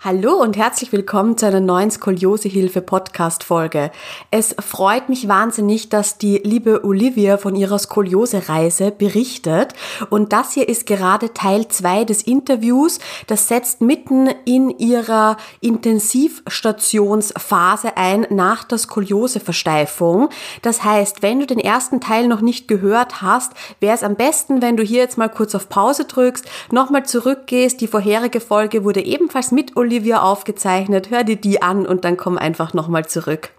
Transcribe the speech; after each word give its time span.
Hallo 0.00 0.34
und 0.34 0.56
herzlich 0.58 0.92
willkommen 0.92 1.38
zu 1.38 1.46
einer 1.46 1.60
neuen 1.60 1.90
Skoliosehilfe 1.90 2.82
Podcast 2.82 3.42
Folge. 3.42 3.90
Es 4.30 4.54
freut 4.58 5.08
mich 5.08 5.28
wahnsinnig, 5.28 5.88
dass 5.88 6.18
die 6.18 6.42
liebe 6.44 6.84
Olivia 6.84 7.38
von 7.38 7.56
ihrer 7.56 7.78
Skoliose-Reise 7.78 8.90
berichtet 8.90 9.72
und 10.10 10.34
das 10.34 10.52
hier 10.52 10.68
ist 10.68 10.84
gerade 10.84 11.32
Teil 11.32 11.68
zwei 11.68 12.04
des 12.04 12.20
Interviews. 12.20 12.98
Das 13.28 13.48
setzt 13.48 13.80
mitten 13.80 14.28
in 14.44 14.68
ihrer 14.68 15.38
Intensivstationsphase 15.62 17.96
ein 17.96 18.26
nach 18.28 18.64
der 18.64 18.76
Skoliose-Versteifung. 18.76 20.28
Das 20.60 20.84
heißt, 20.84 21.22
wenn 21.22 21.40
du 21.40 21.46
den 21.46 21.60
ersten 21.60 22.02
Teil 22.02 22.28
noch 22.28 22.42
nicht 22.42 22.68
gehört 22.68 23.22
hast, 23.22 23.52
wäre 23.80 23.94
es 23.94 24.02
am 24.02 24.16
besten, 24.16 24.60
wenn 24.60 24.76
du 24.76 24.82
hier 24.82 24.98
jetzt 24.98 25.16
mal 25.16 25.30
kurz 25.30 25.54
auf 25.54 25.70
Pause 25.70 26.04
drückst, 26.04 26.44
nochmal 26.70 27.06
zurückgehst. 27.06 27.80
Die 27.80 27.88
vorherige 27.88 28.40
Folge 28.40 28.84
wurde 28.84 29.00
ebenfalls 29.00 29.50
mit 29.50 29.78
Olivia 29.78 29.93
Olivia 29.94 30.22
aufgezeichnet. 30.22 31.10
Hör 31.10 31.22
dir 31.22 31.36
die 31.36 31.62
an 31.62 31.86
und 31.86 32.04
dann 32.04 32.16
komm 32.16 32.36
einfach 32.36 32.74
nochmal 32.74 33.06
zurück. 33.06 33.50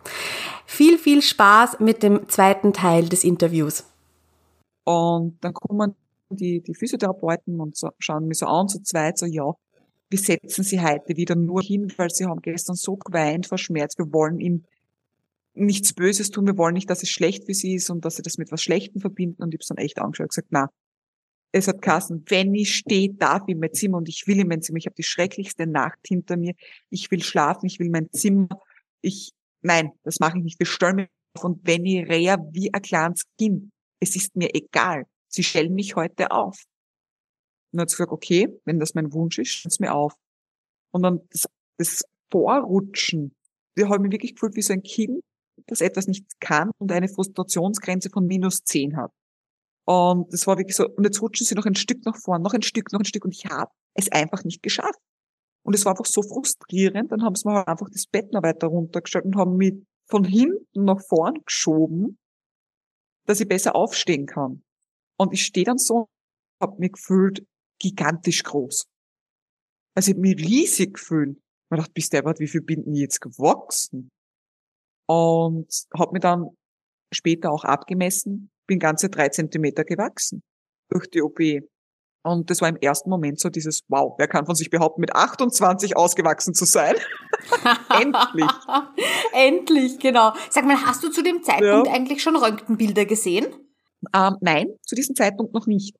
Viel, 0.65 0.97
viel 0.97 1.21
Spaß 1.21 1.79
mit 1.79 2.03
dem 2.03 2.27
zweiten 2.27 2.73
Teil 2.73 3.07
des 3.07 3.23
Interviews. 3.23 3.85
Und 4.83 5.37
dann 5.39 5.53
kommen 5.53 5.95
die, 6.29 6.61
die 6.61 6.75
Physiotherapeuten 6.75 7.61
und 7.61 7.77
so, 7.77 7.91
schauen 7.99 8.27
mich 8.27 8.39
so 8.39 8.47
an, 8.47 8.67
so 8.67 8.79
zweit, 8.79 9.17
so, 9.17 9.25
ja, 9.25 9.53
wir 10.09 10.19
setzen 10.19 10.63
sie 10.65 10.81
heute 10.81 11.15
wieder 11.15 11.35
nur 11.35 11.61
hin, 11.61 11.91
weil 11.95 12.09
sie 12.09 12.25
haben 12.25 12.41
gestern 12.41 12.75
so 12.75 12.97
geweint 12.97 13.47
vor 13.47 13.57
Schmerz. 13.57 13.97
Wir 13.97 14.11
wollen 14.11 14.41
ihm 14.41 14.65
nichts 15.53 15.93
Böses 15.93 16.31
tun. 16.31 16.47
Wir 16.47 16.57
wollen 16.57 16.73
nicht, 16.73 16.89
dass 16.89 17.01
es 17.01 17.09
schlecht 17.09 17.45
für 17.45 17.53
sie 17.53 17.75
ist 17.75 17.89
und 17.89 18.03
dass 18.03 18.17
sie 18.17 18.23
das 18.23 18.37
mit 18.37 18.51
was 18.51 18.61
Schlechtem 18.61 18.99
verbinden. 18.99 19.41
Und 19.41 19.53
ich 19.53 19.61
habe 19.61 19.75
dann 19.75 19.85
echt 19.85 19.99
angeschaut 19.99 20.25
und 20.25 20.29
gesagt, 20.31 20.49
na, 20.51 20.69
es 21.55 21.69
hat 21.69 21.81
Kassen, 21.81 22.25
wenn 22.27 22.53
ich 22.53 22.75
stehe, 22.75 23.13
darf 23.13 23.43
in 23.47 23.59
mein 23.59 23.73
Zimmer 23.73 23.97
und 23.97 24.09
ich 24.09 24.27
will 24.27 24.41
in 24.41 24.49
mein 24.49 24.61
Zimmer. 24.61 24.77
Ich 24.77 24.87
habe 24.87 24.95
die 24.95 25.03
schrecklichste 25.03 25.65
Nacht 25.65 25.99
hinter 26.05 26.35
mir. 26.35 26.53
Ich 26.89 27.09
will 27.11 27.23
schlafen, 27.23 27.65
ich 27.65 27.79
will 27.79 27.89
mein 27.89 28.11
Zimmer. 28.11 28.49
Ich, 29.01 29.31
nein, 29.61 29.91
das 30.03 30.19
mache 30.19 30.37
ich 30.37 30.43
nicht. 30.43 30.59
Wir 30.59 30.65
stellen 30.65 30.97
mich 30.97 31.07
auf 31.33 31.45
und 31.45 31.65
wenn 31.65 31.85
ich 31.85 32.09
rehe 32.09 32.35
wie 32.51 32.73
ein 32.73 32.81
kleines 32.81 33.23
Kind, 33.37 33.71
es 34.01 34.17
ist 34.17 34.35
mir 34.35 34.53
egal. 34.53 35.05
Sie 35.29 35.43
stellen 35.43 35.73
mich 35.73 35.95
heute 35.95 36.31
auf. 36.31 36.61
Und 37.71 37.77
dann 37.77 37.81
hat 37.83 37.89
gesagt, 37.89 38.11
okay, 38.11 38.49
wenn 38.65 38.77
das 38.77 38.93
mein 38.93 39.13
Wunsch 39.13 39.39
ist, 39.39 39.51
stellen 39.51 39.71
Sie 39.71 39.81
mir 39.81 39.93
auf. 39.93 40.13
Und 40.91 41.03
dann 41.03 41.21
das, 41.29 41.47
das 41.77 42.03
Vorrutschen, 42.31 43.33
wir 43.75 43.87
haben 43.87 44.01
mich 44.01 44.11
wirklich 44.11 44.33
gefühlt 44.33 44.57
wie 44.57 44.61
so 44.61 44.73
ein 44.73 44.83
Kind, 44.83 45.21
das 45.67 45.79
etwas 45.79 46.07
nicht 46.07 46.25
kann 46.41 46.71
und 46.79 46.91
eine 46.91 47.07
Frustrationsgrenze 47.07 48.09
von 48.09 48.27
minus 48.27 48.65
zehn 48.65 48.97
hat. 48.97 49.13
Und 49.85 50.33
das 50.33 50.47
war 50.47 50.57
wirklich 50.57 50.75
so, 50.75 50.87
und 50.87 51.03
jetzt 51.03 51.21
rutschen 51.21 51.45
sie 51.45 51.55
noch 51.55 51.65
ein 51.65 51.75
Stück 51.75 52.03
nach 52.05 52.17
vorn, 52.17 52.41
noch 52.41 52.53
ein 52.53 52.63
Stück, 52.63 52.91
noch 52.91 52.99
ein 52.99 53.05
Stück, 53.05 53.23
und 53.23 53.31
ich 53.31 53.45
habe 53.45 53.71
es 53.93 54.11
einfach 54.11 54.43
nicht 54.43 54.63
geschafft. 54.63 54.99
Und 55.63 55.75
es 55.75 55.85
war 55.85 55.93
einfach 55.93 56.05
so 56.05 56.21
frustrierend, 56.21 57.11
dann 57.11 57.23
haben 57.23 57.35
sie 57.35 57.47
mir 57.47 57.67
einfach 57.67 57.89
das 57.91 58.07
Bett 58.07 58.31
noch 58.31 58.43
weiter 58.43 58.67
runtergestellt 58.67 59.25
und 59.25 59.35
haben 59.35 59.57
mich 59.57 59.73
von 60.07 60.23
hinten 60.23 60.85
nach 60.85 61.01
vorn 61.07 61.39
geschoben, 61.45 62.17
dass 63.25 63.39
ich 63.39 63.47
besser 63.47 63.75
aufstehen 63.75 64.25
kann. 64.25 64.63
Und 65.17 65.33
ich 65.33 65.45
stehe 65.45 65.65
dann 65.65 65.77
so, 65.77 66.07
habe 66.61 66.79
mich 66.79 66.93
gefühlt 66.93 67.45
gigantisch 67.79 68.43
groß. 68.43 68.85
Also 69.95 70.11
ich 70.11 70.17
habe 70.17 70.21
mich 70.21 70.37
riesig 70.37 70.95
gefühlt. 70.95 71.37
Ich 71.71 71.77
dachte, 71.77 71.91
bist 71.93 72.13
du 72.13 72.39
wie 72.39 72.47
viel 72.47 72.61
bin 72.61 72.93
ich 72.93 73.01
jetzt 73.01 73.21
gewachsen? 73.21 74.09
Und 75.07 75.67
habe 75.97 76.13
mich 76.13 76.21
dann 76.21 76.49
später 77.11 77.51
auch 77.51 77.63
abgemessen 77.63 78.51
bin 78.67 78.79
ganze 78.79 79.09
drei 79.09 79.29
Zentimeter 79.29 79.83
gewachsen 79.83 80.43
durch 80.89 81.09
die 81.09 81.21
OP. 81.21 81.39
Und 82.23 82.49
das 82.49 82.59
war 82.61 82.69
im 82.69 82.77
ersten 82.77 83.09
Moment 83.09 83.39
so 83.39 83.49
dieses, 83.49 83.81
wow, 83.87 84.15
wer 84.17 84.27
kann 84.27 84.47
von 84.47 84.55
sich 84.55 84.71
behaupten, 84.71 85.01
mit 85.01 85.15
28 85.15 85.95
ausgewachsen 85.95 86.55
zu 86.55 86.65
sein? 86.65 86.95
Endlich. 88.01 88.51
Endlich, 89.31 89.99
genau. 89.99 90.33
Sag 90.49 90.65
mal, 90.65 90.77
hast 90.77 91.03
du 91.03 91.09
zu 91.09 91.21
dem 91.21 91.43
Zeitpunkt 91.43 91.87
ja. 91.87 91.93
eigentlich 91.93 92.23
schon 92.23 92.35
Röntgenbilder 92.35 93.05
gesehen? 93.05 93.45
Ähm, 94.15 94.37
nein, 94.41 94.69
zu 94.81 94.95
diesem 94.95 95.15
Zeitpunkt 95.15 95.53
noch 95.53 95.67
nicht. 95.67 95.95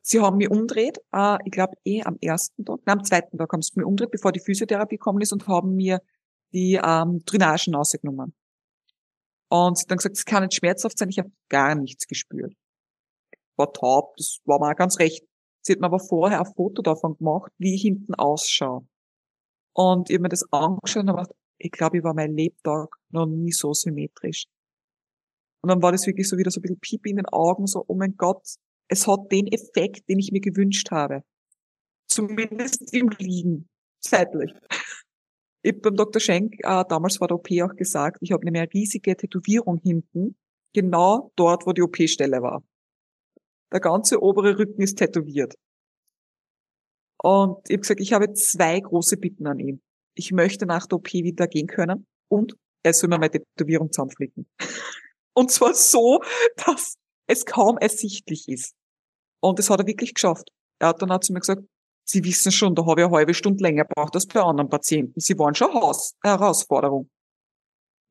Sie 0.00 0.20
haben 0.20 0.36
mich 0.38 0.50
umdreht, 0.50 0.98
äh, 1.12 1.38
ich 1.44 1.50
glaube 1.50 1.74
eh 1.84 2.02
am 2.02 2.16
ersten 2.20 2.64
Tag, 2.64 2.78
nein, 2.86 2.98
am 2.98 3.04
zweiten 3.04 3.36
Tag 3.36 3.52
haben 3.52 3.60
sie 3.60 3.72
mich 3.74 3.84
umdreht, 3.84 4.10
bevor 4.10 4.32
die 4.32 4.40
Physiotherapie 4.40 4.96
gekommen 4.96 5.20
ist 5.20 5.32
und 5.32 5.46
haben 5.48 5.74
mir 5.74 6.00
die 6.52 6.80
ähm, 6.82 7.20
Drainagen 7.26 7.74
rausgenommen. 7.74 8.32
Und 9.50 9.78
sie 9.78 9.82
hat 9.82 9.90
dann 9.90 9.98
gesagt, 9.98 10.16
es 10.16 10.24
kann 10.24 10.42
nicht 10.42 10.54
schmerzhaft 10.54 10.98
sein. 10.98 11.08
Ich 11.08 11.18
habe 11.18 11.32
gar 11.48 11.74
nichts 11.74 12.06
gespürt. 12.06 12.54
War 13.56 13.72
taub, 13.72 14.16
das 14.16 14.38
war 14.44 14.60
auch 14.60 14.76
ganz 14.76 14.98
recht. 14.98 15.24
Sie 15.62 15.72
hat 15.72 15.80
mir 15.80 15.86
aber 15.86 16.00
vorher 16.00 16.40
ein 16.40 16.54
Foto 16.54 16.82
davon 16.82 17.16
gemacht, 17.16 17.52
wie 17.58 17.74
ich 17.74 17.82
hinten 17.82 18.14
ausschaue. 18.14 18.86
Und 19.74 20.10
ich 20.10 20.14
habe 20.14 20.22
mir 20.22 20.28
das 20.28 20.44
angeschaut 20.52 21.02
und 21.02 21.10
habe 21.10 21.22
gedacht, 21.22 21.36
ich 21.58 21.70
glaube, 21.70 21.98
ich 21.98 22.04
war 22.04 22.14
mein 22.14 22.32
Lebtag 22.32 22.88
noch 23.10 23.26
nie 23.26 23.52
so 23.52 23.72
symmetrisch. 23.72 24.44
Und 25.60 25.70
dann 25.70 25.82
war 25.82 25.92
das 25.92 26.06
wirklich 26.06 26.28
so 26.28 26.38
wieder 26.38 26.50
so 26.50 26.60
ein 26.60 26.62
bisschen 26.62 26.80
Piep 26.80 27.06
in 27.06 27.16
den 27.16 27.26
Augen, 27.26 27.66
so, 27.66 27.84
oh 27.86 27.94
mein 27.94 28.16
Gott, 28.16 28.42
es 28.88 29.06
hat 29.06 29.30
den 29.32 29.46
Effekt, 29.48 30.08
den 30.08 30.18
ich 30.18 30.32
mir 30.32 30.40
gewünscht 30.40 30.90
habe. 30.90 31.22
Zumindest 32.08 32.92
im 32.94 33.10
Liegen, 33.18 33.68
zeitlich. 34.00 34.52
Ich 35.62 35.72
habe 35.72 35.80
beim 35.80 35.96
Dr. 35.96 36.20
Schenk 36.20 36.54
äh, 36.60 36.84
damals 36.88 37.16
vor 37.16 37.28
der 37.28 37.36
OP 37.36 37.48
auch 37.62 37.74
gesagt, 37.74 38.18
ich 38.20 38.32
habe 38.32 38.46
eine 38.46 38.68
riesige 38.72 39.16
Tätowierung 39.16 39.78
hinten, 39.78 40.36
genau 40.72 41.32
dort, 41.36 41.66
wo 41.66 41.72
die 41.72 41.82
OP-Stelle 41.82 42.42
war. 42.42 42.62
Der 43.72 43.80
ganze 43.80 44.22
obere 44.22 44.58
Rücken 44.58 44.80
ist 44.80 44.96
tätowiert. 44.96 45.54
Und 47.20 47.58
ich 47.68 47.74
habe 47.74 47.80
gesagt, 47.80 48.00
ich 48.00 48.12
habe 48.12 48.32
zwei 48.32 48.80
große 48.80 49.16
Bitten 49.16 49.46
an 49.46 49.58
ihn. 49.58 49.82
Ich 50.14 50.32
möchte 50.32 50.66
nach 50.66 50.86
der 50.86 50.98
OP 50.98 51.12
wieder 51.12 51.48
gehen 51.48 51.66
können 51.66 52.06
und 52.28 52.56
er 52.84 52.92
soll 52.92 53.08
mir 53.08 53.18
meine 53.18 53.30
Tätowierung 53.30 53.92
zusammenflicken. 53.92 54.46
Und 55.34 55.52
zwar 55.52 55.74
so, 55.74 56.20
dass 56.66 56.96
es 57.28 57.44
kaum 57.44 57.78
ersichtlich 57.78 58.48
ist. 58.48 58.74
Und 59.40 59.58
das 59.60 59.70
hat 59.70 59.78
er 59.78 59.86
wirklich 59.86 60.14
geschafft. 60.14 60.50
Er 60.80 60.88
hat 60.88 61.02
dann 61.02 61.12
auch 61.12 61.20
zu 61.20 61.32
mir 61.32 61.38
gesagt, 61.38 61.62
Sie 62.10 62.24
wissen 62.24 62.50
schon, 62.50 62.74
da 62.74 62.86
habe 62.86 63.02
ich 63.02 63.06
eine 63.06 63.14
halbe 63.14 63.34
Stunde 63.34 63.62
länger 63.62 63.84
gebraucht 63.84 64.14
als 64.14 64.26
bei 64.26 64.40
anderen 64.40 64.70
Patienten. 64.70 65.20
Sie 65.20 65.38
waren 65.38 65.54
schon 65.54 65.74
Haus 65.74 66.14
Herausforderung. 66.24 67.10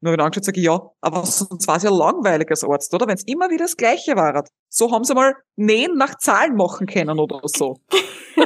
Nur 0.01 0.11
habe 0.11 0.21
ich 0.21 0.25
angeschaut 0.25 0.45
sage, 0.45 0.61
ja, 0.61 0.79
aber 1.01 1.25
sonst 1.25 1.67
war 1.67 1.77
es 1.77 1.83
ja 1.83 1.89
langweilig 1.89 2.51
als 2.51 2.63
Arzt, 2.63 2.93
oder? 2.93 3.07
Wenn 3.07 3.15
es 3.15 3.23
immer 3.25 3.49
wieder 3.49 3.65
das 3.65 3.75
Gleiche 3.75 4.15
war. 4.15 4.43
So 4.69 4.91
haben 4.91 5.03
sie 5.03 5.15
mal 5.15 5.33
Nähen 5.55 5.95
nach 5.97 6.15
Zahlen 6.19 6.55
machen 6.55 6.85
können 6.85 7.19
oder 7.19 7.41
so. 7.45 7.77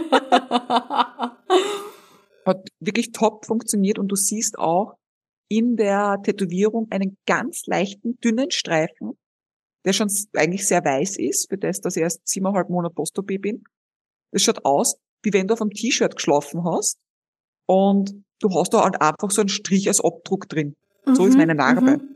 Hat 2.45 2.69
wirklich 2.80 3.12
top 3.12 3.45
funktioniert 3.45 4.00
und 4.00 4.07
du 4.07 4.15
siehst 4.15 4.57
auch 4.57 4.94
in 5.50 5.75
der 5.75 6.21
Tätowierung 6.24 6.88
einen 6.92 7.18
ganz 7.27 7.65
leichten, 7.65 8.18
dünnen 8.21 8.51
Streifen, 8.51 9.19
der 9.83 9.92
schon 9.92 10.09
eigentlich 10.33 10.65
sehr 10.65 10.86
weiß 10.86 11.18
ist, 11.18 11.50
für 11.50 11.57
das, 11.57 11.81
dass 11.81 11.98
ich 11.98 12.03
erst 12.03 12.25
siebeneinhalb 12.25 12.69
Monate 12.69 12.95
post 12.95 13.19
bin. 13.25 13.65
Es 14.31 14.44
schaut 14.44 14.63
aus, 14.63 14.95
wie 15.23 15.33
wenn 15.33 15.47
du 15.47 15.53
auf 15.53 15.62
einem 15.62 15.71
T-Shirt 15.71 16.15
geschlafen 16.15 16.63
hast 16.63 16.97
und 17.65 18.23
du 18.39 18.50
hast 18.53 18.73
da 18.73 18.83
halt 18.83 19.01
einfach 19.01 19.31
so 19.31 19.41
einen 19.41 19.50
Strich 19.50 19.88
als 19.88 20.03
Abdruck 20.03 20.50
drin. 20.50 20.75
Mhm, 21.06 21.15
so 21.15 21.25
ist 21.25 21.33
mhm, 21.33 21.39
meine 21.39 21.56
Narbe. 21.56 21.97
Mhm. 21.97 22.15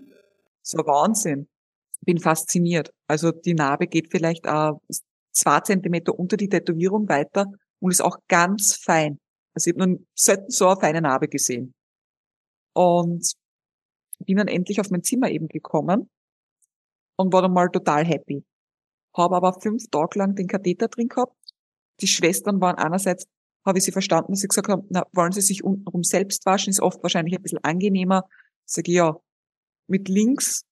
So 0.62 0.80
Wahnsinn. 0.80 1.48
Bin 2.02 2.20
fasziniert. 2.20 2.92
Also 3.08 3.32
die 3.32 3.54
Narbe 3.54 3.88
geht 3.88 4.12
vielleicht 4.12 4.46
äh, 4.46 4.72
zwei 5.32 5.60
Zentimeter 5.62 6.18
unter 6.18 6.38
die 6.38 6.50
Tätowierung 6.50 7.08
weiter 7.10 7.46
und 7.80 7.92
ist 7.92 8.02
auch 8.02 8.18
ganz 8.28 8.76
fein. 8.76 9.20
Also 9.54 9.70
ich 9.70 9.76
habe 9.76 9.92
noch 9.92 10.00
selten 10.14 10.50
so 10.50 10.68
eine 10.68 10.80
feine 10.80 11.02
Narbe 11.02 11.28
gesehen. 11.28 11.74
Und 12.74 13.34
bin 14.20 14.38
dann 14.38 14.48
endlich 14.48 14.80
auf 14.80 14.90
mein 14.90 15.04
Zimmer 15.04 15.30
eben 15.30 15.48
gekommen 15.48 16.10
und 17.18 17.34
war 17.34 17.42
dann 17.42 17.54
mal 17.54 17.70
total 17.70 18.06
happy. 18.06 18.44
Habe 19.16 19.36
aber 19.36 19.60
fünf 19.62 19.88
Tage 19.90 20.20
lang 20.20 20.36
den 20.36 20.48
Katheter 20.48 20.88
drin 20.88 21.08
gehabt. 21.08 21.36
Die 22.02 22.08
Schwestern 22.08 22.62
waren 22.62 22.76
einerseits, 22.76 23.26
habe 23.66 23.78
ich 23.78 23.84
sie 23.84 23.92
verstanden, 23.92 24.34
dass 24.34 24.42
sie 24.42 24.48
gesagt 24.48 24.68
haben, 24.68 24.86
na, 24.90 25.06
wollen 25.14 25.32
sie 25.32 25.42
sich 25.42 25.64
untenrum 25.64 26.04
selbst 26.04 26.46
waschen, 26.46 26.72
ist 26.72 26.82
oft 26.82 27.02
wahrscheinlich 27.02 27.36
ein 27.36 27.42
bisschen 27.42 27.64
angenehmer. 27.64 28.24
Sag 28.66 28.88
ich, 28.88 28.96
ja, 28.96 29.18
mit 29.88 30.10
links 30.10 30.64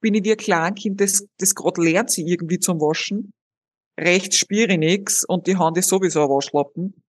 bin 0.00 0.14
ich 0.14 0.24
wie 0.24 0.32
ein 0.32 0.36
Kleinkind, 0.36 1.00
das, 1.00 1.26
das 1.38 1.54
gerade 1.54 1.82
lernt 1.82 2.10
sie 2.10 2.26
irgendwie 2.26 2.58
zum 2.58 2.80
Waschen. 2.80 3.32
Rechts 3.98 4.36
spüre 4.36 4.72
ich 4.72 4.78
nix 4.78 5.24
und 5.24 5.46
die 5.46 5.56
Hand 5.56 5.76
ist 5.76 5.88
sowieso 5.88 6.22
ein 6.22 6.30
Waschlappen. 6.30 7.02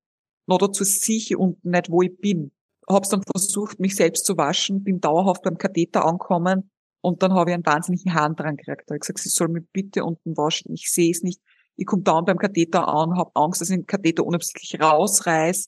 Noch 0.48 0.58
dazu 0.58 0.84
sicher 0.84 1.40
unten 1.40 1.70
nicht, 1.70 1.90
wo 1.90 2.02
ich 2.02 2.18
bin. 2.18 2.52
Hab's 2.90 3.10
dann 3.10 3.24
versucht, 3.24 3.80
mich 3.80 3.96
selbst 3.96 4.26
zu 4.26 4.36
waschen, 4.38 4.84
bin 4.84 5.00
dauerhaft 5.00 5.44
beim 5.44 5.58
Katheter 5.58 6.06
angekommen 6.06 6.70
und 7.02 7.24
dann 7.24 7.34
habe 7.34 7.52
ich 7.52 7.54
einen 7.54 7.66
wahnsinnigen 7.66 8.14
Hahn 8.14 8.36
dran 8.36 8.58
gekriegt. 8.58 8.84
Da 8.88 8.94
habe 8.94 8.98
ich 8.98 9.02
gesagt, 9.02 9.20
sie 9.20 9.30
soll 9.30 9.48
mich 9.48 9.64
bitte 9.72 10.04
unten 10.04 10.36
waschen. 10.36 10.74
Ich 10.74 10.92
sehe 10.92 11.12
es 11.12 11.24
nicht. 11.24 11.42
Ich 11.82 11.88
komme 11.88 12.04
dann 12.04 12.26
beim 12.26 12.38
Katheter 12.38 12.88
an, 12.88 13.18
habe 13.18 13.32
Angst, 13.34 13.60
dass 13.60 13.72
ich 13.72 13.76
den 13.76 13.88
Katheter 13.88 14.24
unabsichtlich 14.24 14.80
rausreiß. 14.80 15.66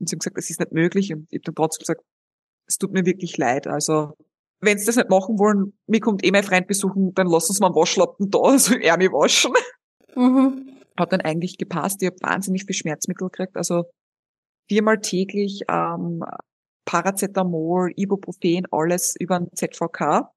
Und 0.00 0.08
sie 0.08 0.14
haben 0.14 0.20
gesagt, 0.20 0.38
das 0.38 0.48
ist 0.48 0.60
nicht 0.60 0.72
möglich. 0.72 1.12
Und 1.12 1.26
ich 1.30 1.40
habe 1.40 1.44
dann 1.44 1.54
trotzdem 1.56 1.80
gesagt, 1.80 2.02
es 2.66 2.78
tut 2.78 2.92
mir 2.92 3.04
wirklich 3.04 3.36
leid. 3.36 3.66
Also, 3.66 4.14
wenn 4.60 4.78
sie 4.78 4.86
das 4.86 4.96
nicht 4.96 5.10
machen 5.10 5.38
wollen, 5.38 5.74
mir 5.86 6.00
kommt 6.00 6.24
eh 6.24 6.30
mein 6.30 6.42
Freund 6.42 6.68
besuchen, 6.68 7.12
dann 7.12 7.26
lass 7.26 7.50
uns 7.50 7.60
mal 7.60 7.66
einen 7.66 7.76
Waschlappen 7.76 8.30
da, 8.30 8.38
also 8.42 8.74
er 8.76 8.96
mich 8.96 9.10
waschen. 9.10 9.52
Mhm. 10.16 10.80
Hat 10.98 11.12
dann 11.12 11.20
eigentlich 11.20 11.58
gepasst. 11.58 12.00
Ich 12.00 12.06
habe 12.06 12.16
wahnsinnig 12.22 12.64
viel 12.64 12.74
Schmerzmittel 12.74 13.28
gekriegt. 13.28 13.54
Also 13.58 13.84
viermal 14.70 15.00
täglich 15.00 15.64
ähm, 15.68 16.24
Paracetamol, 16.86 17.92
Ibuprofen, 17.94 18.66
alles 18.70 19.16
über 19.20 19.36
ein 19.36 19.48
ZVK. 19.54 20.30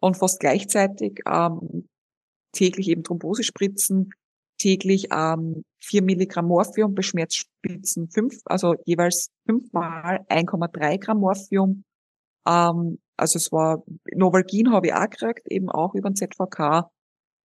Und 0.00 0.16
fast 0.16 0.40
gleichzeitig 0.40 1.20
ähm, 1.24 1.88
täglich 2.50 2.88
eben 2.88 3.04
Thrombosespritzen, 3.04 4.10
täglich 4.64 5.08
ähm, 5.12 5.62
4 5.80 6.02
Milligramm 6.02 6.46
Morphium, 6.46 6.94
bei 6.94 7.02
Schmerzspitzen 7.02 8.08
5, 8.08 8.40
also 8.46 8.74
jeweils 8.86 9.30
fünfmal 9.44 10.24
1,3 10.30 10.98
Gramm 10.98 11.18
Morphium. 11.18 11.84
Ähm, 12.48 12.98
also 13.18 13.36
es 13.36 13.52
war, 13.52 13.84
Novalgin 14.14 14.72
habe 14.72 14.86
ich 14.86 14.94
auch 14.94 15.10
gekriegt, 15.10 15.46
eben 15.50 15.68
auch 15.68 15.94
über 15.94 16.08
den 16.08 16.16
ZVK 16.16 16.90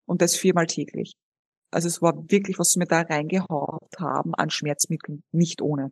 und 0.06 0.22
das 0.22 0.38
viermal 0.38 0.66
täglich. 0.66 1.14
Also 1.72 1.90
es 1.90 2.02
war 2.02 2.16
wirklich, 2.32 2.58
was 2.58 2.70
sie 2.70 2.80
mir 2.80 2.88
da 2.88 3.02
reingehaut 3.02 3.94
haben 4.00 4.34
an 4.36 4.50
Schmerzmitteln, 4.50 5.24
nicht 5.34 5.62
ohne. 5.62 5.92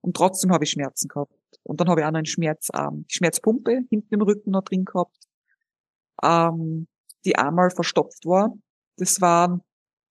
Und 0.00 0.16
trotzdem 0.16 0.50
habe 0.50 0.64
ich 0.64 0.70
Schmerzen 0.70 1.06
gehabt. 1.06 1.32
Und 1.62 1.80
dann 1.80 1.88
habe 1.88 2.00
ich 2.00 2.06
auch 2.06 2.10
noch 2.10 2.18
einen 2.18 2.26
Schmerz, 2.26 2.68
ähm, 2.76 3.04
Schmerzpumpe 3.08 3.84
hinten 3.90 4.12
im 4.12 4.22
Rücken 4.22 4.50
noch 4.50 4.64
drin 4.64 4.84
gehabt, 4.84 5.16
ähm, 6.20 6.88
die 7.24 7.36
einmal 7.36 7.70
verstopft 7.70 8.26
war. 8.26 8.52
Das 8.96 9.20
waren 9.20 9.62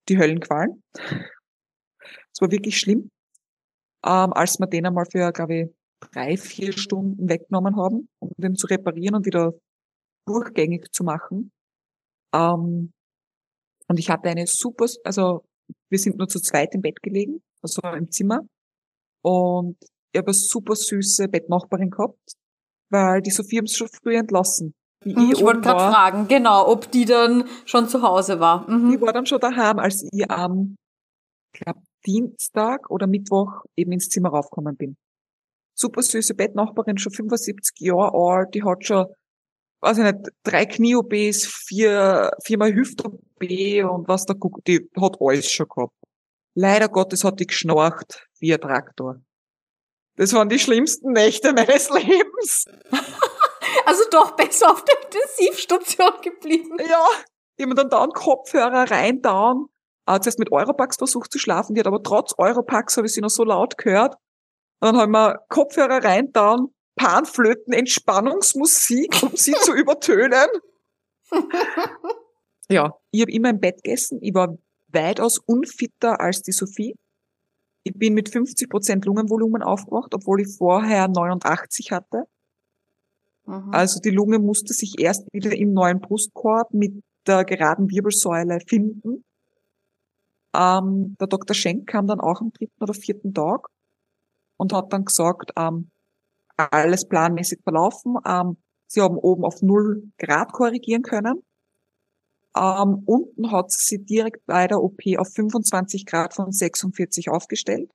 die 0.08 0.18
Höllenqualen. 0.18 0.82
Es 2.32 2.40
war 2.40 2.50
wirklich 2.50 2.78
schlimm, 2.78 3.10
ähm, 4.04 4.32
als 4.32 4.58
wir 4.58 4.66
den 4.66 4.86
einmal 4.86 5.06
für, 5.10 5.32
glaube 5.32 5.54
ich, 5.54 5.68
drei, 6.12 6.36
vier 6.36 6.72
Stunden 6.72 7.28
weggenommen 7.28 7.76
haben, 7.76 8.08
um 8.18 8.30
den 8.36 8.56
zu 8.56 8.66
reparieren 8.66 9.14
und 9.14 9.26
wieder 9.26 9.54
durchgängig 10.26 10.92
zu 10.92 11.04
machen. 11.04 11.52
Ähm, 12.34 12.92
und 13.88 13.98
ich 13.98 14.10
hatte 14.10 14.28
eine 14.28 14.46
super, 14.46 14.86
also 15.04 15.44
wir 15.90 15.98
sind 15.98 16.16
nur 16.18 16.28
zu 16.28 16.40
zweit 16.40 16.74
im 16.74 16.82
Bett 16.82 17.02
gelegen, 17.02 17.42
also 17.62 17.80
im 17.82 18.10
Zimmer. 18.10 18.40
Und 19.22 19.76
ich 20.12 20.18
habe 20.18 20.28
eine 20.28 20.34
super 20.34 20.74
süße 20.74 21.28
Bettnachbarin 21.28 21.90
gehabt, 21.90 22.34
weil 22.90 23.22
die 23.22 23.30
Sophie 23.30 23.58
haben 23.58 23.64
es 23.64 23.76
schon 23.76 23.88
früh 23.88 24.16
entlassen. 24.16 24.74
Mhm, 25.04 25.32
ich 25.32 25.42
wollte 25.42 25.60
gerade 25.60 25.92
fragen, 25.92 26.28
genau, 26.28 26.68
ob 26.68 26.90
die 26.90 27.04
dann 27.04 27.44
schon 27.64 27.88
zu 27.88 28.02
Hause 28.02 28.40
war. 28.40 28.68
Mhm. 28.68 28.90
Die 28.90 29.00
war 29.00 29.12
dann 29.12 29.26
schon 29.26 29.40
daheim, 29.40 29.78
als 29.78 30.06
ich 30.10 30.30
am, 30.30 30.76
glaube 31.52 31.80
Dienstag 32.06 32.90
oder 32.90 33.06
Mittwoch 33.06 33.64
eben 33.76 33.92
ins 33.92 34.08
Zimmer 34.08 34.30
raufgekommen 34.30 34.76
bin. 34.76 34.96
Super 35.74 36.02
süße 36.02 36.34
Bettnachbarin, 36.34 36.98
schon 36.98 37.12
75 37.12 37.80
Jahre 37.80 38.12
alt, 38.14 38.54
die 38.54 38.62
hat 38.62 38.84
schon, 38.84 39.06
weiß 39.80 39.98
ich 39.98 40.04
nicht, 40.04 40.28
drei 40.44 40.66
Knie-OBs, 40.66 41.46
vier, 41.46 42.30
viermal 42.44 42.74
Hüft-OB 42.74 43.90
und 43.90 44.06
was 44.06 44.26
da 44.26 44.34
guckt, 44.34 44.66
die 44.68 44.88
hat 45.00 45.16
alles 45.20 45.50
schon 45.50 45.66
gehabt. 45.68 45.94
Leider 46.54 46.88
Gottes 46.88 47.24
hat 47.24 47.40
die 47.40 47.46
geschnarcht 47.46 48.28
wie 48.38 48.54
ein 48.54 48.60
Traktor. 48.60 49.20
Das 50.16 50.32
waren 50.32 50.48
die 50.48 50.60
schlimmsten 50.60 51.12
Nächte 51.12 51.52
meines 51.52 51.90
Lebens. 51.90 52.66
Also 53.86 54.02
doch 54.10 54.32
besser 54.32 54.70
auf 54.70 54.84
der 54.84 54.96
Intensivstation 55.04 56.20
geblieben. 56.22 56.76
Ja, 56.88 57.06
ich 57.56 57.64
habe 57.64 57.74
dann 57.74 57.90
da 57.90 58.02
einen 58.02 58.12
Kopfhörer 58.12 58.90
rein, 58.90 59.22
down. 59.22 59.68
Äh, 60.06 60.20
zuerst 60.20 60.38
mit 60.38 60.52
Europax 60.52 60.96
versucht 60.96 61.32
zu 61.32 61.38
schlafen, 61.38 61.74
die 61.74 61.80
hat 61.80 61.86
aber 61.86 62.02
trotz 62.02 62.34
Europax 62.36 62.96
habe 62.96 63.06
ich 63.06 63.14
sie 63.14 63.20
noch 63.20 63.30
so 63.30 63.44
laut 63.44 63.78
gehört. 63.78 64.16
Und 64.80 64.92
dann 64.92 64.96
haben 64.98 65.12
wir 65.12 65.44
Kopfhörer 65.48 66.04
rein, 66.04 66.32
down, 66.32 66.74
Panflöten, 66.96 67.72
Entspannungsmusik, 67.72 69.22
um 69.22 69.34
sie 69.34 69.54
zu 69.54 69.72
übertönen. 69.74 70.48
ja, 72.68 72.94
ich 73.10 73.22
habe 73.22 73.32
immer 73.32 73.50
im 73.50 73.60
Bett 73.60 73.82
gegessen. 73.82 74.18
Ich 74.22 74.34
war 74.34 74.56
weitaus 74.88 75.38
unfitter 75.38 76.20
als 76.20 76.42
die 76.42 76.52
Sophie. 76.52 76.94
Ich 77.82 77.94
bin 77.94 78.14
mit 78.14 78.30
50 78.30 78.70
Prozent 78.70 79.04
Lungenvolumen 79.04 79.62
aufgewacht, 79.62 80.14
obwohl 80.14 80.40
ich 80.40 80.56
vorher 80.56 81.08
89 81.08 81.92
hatte. 81.92 82.24
Mhm. 83.46 83.70
Also 83.72 84.00
die 84.00 84.10
Lunge 84.10 84.38
musste 84.38 84.72
sich 84.72 84.98
erst 84.98 85.26
wieder 85.32 85.54
im 85.56 85.72
neuen 85.72 86.00
Brustkorb 86.00 86.72
mit 86.72 87.02
der 87.26 87.44
geraden 87.44 87.90
Wirbelsäule 87.90 88.58
finden. 88.66 89.24
Ähm, 90.54 91.16
der 91.18 91.26
Dr. 91.26 91.54
Schenk 91.54 91.88
kam 91.88 92.06
dann 92.06 92.20
auch 92.20 92.40
am 92.40 92.52
dritten 92.52 92.82
oder 92.82 92.94
vierten 92.94 93.34
Tag 93.34 93.68
und 94.56 94.72
hat 94.72 94.92
dann 94.92 95.04
gesagt, 95.04 95.50
ähm, 95.56 95.90
alles 96.56 97.08
planmäßig 97.08 97.60
verlaufen. 97.62 98.16
Ähm, 98.26 98.56
sie 98.86 99.00
haben 99.00 99.16
oben 99.16 99.44
auf 99.44 99.62
null 99.62 100.10
Grad 100.18 100.52
korrigieren 100.52 101.02
können. 101.02 101.42
Ähm, 102.56 103.02
unten 103.06 103.50
hat 103.50 103.72
sie 103.72 104.04
direkt 104.04 104.46
bei 104.46 104.68
der 104.68 104.80
OP 104.80 105.00
auf 105.18 105.28
25 105.34 106.06
Grad 106.06 106.34
von 106.34 106.52
46 106.52 107.28
aufgestellt. 107.30 107.90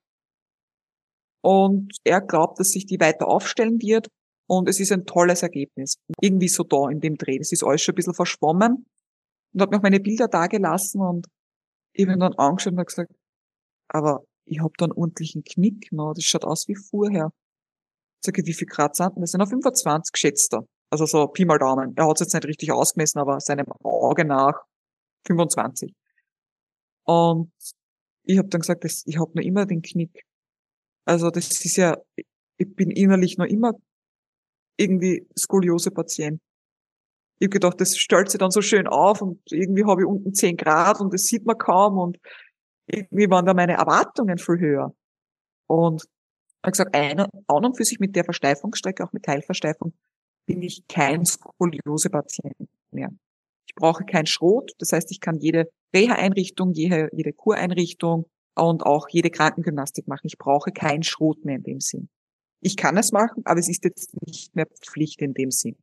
Und 1.41 1.95
er 2.03 2.19
glaubt, 2.19 2.59
dass 2.59 2.71
sich 2.71 2.85
die 2.85 2.99
weiter 2.99 3.29
aufstellen 3.29 3.81
wird. 3.81 4.09
Und 4.49 4.67
es 4.67 4.79
ist 4.79 4.91
ein 4.91 5.05
tolles 5.05 5.43
Ergebnis. 5.43 5.97
Irgendwie 6.21 6.47
so 6.47 6.63
da 6.63 6.89
in 6.89 6.99
dem 6.99 7.17
Dreh. 7.17 7.37
Das 7.37 7.51
ist 7.51 7.63
alles 7.63 7.83
schon 7.83 7.93
ein 7.93 7.97
bisschen 7.97 8.15
verschwommen. 8.15 8.87
Und 9.53 9.61
hat 9.61 9.69
mir 9.69 9.77
auch 9.77 9.83
meine 9.83 9.99
Bilder 9.99 10.27
da 10.27 10.47
gelassen 10.47 11.01
und 11.01 11.27
ich 11.93 12.07
bin 12.07 12.19
dann 12.19 12.33
angeschaut 12.33 12.73
und 12.73 12.79
habe 12.79 12.85
gesagt, 12.85 13.11
aber 13.89 14.23
ich 14.45 14.59
habe 14.59 14.73
da 14.77 14.85
einen 14.85 14.93
ordentlichen 14.93 15.43
Knick. 15.43 15.91
No, 15.91 16.13
das 16.13 16.23
schaut 16.23 16.45
aus 16.45 16.67
wie 16.67 16.75
vorher. 16.75 17.29
Sag 18.25 18.39
ich, 18.39 18.45
wie 18.47 18.53
viel 18.53 18.67
Grad 18.67 18.95
sind 18.95 19.11
das? 19.17 19.31
sind 19.31 19.41
auf 19.41 19.49
25 19.49 20.11
geschätzter. 20.11 20.65
Also 20.89 21.05
so 21.05 21.27
Pi 21.27 21.45
mal 21.45 21.59
Daumen. 21.59 21.93
Er 21.95 22.07
hat 22.07 22.15
es 22.15 22.21
jetzt 22.21 22.33
nicht 22.33 22.45
richtig 22.45 22.71
ausgemessen, 22.71 23.19
aber 23.19 23.39
seinem 23.39 23.67
Auge 23.83 24.25
nach 24.25 24.63
25. 25.27 25.93
Und 27.05 27.51
ich 28.23 28.39
habe 28.39 28.49
dann 28.49 28.61
gesagt, 28.61 28.83
das, 28.83 29.03
ich 29.05 29.19
habe 29.19 29.31
noch 29.35 29.43
immer 29.43 29.67
den 29.67 29.83
Knick. 29.83 30.23
Also 31.05 31.29
das 31.29 31.63
ist 31.63 31.75
ja, 31.75 31.97
ich 32.57 32.75
bin 32.75 32.89
innerlich 32.89 33.37
noch 33.37 33.45
immer 33.45 33.73
irgendwie 34.79 35.27
Skoliose-Patient. 35.37 36.39
Ich 37.39 37.45
habe 37.45 37.49
gedacht, 37.49 37.79
das 37.79 37.97
stellt 37.97 38.29
sich 38.29 38.39
dann 38.39 38.51
so 38.51 38.61
schön 38.61 38.87
auf 38.87 39.21
und 39.21 39.39
irgendwie 39.51 39.85
habe 39.85 40.01
ich 40.01 40.07
unten 40.07 40.33
10 40.33 40.57
Grad 40.57 40.99
und 40.99 41.13
das 41.13 41.23
sieht 41.23 41.45
man 41.45 41.57
kaum 41.57 41.97
und 41.97 42.17
irgendwie 42.87 43.29
waren 43.29 43.45
da 43.45 43.53
meine 43.53 43.73
Erwartungen 43.73 44.37
viel 44.37 44.59
höher. 44.59 44.93
Und 45.67 46.03
ich 46.03 46.63
habe 46.63 46.71
gesagt, 46.71 46.95
eine, 46.95 47.29
an 47.47 47.65
und 47.65 47.77
für 47.77 47.85
sich 47.85 47.99
mit 47.99 48.15
der 48.15 48.23
Versteifungsstrecke, 48.23 49.03
auch 49.03 49.13
mit 49.13 49.23
Teilversteifung, 49.23 49.93
bin 50.45 50.61
ich 50.61 50.85
kein 50.87 51.25
Skoliose-Patient 51.25 52.55
mehr. 52.91 53.09
Ich 53.67 53.75
brauche 53.75 54.03
kein 54.03 54.25
Schrot, 54.25 54.71
das 54.79 54.91
heißt, 54.91 55.11
ich 55.11 55.21
kann 55.21 55.37
jede 55.39 55.69
Reha-Einrichtung, 55.95 56.73
jede, 56.73 57.09
jede 57.13 57.33
Kureinrichtung 57.33 58.25
und 58.55 58.83
auch 58.83 59.07
jede 59.09 59.29
Krankengymnastik 59.29 60.07
machen. 60.07 60.25
Ich 60.25 60.37
brauche 60.37 60.71
kein 60.71 61.03
Schrot 61.03 61.45
mehr 61.45 61.57
in 61.57 61.63
dem 61.63 61.79
Sinn. 61.79 62.09
Ich 62.61 62.75
kann 62.75 62.97
es 62.97 63.11
machen, 63.11 63.43
aber 63.45 63.59
es 63.59 63.69
ist 63.69 63.83
jetzt 63.83 64.15
nicht 64.25 64.55
mehr 64.55 64.67
Pflicht 64.67 65.21
in 65.21 65.33
dem 65.33 65.51
Sinn. 65.51 65.77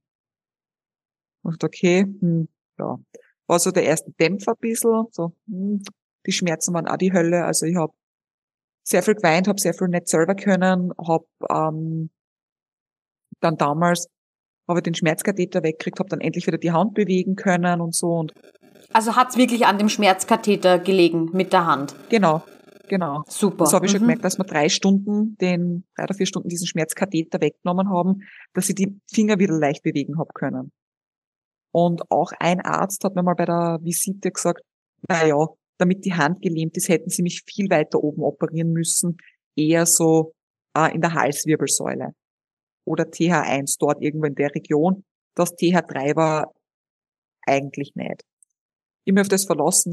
Und 1.42 1.62
okay, 1.64 2.02
hm, 2.02 2.48
ja. 2.78 2.98
War 3.46 3.58
so 3.60 3.70
der 3.70 3.84
erste 3.84 4.10
Dämpfer 4.12 4.52
ein 4.52 4.60
bisschen, 4.60 5.06
so, 5.12 5.32
hm, 5.46 5.82
die 6.26 6.32
Schmerzen 6.32 6.74
waren 6.74 6.88
auch 6.88 6.96
die 6.96 7.12
Hölle. 7.12 7.44
Also 7.44 7.66
ich 7.66 7.76
habe 7.76 7.92
sehr 8.82 9.02
viel 9.02 9.14
geweint, 9.14 9.48
habe 9.48 9.60
sehr 9.60 9.74
viel 9.74 9.88
nicht 9.88 10.08
selber 10.08 10.34
können, 10.34 10.92
habe 10.98 11.26
ähm, 11.48 12.10
dann 13.40 13.56
damals 13.56 14.08
habe 14.68 14.80
ich 14.80 14.82
den 14.82 14.94
Schmerzkatheter 14.94 15.62
weggekriegt, 15.62 15.98
habe 15.98 16.08
dann 16.08 16.20
endlich 16.20 16.46
wieder 16.46 16.58
die 16.58 16.72
Hand 16.72 16.94
bewegen 16.94 17.36
können 17.36 17.80
und 17.80 17.94
so. 17.94 18.08
Und 18.08 18.32
also 18.92 19.16
hat's 19.16 19.36
wirklich 19.36 19.66
an 19.66 19.78
dem 19.78 19.88
Schmerzkatheter 19.88 20.78
gelegen 20.78 21.30
mit 21.32 21.52
der 21.52 21.66
Hand? 21.66 21.94
Genau, 22.08 22.42
genau. 22.88 23.24
Super. 23.28 23.64
Das 23.64 23.72
habe 23.72 23.86
ich 23.86 23.92
mhm. 23.92 23.96
schon 23.96 24.02
gemerkt, 24.02 24.24
dass 24.24 24.38
wir 24.38 24.44
drei 24.44 24.68
Stunden, 24.68 25.36
den 25.38 25.84
drei 25.96 26.04
oder 26.04 26.14
vier 26.14 26.26
Stunden 26.26 26.48
diesen 26.48 26.66
Schmerzkatheter 26.66 27.40
weggenommen 27.40 27.90
haben, 27.90 28.22
dass 28.52 28.68
ich 28.68 28.74
die 28.74 29.00
Finger 29.10 29.38
wieder 29.38 29.58
leicht 29.58 29.82
bewegen 29.82 30.18
habe 30.18 30.32
können. 30.34 30.72
Und 31.72 32.10
auch 32.10 32.32
ein 32.38 32.60
Arzt 32.60 33.04
hat 33.04 33.14
mir 33.14 33.22
mal 33.22 33.34
bei 33.34 33.44
der 33.44 33.78
Visite 33.82 34.30
gesagt, 34.30 34.62
na 35.08 35.26
ja, 35.26 35.46
damit 35.78 36.04
die 36.04 36.14
Hand 36.14 36.40
gelähmt 36.40 36.76
ist, 36.76 36.88
hätten 36.88 37.10
sie 37.10 37.22
mich 37.22 37.42
viel 37.46 37.68
weiter 37.68 38.02
oben 38.02 38.22
operieren 38.22 38.72
müssen, 38.72 39.18
eher 39.56 39.84
so 39.84 40.32
äh, 40.74 40.94
in 40.94 41.00
der 41.00 41.14
Halswirbelsäule 41.14 42.14
oder 42.86 43.04
TH1 43.04 43.76
dort 43.78 44.02
irgendwo 44.02 44.26
in 44.26 44.34
der 44.34 44.54
Region. 44.54 45.04
Das 45.34 45.52
TH3 45.52 46.16
war 46.16 46.54
eigentlich 47.42 47.94
nicht. 47.94 48.24
Immer 49.04 49.20
auf 49.20 49.28
das 49.28 49.44
verlassen 49.44 49.92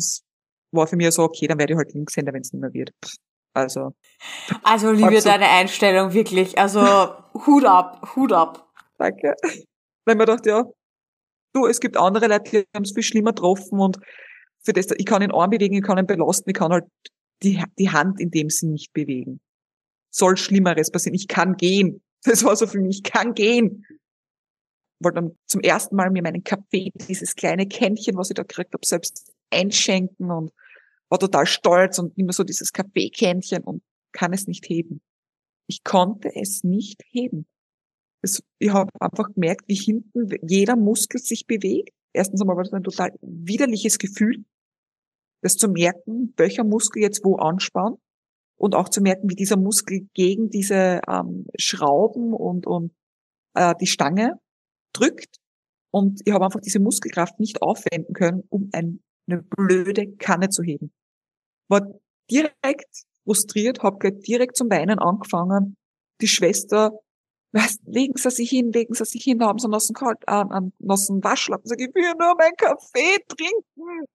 war 0.73 0.87
für 0.87 0.95
mich 0.95 1.11
so, 1.11 1.23
okay, 1.23 1.47
dann 1.47 1.59
werde 1.59 1.73
ich 1.73 1.77
halt 1.77 1.93
Linkshänder, 1.93 2.33
wenn 2.33 2.41
es 2.41 2.51
nicht 2.51 2.61
mehr 2.61 2.73
wird. 2.73 2.91
Also. 3.53 3.93
Also 4.63 4.91
liebe 4.91 5.07
also, 5.07 5.29
deine 5.29 5.47
Einstellung 5.47 6.13
wirklich. 6.13 6.57
Also 6.57 6.81
Hut 7.45 7.65
ab, 7.65 8.15
Hut 8.15 8.33
ab. 8.33 8.67
Danke. 8.97 9.35
Weil 10.05 10.15
man 10.15 10.25
dachte, 10.25 10.49
ja, 10.49 10.63
du, 11.53 11.67
es 11.67 11.79
gibt 11.79 11.97
andere 11.97 12.27
Leute, 12.27 12.49
die 12.51 12.65
haben 12.75 12.83
es 12.83 12.93
viel 12.93 13.03
schlimmer 13.03 13.31
getroffen 13.31 13.79
und 13.79 13.99
für 14.63 14.73
das, 14.73 14.87
ich 14.97 15.05
kann 15.05 15.21
den 15.21 15.31
Arm 15.31 15.49
bewegen, 15.49 15.75
ich 15.75 15.83
kann 15.83 15.97
ihn 15.97 16.07
belasten, 16.07 16.49
ich 16.49 16.55
kann 16.55 16.71
halt 16.71 16.85
die, 17.43 17.61
die 17.77 17.89
Hand 17.89 18.19
in 18.19 18.31
dem 18.31 18.49
Sinn 18.49 18.71
nicht 18.71 18.93
bewegen. 18.93 19.39
Soll 20.09 20.37
Schlimmeres 20.37 20.91
passieren. 20.91 21.15
Ich 21.15 21.27
kann 21.27 21.57
gehen. 21.57 22.01
Das 22.23 22.43
war 22.43 22.55
so 22.55 22.67
für 22.67 22.79
mich, 22.79 22.97
ich 22.97 23.03
kann 23.03 23.33
gehen. 23.33 23.85
Wollte 25.01 25.15
dann 25.15 25.37
zum 25.47 25.61
ersten 25.61 25.95
Mal 25.95 26.09
mir 26.11 26.23
meinen 26.23 26.43
Kaffee, 26.43 26.91
dieses 27.09 27.35
kleine 27.35 27.67
Kännchen, 27.67 28.15
was 28.15 28.29
ich 28.29 28.35
da 28.35 28.43
gekriegt 28.43 28.73
habe, 28.73 28.85
selbst 28.85 29.33
einschenken 29.51 30.31
und 30.31 30.51
war 31.13 31.19
total 31.19 31.45
stolz 31.45 31.99
und 31.99 32.17
immer 32.17 32.33
so 32.33 32.43
dieses 32.43 32.73
Kaffeekännchen 32.73 33.63
und 33.63 33.83
kann 34.11 34.33
es 34.33 34.47
nicht 34.47 34.67
heben. 34.67 35.01
Ich 35.67 35.83
konnte 35.83 36.35
es 36.35 36.63
nicht 36.63 37.01
heben. 37.09 37.45
Es, 38.21 38.43
ich 38.59 38.71
habe 38.71 38.89
einfach 38.99 39.33
gemerkt, 39.33 39.63
wie 39.67 39.75
hinten 39.75 40.29
jeder 40.45 40.75
Muskel 40.75 41.21
sich 41.21 41.47
bewegt. 41.47 41.93
Erstens 42.13 42.41
einmal 42.41 42.57
war 42.57 42.63
das 42.63 42.73
ein 42.73 42.83
total 42.83 43.11
widerliches 43.21 43.97
Gefühl 43.97 44.43
das 45.43 45.57
zu 45.57 45.67
merken, 45.67 46.33
welcher 46.37 46.63
Muskel 46.63 47.03
jetzt 47.03 47.23
wo 47.23 47.35
anspannt 47.35 47.99
und 48.57 48.75
auch 48.75 48.89
zu 48.89 49.01
merken, 49.01 49.29
wie 49.29 49.35
dieser 49.35 49.57
Muskel 49.57 50.07
gegen 50.13 50.49
diese 50.49 51.01
ähm, 51.07 51.45
Schrauben 51.59 52.33
und, 52.33 52.65
und 52.65 52.93
äh, 53.55 53.75
die 53.79 53.87
Stange 53.87 54.39
drückt. 54.93 55.37
Und 55.91 56.21
ich 56.25 56.33
habe 56.33 56.45
einfach 56.45 56.61
diese 56.61 56.79
Muskelkraft 56.79 57.39
nicht 57.39 57.61
aufwenden 57.61 58.13
können, 58.13 58.43
um 58.49 58.69
ein, 58.71 59.03
eine 59.29 59.43
blöde 59.43 60.15
Kanne 60.15 60.49
zu 60.49 60.63
heben. 60.63 60.91
War 61.67 61.81
direkt 62.29 63.05
frustriert, 63.23 63.83
habe 63.83 64.11
direkt 64.11 64.57
zum 64.57 64.69
Weinen 64.69 64.99
angefangen. 64.99 65.75
Die 66.21 66.27
Schwester, 66.27 66.91
was, 67.51 67.77
legen 67.85 68.17
Sie 68.17 68.29
sich 68.31 68.49
hin, 68.49 68.71
legen 68.71 68.93
Sie 68.93 69.05
sich 69.05 69.23
hin, 69.23 69.39
da 69.39 69.47
haben 69.47 69.59
Sie 69.59 69.67
einen, 69.67 70.15
äh, 70.27 70.31
einen, 70.31 70.73
noch 70.79 70.99
einen 71.09 71.23
Waschlappen. 71.23 71.67
Sag 71.67 71.79
ich, 71.79 71.87
ich 71.87 71.95
will 71.95 72.13
nur 72.17 72.35
meinen 72.35 72.55
Kaffee 72.57 73.17
trinken 73.27 74.07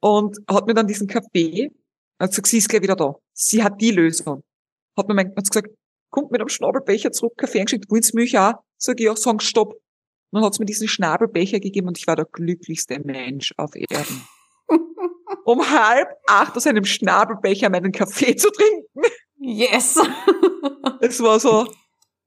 und 0.00 0.38
hat 0.50 0.66
mir 0.66 0.74
dann 0.74 0.86
diesen 0.86 1.06
Kaffee, 1.06 1.70
hat 2.20 2.30
gesagt, 2.30 2.48
sie 2.48 2.58
ist 2.58 2.68
gleich 2.68 2.82
wieder 2.82 2.94
da. 2.94 3.14
Sie 3.32 3.62
hat 3.62 3.80
die 3.80 3.90
Lösung. 3.90 4.42
Hat 4.98 5.08
mir 5.08 5.14
mein, 5.14 5.34
hat 5.34 5.48
gesagt, 5.48 5.68
kommt 6.10 6.30
mit 6.30 6.42
einem 6.42 6.50
Schnabelbecher 6.50 7.10
zurück, 7.10 7.38
Kaffee 7.38 7.60
eingeschickt, 7.60 7.90
wollen 7.90 8.02
Sie 8.02 8.14
mich 8.14 8.38
auch? 8.38 8.52
Sag 8.76 9.00
ich, 9.00 9.06
ja, 9.06 9.16
sagen, 9.16 9.40
stopp. 9.40 9.72
Und 9.72 9.80
dann 10.32 10.44
hat 10.44 10.54
sie 10.54 10.60
mir 10.60 10.66
diesen 10.66 10.88
Schnabelbecher 10.88 11.58
gegeben 11.58 11.88
und 11.88 11.96
ich 11.96 12.06
war 12.06 12.16
der 12.16 12.26
glücklichste 12.26 13.00
Mensch 13.00 13.54
auf 13.56 13.74
Erden. 13.74 14.28
um 15.44 15.68
halb 15.70 16.08
acht 16.26 16.56
aus 16.56 16.66
einem 16.66 16.84
Schnabelbecher 16.84 17.70
meinen 17.70 17.92
Kaffee 17.92 18.36
zu 18.36 18.50
trinken. 18.50 19.02
Yes. 19.38 20.00
es 21.00 21.20
war 21.20 21.38
so, 21.38 21.66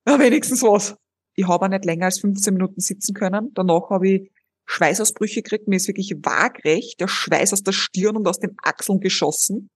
ja, 0.08 0.20
wenigstens 0.20 0.62
was. 0.62 0.96
Ich 1.36 1.48
habe 1.48 1.66
auch 1.66 1.70
nicht 1.70 1.86
länger 1.86 2.06
als 2.06 2.20
15 2.20 2.54
Minuten 2.54 2.80
sitzen 2.80 3.14
können. 3.14 3.52
Danach 3.54 3.90
habe 3.90 4.10
ich 4.10 4.32
Schweißausbrüche 4.66 5.42
gekriegt. 5.42 5.68
Mir 5.68 5.78
ist 5.78 5.88
wirklich 5.88 6.14
waagrecht 6.22 7.00
der 7.00 7.08
Schweiß 7.08 7.54
aus 7.54 7.64
der 7.64 7.72
Stirn 7.72 8.18
und 8.18 8.28
aus 8.28 8.40
den 8.40 8.56
Achseln 8.64 9.00
geschossen. 9.00 9.70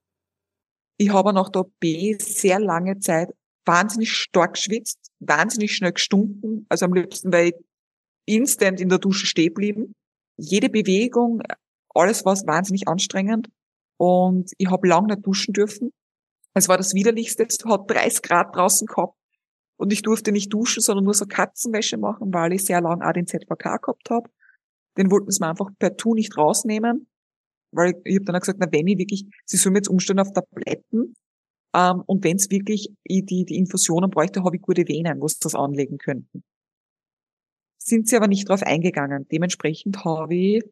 Ich 0.98 1.12
habe 1.12 1.33
nach 1.33 1.50
der 1.50 1.62
OP 1.62 1.83
sehr 2.19 2.60
lange 2.60 3.00
Zeit 3.00 3.29
wahnsinnig 3.65 4.12
stark 4.12 4.53
geschwitzt, 4.53 5.00
wahnsinnig 5.19 5.75
schnell 5.75 5.93
gestunken. 5.93 6.65
Also 6.69 6.86
am 6.86 6.93
liebsten 6.93 7.31
weil 7.31 7.48
ich 7.48 7.55
instant 8.25 8.79
in 8.79 8.89
der 8.89 9.00
Dusche 9.00 9.25
stehen 9.25 9.53
blieben. 9.53 9.93
Jede 10.38 10.69
Bewegung, 10.69 11.41
alles 11.93 12.25
war 12.25 12.36
wahnsinnig 12.45 12.88
anstrengend. 12.88 13.50
Und 13.98 14.51
ich 14.57 14.69
habe 14.69 14.88
lange 14.88 15.13
nicht 15.13 15.25
duschen 15.25 15.53
dürfen. 15.53 15.91
Es 16.53 16.67
war 16.67 16.77
das 16.77 16.93
Widerlichste. 16.93 17.45
Es 17.48 17.63
hat 17.65 17.89
30 17.89 18.21
Grad 18.21 18.55
draußen 18.55 18.88
gehabt. 18.88 19.15
Und 19.77 19.91
ich 19.93 20.01
durfte 20.01 20.31
nicht 20.31 20.53
duschen, 20.53 20.81
sondern 20.81 21.05
nur 21.05 21.13
so 21.13 21.25
Katzenwäsche 21.25 21.98
machen, 21.98 22.33
weil 22.33 22.53
ich 22.53 22.65
sehr 22.65 22.81
lange 22.81 23.07
auch 23.07 23.13
den 23.13 23.27
ZVK 23.27 23.81
gehabt 23.81 24.10
habe. 24.10 24.29
Den 24.98 25.10
wollten 25.10 25.31
sie 25.31 25.39
mir 25.41 25.50
einfach 25.50 25.69
per 25.79 25.98
Tu 25.98 26.13
nicht 26.13 26.38
rausnehmen, 26.38 27.07
weil 27.71 27.91
ich, 27.91 27.95
ich 28.03 28.15
habe 28.15 28.25
dann 28.25 28.36
auch 28.36 28.41
gesagt, 28.41 28.60
na 28.60 28.71
wenn 28.71 28.88
ich 28.88 28.98
wirklich, 28.98 29.25
sie 29.45 29.57
sollen 29.57 29.75
jetzt 29.75 29.89
umstellen 29.89 30.19
auf 30.19 30.33
Tabletten 30.33 31.15
ähm, 31.74 32.03
und 32.05 32.24
wenn 32.24 32.36
es 32.36 32.50
wirklich 32.50 32.89
ich 33.03 33.25
die, 33.25 33.45
die 33.45 33.55
Infusionen 33.55 34.10
bräuchte, 34.10 34.43
habe 34.43 34.57
ich 34.57 34.62
gute 34.62 34.88
Venen, 34.88 35.21
wo 35.21 35.27
sie 35.27 35.38
das 35.41 35.55
anlegen 35.55 35.98
könnten. 35.98 36.43
Sind 37.77 38.07
sie 38.07 38.17
aber 38.17 38.27
nicht 38.27 38.48
drauf 38.48 38.62
eingegangen. 38.63 39.27
Dementsprechend 39.31 40.03
habe 40.05 40.36
ich 40.36 40.63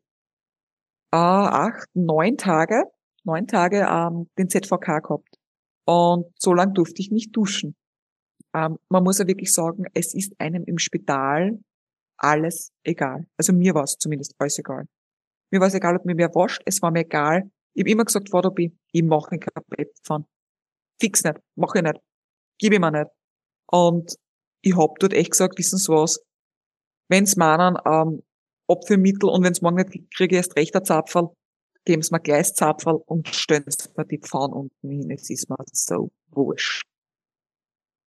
äh, 1.12 1.18
acht, 1.18 1.88
neun 1.94 2.38
Tage, 2.38 2.84
neun 3.24 3.48
Tage 3.48 3.88
ähm, 3.90 4.30
den 4.38 4.50
ZVK 4.50 5.02
gehabt. 5.02 5.36
Und 5.86 6.26
so 6.38 6.54
lange 6.54 6.74
durfte 6.74 7.02
ich 7.02 7.12
nicht 7.12 7.36
duschen. 7.36 7.76
Ähm, 8.54 8.78
man 8.90 9.04
muss 9.04 9.20
ja 9.20 9.28
wirklich 9.28 9.54
sagen, 9.54 9.86
es 9.94 10.14
ist 10.14 10.34
einem 10.40 10.64
im 10.66 10.78
Spital 10.78 11.60
alles 12.18 12.72
egal. 12.84 13.26
Also 13.38 13.54
mir 13.54 13.74
war 13.74 13.84
es 13.84 13.98
zumindest 13.98 14.36
alles 14.38 14.60
egal. 14.60 14.86
Mir 15.52 15.60
war 15.60 15.68
es 15.68 15.74
egal, 15.74 15.96
ob 15.96 16.06
mir 16.06 16.18
wer 16.18 16.34
wascht, 16.36 16.62
es 16.66 16.82
war 16.82 16.92
mir 16.92 17.02
egal. 17.02 17.50
Ich 17.74 17.82
habe 17.82 17.92
immer 17.92 18.06
gesagt 18.06 18.30
vor 18.30 18.42
der 18.42 18.50
B, 18.50 18.72
ich 18.92 19.04
mache 19.04 19.38
kein 19.38 19.64
Bett 19.70 19.92
fahren. 20.04 20.26
Fix 21.00 21.24
nicht, 21.24 21.40
mache 21.56 21.80
ich 21.80 21.84
nicht. 21.84 22.00
Gib 22.60 22.74
ich 22.74 22.80
mir 22.80 22.92
nicht. 22.92 23.10
Und 23.72 24.16
ich 24.62 24.76
hab 24.76 25.00
dort 25.00 25.14
echt 25.14 25.32
gesagt, 25.32 25.58
wissen 25.58 25.78
Sie 25.78 25.92
was, 25.92 26.20
wenn's 27.10 27.36
meinen, 27.38 27.78
ähm, 27.86 28.22
Apfelmittel 28.70 29.30
und 29.30 29.44
wenn's 29.44 29.62
morgen 29.62 29.78
nicht 29.78 30.12
kriege 30.16 30.36
erst 30.36 30.56
recht 30.56 30.76
ein 30.76 30.86
Zapferl, 30.86 31.30
geben 31.86 32.02
Sie 32.02 32.12
mir 32.12 32.20
gleich 32.20 32.54
Zapferl 32.54 33.02
und 33.06 33.28
stellen 33.30 33.66
mir 33.98 34.06
die 34.06 34.20
Pfanne 34.20 34.54
unten 34.54 34.90
hin. 34.90 35.12
Es 35.12 35.30
ist 35.30 35.50
mir 35.50 35.58
so 35.72 36.12
wurscht. 36.28 36.84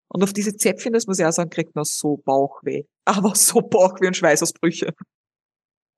Und 0.07 0.23
auf 0.23 0.31
diese 0.31 0.55
Zäpfchen, 0.55 0.93
das 0.93 1.07
muss 1.07 1.19
ich 1.19 1.25
auch 1.25 1.31
sagen, 1.31 1.49
kriegt 1.49 1.75
man 1.75 1.85
so 1.85 2.17
Bauchweh. 2.17 2.83
Aber 3.05 3.35
so 3.35 3.61
Bauchweh 3.61 4.07
und 4.07 4.15
Schweißausbrüche. 4.15 4.93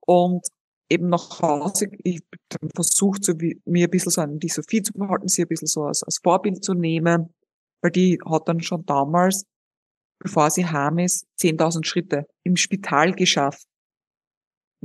Und 0.07 0.48
eben 0.89 1.10
nach 1.10 1.41
Hause, 1.41 1.88
ich 2.03 2.22
habe 2.53 2.69
versucht, 2.74 3.25
so 3.25 3.34
mir 3.65 3.88
ein 3.88 3.91
bisschen 3.91 4.12
so 4.12 4.22
an 4.22 4.39
die 4.39 4.50
Sophie 4.50 4.81
zu 4.81 4.93
behalten, 4.93 5.27
sie 5.27 5.41
ein 5.41 5.48
bisschen 5.48 5.67
so 5.67 5.84
als, 5.84 6.03
als 6.03 6.19
Vorbild 6.24 6.63
zu 6.63 6.74
nehmen, 6.74 7.34
weil 7.81 7.91
die 7.91 8.19
hat 8.25 8.48
dann 8.48 8.62
schon 8.62 8.86
damals, 8.86 9.45
bevor 10.19 10.50
sie 10.50 10.65
heim 10.65 11.00
ist, 11.00 11.25
10.000 11.39 11.86
Schritte 11.86 12.25
im 12.43 12.55
Spital 12.55 13.13
geschafft. 13.13 13.67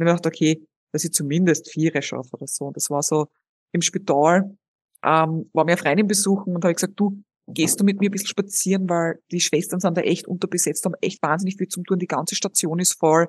Und 0.00 0.08
ich 0.08 0.14
dachte, 0.14 0.28
okay, 0.28 0.66
dass 0.92 1.04
ich 1.04 1.12
zumindest 1.12 1.70
vier 1.70 2.00
schaffe 2.02 2.30
oder 2.32 2.46
so. 2.46 2.66
Und 2.66 2.76
das 2.76 2.90
war 2.90 3.02
so 3.02 3.28
im 3.72 3.82
Spital, 3.82 4.56
ähm, 5.04 5.50
war 5.52 5.64
mir 5.64 5.72
eine 5.72 5.76
Freundin 5.76 6.06
besuchen 6.06 6.54
und 6.54 6.64
habe 6.64 6.74
gesagt, 6.74 6.94
du, 6.96 7.22
gehst 7.46 7.80
du 7.80 7.84
mit 7.84 8.00
mir 8.00 8.08
ein 8.08 8.12
bisschen 8.12 8.28
spazieren, 8.28 8.88
weil 8.88 9.18
die 9.30 9.40
Schwestern 9.40 9.80
sind 9.80 9.96
da 9.96 10.02
echt 10.02 10.26
unterbesetzt, 10.28 10.84
haben 10.84 10.94
echt 11.00 11.22
wahnsinnig 11.22 11.56
viel 11.56 11.68
zum 11.68 11.84
tun, 11.84 11.98
die 11.98 12.06
ganze 12.06 12.34
Station 12.34 12.78
ist 12.78 12.98
voll. 12.98 13.28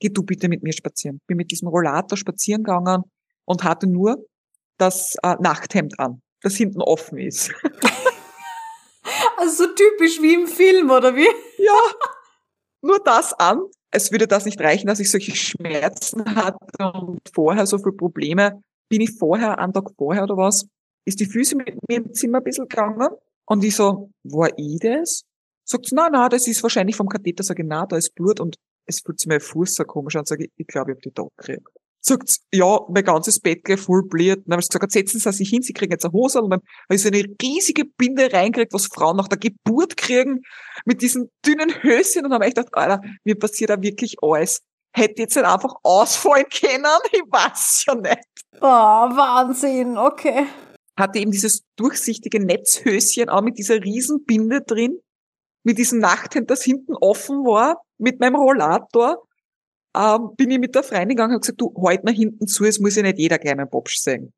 Geh 0.00 0.08
du 0.08 0.22
bitte 0.22 0.48
mit 0.48 0.62
mir 0.62 0.72
spazieren. 0.72 1.20
Bin 1.26 1.36
mit 1.36 1.50
diesem 1.50 1.68
Rollator 1.68 2.16
spazieren 2.16 2.64
gegangen 2.64 3.04
und 3.44 3.64
hatte 3.64 3.86
nur 3.86 4.24
das 4.78 5.16
äh, 5.22 5.36
Nachthemd 5.40 5.98
an. 6.00 6.22
das 6.42 6.56
hinten 6.56 6.80
offen 6.80 7.18
ist. 7.18 7.52
Also 9.36 9.64
so 9.64 9.74
typisch 9.74 10.20
wie 10.20 10.34
im 10.34 10.46
Film, 10.46 10.90
oder 10.90 11.16
wie? 11.16 11.26
Ja, 11.58 11.80
nur 12.82 12.98
das 13.02 13.32
an. 13.32 13.62
Es 13.92 14.12
würde 14.12 14.26
das 14.26 14.44
nicht 14.44 14.60
reichen, 14.60 14.86
dass 14.86 15.00
ich 15.00 15.10
solche 15.10 15.34
Schmerzen 15.34 16.24
hatte 16.36 16.92
und 16.92 17.20
vorher 17.32 17.66
so 17.66 17.78
viele 17.78 17.92
Probleme. 17.92 18.62
Bin 18.88 19.00
ich 19.00 19.12
vorher, 19.12 19.58
einen 19.58 19.72
Tag 19.72 19.90
vorher 19.96 20.24
oder 20.24 20.36
was, 20.36 20.66
ist 21.04 21.20
die 21.20 21.26
Füße 21.26 21.56
mit 21.56 21.76
mir 21.88 21.98
im 21.98 22.12
Zimmer 22.12 22.38
ein 22.38 22.44
bisschen 22.44 22.68
gegangen. 22.68 23.08
Und 23.46 23.64
ich 23.64 23.74
so, 23.74 24.10
war 24.22 24.50
ich 24.56 24.78
das? 24.80 25.22
Sagt 25.64 25.86
sie, 25.86 25.94
nein, 25.94 26.12
nein, 26.12 26.30
das 26.30 26.46
ist 26.46 26.62
wahrscheinlich 26.62 26.96
vom 26.96 27.08
Katheter. 27.08 27.42
Sag 27.42 27.58
ich, 27.58 27.64
nein, 27.64 27.86
da 27.88 27.96
ist 27.96 28.14
Blut 28.14 28.40
und 28.40 28.56
es 28.86 29.00
fühlt 29.00 29.18
sich 29.18 29.28
mein 29.28 29.40
Fuß 29.40 29.74
so 29.74 29.84
komisch 29.84 30.16
an. 30.16 30.24
Sag 30.24 30.40
ich, 30.40 30.50
ich 30.56 30.66
glaube, 30.66 30.92
ich 30.92 30.96
habe 30.96 31.02
die 31.02 31.10
Tag 31.10 31.28
gekriegt 31.36 31.66
sagt 32.00 32.36
ja, 32.52 32.80
mein 32.88 33.04
ganzes 33.04 33.40
Bett 33.40 33.64
gleich 33.64 33.80
voll 33.80 34.02
bliert. 34.02 34.40
Dann 34.46 34.52
habe 34.52 34.62
ich 34.62 34.68
gesagt, 34.68 34.90
setzen 34.90 35.20
Sie 35.20 35.32
sich 35.32 35.48
hin, 35.48 35.62
Sie 35.62 35.72
kriegen 35.72 35.92
jetzt 35.92 36.04
eine 36.04 36.12
Hose. 36.12 36.40
Und 36.40 36.50
dann 36.50 36.60
habe 36.60 36.94
ich 36.94 37.02
so 37.02 37.08
eine 37.08 37.24
riesige 37.42 37.84
Binde 37.84 38.32
reingekriegt, 38.32 38.72
was 38.72 38.86
Frauen 38.86 39.16
nach 39.16 39.28
der 39.28 39.38
Geburt 39.38 39.96
kriegen, 39.96 40.42
mit 40.84 41.02
diesen 41.02 41.30
dünnen 41.46 41.82
Höschen. 41.82 42.24
Und 42.24 42.30
dann 42.30 42.40
habe 42.40 42.48
ich 42.48 42.54
gedacht, 42.54 42.74
Alter, 42.74 43.00
mir 43.24 43.38
passiert 43.38 43.70
da 43.70 43.80
wirklich 43.80 44.16
alles. 44.22 44.62
Hätte 44.92 45.22
jetzt 45.22 45.36
nicht 45.36 45.46
einfach 45.46 45.74
ausfallen 45.82 46.46
können? 46.48 46.84
Ich 47.12 47.22
weiß 47.28 47.84
ja 47.86 47.94
nicht. 47.94 48.26
Oh, 48.60 48.66
Wahnsinn, 48.66 49.96
okay. 49.96 50.46
Hatte 50.96 51.18
eben 51.18 51.30
dieses 51.30 51.62
durchsichtige 51.76 52.44
Netzhöschen 52.44 53.28
auch 53.28 53.42
mit 53.42 53.58
dieser 53.58 53.82
Riesenbinde 53.82 54.62
drin, 54.62 54.98
mit 55.62 55.78
diesem 55.78 55.98
Nachthemd, 55.98 56.50
das 56.50 56.62
hinten 56.62 56.94
offen 56.94 57.44
war, 57.44 57.82
mit 57.98 58.20
meinem 58.20 58.36
Rollator 58.36 59.22
ähm, 59.96 60.30
bin 60.36 60.50
ich 60.50 60.58
mit 60.58 60.74
der 60.74 60.82
Freundin 60.82 61.16
gegangen 61.16 61.34
und 61.34 61.40
gesagt, 61.40 61.60
du, 61.60 61.74
halt 61.84 62.04
mal 62.04 62.14
hinten 62.14 62.46
zu, 62.46 62.64
es 62.64 62.78
muss 62.78 62.96
ja 62.96 63.02
nicht 63.02 63.18
jeder 63.18 63.38
gleich 63.38 63.56
meinen 63.56 63.70
Popsch 63.70 63.98
sehen. 63.98 64.32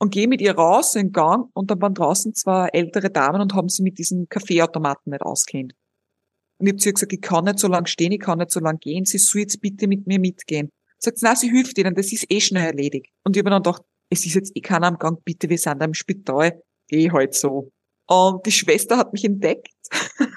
Und 0.00 0.12
gehe 0.12 0.28
mit 0.28 0.40
ihr 0.40 0.54
raus 0.54 0.94
in 0.94 1.08
den 1.08 1.12
Gang 1.12 1.50
und 1.54 1.70
dann 1.70 1.80
waren 1.80 1.94
draußen 1.94 2.34
zwei 2.34 2.68
ältere 2.68 3.10
Damen 3.10 3.40
und 3.40 3.54
haben 3.54 3.68
sie 3.68 3.82
mit 3.82 3.98
diesen 3.98 4.28
Kaffeeautomaten 4.28 5.10
nicht 5.10 5.22
auskennt. 5.22 5.74
Und 6.58 6.66
ich 6.66 6.72
habe 6.72 6.78
zu 6.78 6.88
ihr 6.88 6.92
gesagt, 6.92 7.12
ich 7.12 7.20
kann 7.20 7.44
nicht 7.44 7.58
so 7.58 7.68
lange 7.68 7.86
stehen, 7.86 8.12
ich 8.12 8.20
kann 8.20 8.38
nicht 8.38 8.50
so 8.50 8.60
lange 8.60 8.78
gehen, 8.78 9.04
sie 9.04 9.18
soll 9.18 9.42
jetzt 9.42 9.60
bitte 9.60 9.86
mit 9.86 10.06
mir 10.06 10.18
mitgehen. 10.18 10.70
Sagt 10.98 11.18
sie, 11.18 11.26
nein, 11.26 11.36
sie 11.36 11.50
hilft 11.50 11.78
ihnen, 11.78 11.94
das 11.94 12.12
ist 12.12 12.26
eh 12.28 12.40
schnell 12.40 12.66
erledigt. 12.66 13.12
Und 13.24 13.36
ich 13.36 13.40
habe 13.40 13.50
dann 13.50 13.62
gedacht, 13.62 13.82
es 14.10 14.24
ist 14.24 14.34
jetzt 14.34 14.56
eh 14.56 14.60
keiner 14.60 14.88
am 14.88 14.98
Gang, 14.98 15.22
bitte, 15.24 15.48
wir 15.48 15.58
sind 15.58 15.82
am 15.82 15.94
Spital, 15.94 16.60
geh 16.88 17.10
halt 17.10 17.34
so. 17.34 17.70
Und 18.06 18.46
die 18.46 18.52
Schwester 18.52 18.96
hat 18.96 19.12
mich 19.12 19.24
entdeckt 19.24 19.74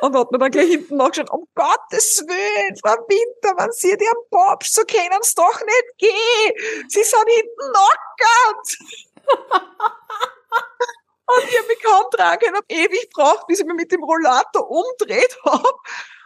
und 0.00 0.16
hat 0.16 0.30
mir 0.32 0.38
dann 0.38 0.50
gleich 0.50 0.68
hinten 0.68 0.96
nachgeschaut, 0.96 1.30
um 1.30 1.46
Gottes 1.54 2.24
Willen, 2.26 2.76
Frau 2.76 2.96
Winter, 3.08 3.54
wenn 3.58 3.72
Sie 3.72 3.96
die 3.96 4.06
am 4.06 4.22
Bob, 4.30 4.64
so 4.64 4.82
können 4.82 5.22
Sie 5.22 5.34
doch 5.34 5.60
nicht 5.60 5.98
gehen. 5.98 6.86
Sie 6.88 7.02
sind 7.02 7.28
hinten 7.28 7.72
knockert. 7.72 8.78
und 11.26 11.44
ich 11.48 11.58
habe 11.58 11.68
mich 11.68 11.82
kaum 11.82 12.10
tragen 12.10 12.54
habe 12.54 12.66
ewig 12.68 13.10
gebraucht, 13.12 13.46
bis 13.46 13.60
ich 13.60 13.66
mich 13.66 13.76
mit 13.76 13.92
dem 13.92 14.02
Rollator 14.02 14.70
umdreht 14.70 15.36
habe. 15.44 15.68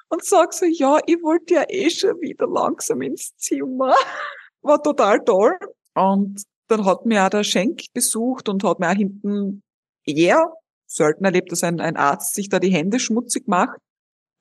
Und 0.09 0.25
sag 0.25 0.53
so, 0.53 0.67
ja, 0.67 0.99
ich 1.07 1.23
wollte 1.23 1.55
ja 1.55 1.65
eh 1.69 1.91
schon 1.91 2.21
wieder 2.21 2.47
langsam 2.47 3.03
ins 3.03 3.37
Zimmer. 3.37 3.95
War 4.63 4.83
total 4.83 5.25
toll. 5.25 5.59
Und 5.95 6.43
dann 6.69 6.85
hat 6.85 7.05
mir 7.05 7.25
auch 7.25 7.31
der 7.31 7.45
Schenk 7.45 7.83
besucht 7.93 8.49
und 8.49 8.65
hat 8.65 8.79
mir 8.79 8.91
auch 8.91 8.95
hinten 8.95 9.63
eher 10.07 10.53
selten 10.95 11.25
erlebt, 11.25 11.51
dass 11.53 11.65
ein, 11.65 11.81
ein 11.81 11.97
Arzt 11.97 12.35
sich 12.35 12.49
da 12.49 12.59
die 12.59 12.73
Hände 12.73 12.99
schmutzig 13.01 13.49
macht, 13.49 13.79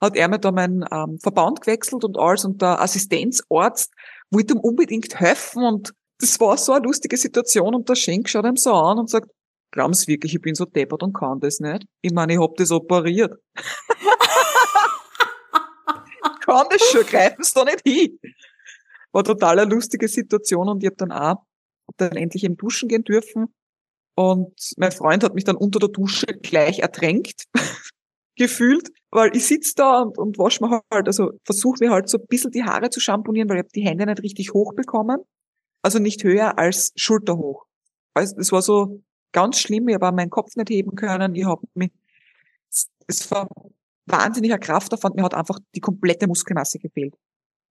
hat 0.01 0.15
er 0.15 0.27
mir 0.27 0.39
da 0.39 0.51
meinen 0.51 0.85
ähm, 0.91 1.17
Verband 1.21 1.61
gewechselt 1.61 2.03
und 2.03 2.17
alles 2.17 2.45
und 2.45 2.61
der 2.61 2.81
Assistenzarzt 2.81 3.91
wollte 4.29 4.53
ihm 4.53 4.59
unbedingt 4.59 5.19
helfen 5.19 5.63
und 5.63 5.93
das 6.19 6.39
war 6.39 6.57
so 6.57 6.73
eine 6.73 6.85
lustige 6.85 7.17
Situation 7.17 7.73
und 7.73 7.89
der 7.89 7.95
Schenk 7.95 8.29
schaut 8.29 8.45
ihm 8.45 8.57
so 8.57 8.73
an 8.73 8.99
und 8.99 9.09
sagt, 9.09 9.29
glauben 9.71 9.93
Sie 9.93 10.07
wirklich, 10.07 10.35
ich 10.35 10.41
bin 10.41 10.55
so 10.55 10.65
deppert 10.65 11.03
und 11.03 11.13
kann 11.13 11.39
das 11.39 11.59
nicht? 11.59 11.85
Ich 12.01 12.13
meine, 12.13 12.33
ich 12.33 12.39
hab 12.39 12.55
das 12.55 12.71
operiert. 12.71 13.33
kann 16.41 16.67
das 16.69 16.81
schon, 16.83 17.05
greifen 17.05 17.43
Sie 17.43 17.53
da 17.53 17.63
nicht 17.63 17.81
hin. 17.83 18.19
War 19.11 19.23
total 19.23 19.59
eine 19.59 19.73
lustige 19.73 20.07
Situation 20.07 20.69
und 20.69 20.83
ich 20.83 20.89
hab 20.89 20.97
dann 20.97 21.11
auch 21.11 21.43
dann 21.97 22.15
endlich 22.15 22.43
eben 22.43 22.57
duschen 22.57 22.89
gehen 22.89 23.03
dürfen 23.03 23.53
und 24.15 24.53
mein 24.77 24.91
Freund 24.91 25.23
hat 25.23 25.33
mich 25.33 25.43
dann 25.43 25.55
unter 25.55 25.79
der 25.79 25.89
Dusche 25.89 26.27
gleich 26.27 26.79
ertränkt, 26.79 27.45
gefühlt, 28.35 28.89
weil 29.11 29.35
ich 29.35 29.45
sitz 29.45 29.73
da 29.73 30.01
und, 30.01 30.17
und 30.17 30.37
wasche 30.37 30.63
mir 30.63 30.81
halt, 30.91 31.07
also 31.07 31.31
versuche 31.45 31.83
mir 31.83 31.91
halt 31.91 32.09
so 32.09 32.17
ein 32.17 32.27
bisschen 32.27 32.51
die 32.51 32.63
Haare 32.63 32.89
zu 32.89 32.99
schamponieren, 32.99 33.49
weil 33.49 33.57
ich 33.57 33.63
habe 33.63 33.73
die 33.75 33.85
Hände 33.85 34.05
nicht 34.05 34.23
richtig 34.23 34.53
hoch 34.53 34.73
bekommen. 34.73 35.17
Also 35.81 35.99
nicht 35.99 36.23
höher 36.23 36.57
als 36.57 36.93
schulterhoch. 36.95 37.65
Also 38.13 38.35
das 38.37 38.51
war 38.51 38.61
so 38.61 39.03
ganz 39.33 39.59
schlimm, 39.59 39.89
ich 39.89 39.95
habe 39.95 40.15
meinen 40.15 40.29
Kopf 40.29 40.55
nicht 40.55 40.69
heben 40.69 40.95
können, 40.95 41.35
ich 41.35 41.45
habe 41.45 41.67
mich, 41.73 41.91
es 43.07 43.29
war 43.31 43.49
wahnsinniger 44.05 44.57
Kraftaufwand, 44.57 45.15
mir 45.15 45.23
hat 45.23 45.33
einfach 45.33 45.59
die 45.75 45.81
komplette 45.81 46.27
Muskelmasse 46.27 46.79
gefehlt. 46.79 47.15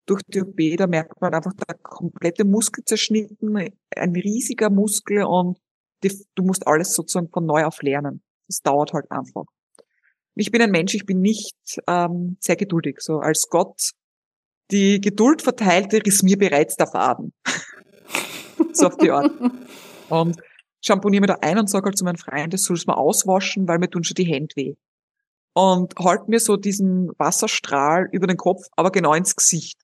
Durch 0.07 0.20
die 0.26 0.42
OP, 0.42 0.57
da 0.76 0.87
merkt 0.87 1.20
man 1.20 1.33
einfach 1.33 1.52
der 1.55 1.76
komplette 1.76 2.44
Muskel 2.44 2.85
zerschnitten, 2.85 3.57
ein 3.96 4.12
riesiger 4.16 4.68
Muskel 4.68 5.22
und 5.22 5.59
du 6.02 6.42
musst 6.42 6.66
alles 6.66 6.94
sozusagen 6.94 7.28
von 7.28 7.46
neu 7.46 7.64
auf 7.64 7.82
lernen. 7.82 8.22
Das 8.48 8.60
dauert 8.60 8.92
halt 8.92 9.10
einfach. 9.10 9.44
Ich 10.34 10.50
bin 10.50 10.62
ein 10.62 10.70
Mensch, 10.70 10.94
ich 10.94 11.06
bin 11.06 11.20
nicht 11.20 11.56
ähm, 11.86 12.36
sehr 12.40 12.56
geduldig. 12.56 13.00
So 13.00 13.18
als 13.18 13.48
Gott 13.48 13.92
die 14.70 15.00
Geduld 15.00 15.42
verteilte, 15.42 16.00
riss 16.04 16.22
mir 16.22 16.38
bereits 16.38 16.76
der 16.76 16.86
Faden. 16.86 17.32
so 18.72 18.86
auf 18.86 18.96
die 18.96 19.10
Art. 19.10 19.30
Und 20.08 20.40
schamponiere 20.80 21.20
mir 21.20 21.26
da 21.26 21.38
ein 21.40 21.58
und 21.58 21.68
sage 21.68 21.86
halt 21.86 21.98
zu 21.98 22.04
meinem 22.04 22.16
Freund, 22.16 22.52
das 22.52 22.62
sollst 22.62 22.84
du 22.84 22.90
mal 22.90 22.96
auswaschen, 22.96 23.68
weil 23.68 23.78
mir 23.78 23.90
tun 23.90 24.04
schon 24.04 24.14
die 24.14 24.24
Hände 24.24 24.54
weh. 24.56 24.74
Und 25.54 25.94
halt 25.98 26.28
mir 26.28 26.40
so 26.40 26.56
diesen 26.56 27.10
Wasserstrahl 27.18 28.08
über 28.12 28.26
den 28.26 28.38
Kopf, 28.38 28.62
aber 28.74 28.90
genau 28.90 29.12
ins 29.12 29.36
Gesicht. 29.36 29.78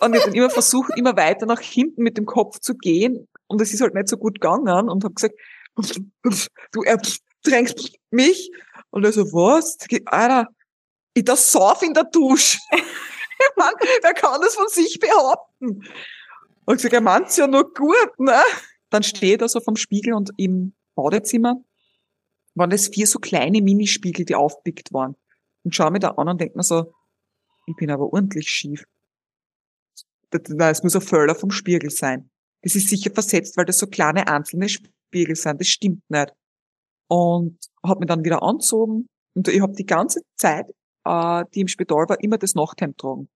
Und 0.00 0.14
ich 0.14 0.22
dann 0.22 0.34
immer 0.34 0.50
versucht, 0.50 0.92
immer 0.96 1.16
weiter 1.16 1.46
nach 1.46 1.60
hinten 1.60 2.02
mit 2.02 2.16
dem 2.16 2.26
Kopf 2.26 2.60
zu 2.60 2.74
gehen, 2.74 3.26
und 3.50 3.60
es 3.60 3.74
ist 3.74 3.80
halt 3.80 3.94
nicht 3.94 4.08
so 4.08 4.16
gut 4.16 4.40
gegangen 4.40 4.88
und 4.88 5.02
habe 5.02 5.12
gesagt, 5.12 5.34
du 6.72 6.82
ertränkst 6.82 7.98
mich. 8.10 8.52
Und 8.90 9.04
er 9.04 9.12
so, 9.12 9.24
was? 9.32 9.76
Alter, 10.06 10.48
ich 11.14 11.24
das 11.24 11.50
sauf 11.50 11.82
in 11.82 11.92
der 11.92 12.04
Dusche. 12.04 12.58
ich 12.72 13.50
mein, 13.56 13.72
wer 14.02 14.14
kann 14.14 14.40
das 14.40 14.54
von 14.54 14.68
sich 14.68 15.00
behaupten? 15.00 15.82
Und 16.64 16.74
ich 16.74 16.76
gesagt, 16.76 16.94
er 16.94 17.00
meint's 17.00 17.36
ja 17.36 17.48
nur 17.48 17.74
gut, 17.74 18.18
ne? 18.18 18.40
Dann 18.88 19.02
steht 19.02 19.42
er 19.42 19.48
so 19.48 19.60
vom 19.60 19.74
Spiegel 19.74 20.14
und 20.14 20.30
im 20.36 20.74
Badezimmer 20.94 21.56
waren 22.54 22.70
das 22.70 22.86
vier 22.86 23.08
so 23.08 23.18
kleine 23.18 23.62
Minispiegel, 23.62 24.24
die 24.24 24.36
aufpickt 24.36 24.92
waren. 24.92 25.16
Und 25.64 25.74
schau 25.74 25.90
mir 25.90 25.98
da 25.98 26.10
an 26.10 26.28
und 26.28 26.40
denk 26.40 26.54
mir 26.54 26.62
so, 26.62 26.92
ich 27.66 27.74
bin 27.74 27.90
aber 27.90 28.12
ordentlich 28.12 28.48
schief. 28.48 28.84
Das 30.30 30.84
muss 30.84 30.94
ein 30.94 31.02
Völler 31.02 31.34
vom 31.34 31.50
Spiegel 31.50 31.90
sein. 31.90 32.30
Das 32.62 32.74
ist 32.74 32.88
sicher 32.88 33.10
versetzt, 33.12 33.56
weil 33.56 33.64
das 33.64 33.78
so 33.78 33.86
kleine 33.86 34.26
einzelne 34.26 34.68
Spiegel 34.68 35.36
sind. 35.36 35.60
Das 35.60 35.68
stimmt 35.68 36.02
nicht. 36.08 36.32
Und 37.08 37.58
habe 37.84 38.00
mich 38.00 38.08
dann 38.08 38.24
wieder 38.24 38.42
anzogen 38.42 39.06
und 39.34 39.48
ich 39.48 39.60
habe 39.60 39.72
die 39.72 39.86
ganze 39.86 40.20
Zeit, 40.36 40.66
äh, 41.04 41.44
die 41.54 41.60
im 41.62 41.68
Spital 41.68 42.08
war, 42.08 42.22
immer 42.22 42.38
das 42.38 42.54
Nachthemd 42.54 42.98
tragen. 42.98 43.28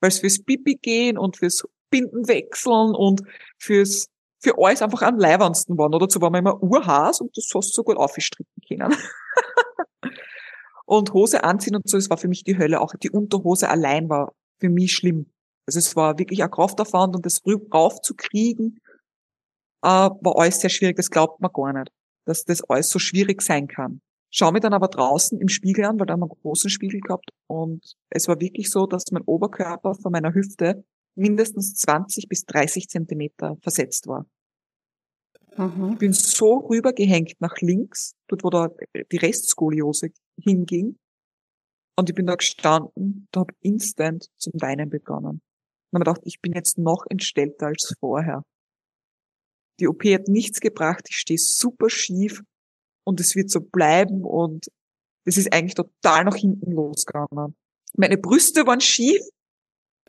Weil 0.00 0.08
es 0.08 0.18
fürs 0.18 0.42
Pipi 0.42 0.76
gehen 0.76 1.16
und 1.16 1.36
fürs 1.36 1.62
Binden 1.90 2.26
wechseln 2.28 2.94
und 2.94 3.22
fürs 3.58 4.06
für 4.42 4.58
alles 4.58 4.82
einfach 4.82 5.02
am 5.02 5.18
leiwandsten 5.18 5.78
waren. 5.78 5.94
Oder 5.94 6.06
dazu 6.06 6.20
war 6.20 6.30
man 6.30 6.40
immer 6.40 6.60
urhaß 6.60 7.20
und 7.20 7.36
das 7.36 7.48
hast 7.54 7.70
du 7.70 7.74
so 7.74 7.84
gut 7.84 7.96
aufgestricken 7.96 8.60
können. 8.66 8.92
und 10.84 11.12
Hose 11.12 11.44
anziehen 11.44 11.76
und 11.76 11.88
so, 11.88 11.96
es 11.96 12.10
war 12.10 12.18
für 12.18 12.28
mich 12.28 12.42
die 12.42 12.58
Hölle. 12.58 12.80
Auch 12.80 12.92
die 13.00 13.10
Unterhose 13.10 13.68
allein 13.68 14.08
war 14.08 14.34
für 14.58 14.68
mich 14.68 14.92
schlimm. 14.92 15.31
Also 15.66 15.78
es 15.78 15.94
war 15.96 16.18
wirklich 16.18 16.42
ein 16.42 16.50
Kraftaufwand 16.50 17.14
und 17.16 17.24
das 17.24 17.42
raufzukriegen, 17.72 18.80
äh, 19.82 19.86
war 19.88 20.38
alles 20.38 20.60
sehr 20.60 20.70
schwierig. 20.70 20.96
Das 20.96 21.10
glaubt 21.10 21.40
man 21.40 21.52
gar 21.52 21.72
nicht, 21.72 21.90
dass 22.26 22.44
das 22.44 22.62
alles 22.68 22.88
so 22.88 22.98
schwierig 22.98 23.42
sein 23.42 23.68
kann. 23.68 24.00
Schau 24.30 24.50
mir 24.50 24.60
dann 24.60 24.72
aber 24.72 24.88
draußen 24.88 25.38
im 25.40 25.48
Spiegel 25.48 25.84
an, 25.84 25.98
weil 25.98 26.06
da 26.06 26.14
haben 26.14 26.20
wir 26.20 26.30
einen 26.30 26.40
großen 26.40 26.70
Spiegel 26.70 27.00
gehabt 27.00 27.30
und 27.48 27.96
es 28.08 28.28
war 28.28 28.40
wirklich 28.40 28.70
so, 28.70 28.86
dass 28.86 29.04
mein 29.12 29.22
Oberkörper 29.24 29.94
von 29.94 30.10
meiner 30.10 30.32
Hüfte 30.32 30.84
mindestens 31.14 31.74
20 31.74 32.28
bis 32.28 32.46
30 32.46 32.88
Zentimeter 32.88 33.58
versetzt 33.60 34.06
war. 34.06 34.26
Mhm. 35.58 35.90
Ich 35.92 35.98
bin 35.98 36.12
so 36.14 36.58
rübergehängt 36.58 37.34
nach 37.40 37.56
links, 37.60 38.14
dort 38.28 38.42
wo 38.42 38.48
da 38.48 38.70
die 39.10 39.16
Restskoliose 39.18 40.12
hinging. 40.40 40.98
Und 41.96 42.08
ich 42.08 42.14
bin 42.14 42.26
da 42.26 42.36
gestanden, 42.36 43.28
da 43.32 43.40
habe 43.40 43.54
instant 43.60 44.28
zum 44.38 44.54
Weinen 44.62 44.88
begonnen. 44.88 45.42
Und 45.92 46.00
habe 46.00 46.10
gedacht, 46.10 46.22
ich 46.24 46.40
bin 46.40 46.52
jetzt 46.54 46.78
noch 46.78 47.04
entstellter 47.08 47.66
als 47.66 47.94
vorher. 48.00 48.42
Die 49.78 49.88
OP 49.88 50.04
hat 50.04 50.28
nichts 50.28 50.60
gebracht, 50.60 51.06
ich 51.08 51.16
stehe 51.16 51.38
super 51.38 51.90
schief 51.90 52.42
und 53.04 53.20
es 53.20 53.34
wird 53.34 53.50
so 53.50 53.60
bleiben 53.60 54.24
und 54.24 54.68
es 55.24 55.36
ist 55.36 55.52
eigentlich 55.52 55.74
total 55.74 56.24
nach 56.24 56.36
hinten 56.36 56.72
losgegangen. 56.72 57.54
Meine 57.96 58.16
Brüste 58.16 58.66
waren 58.66 58.80
schief. 58.80 59.20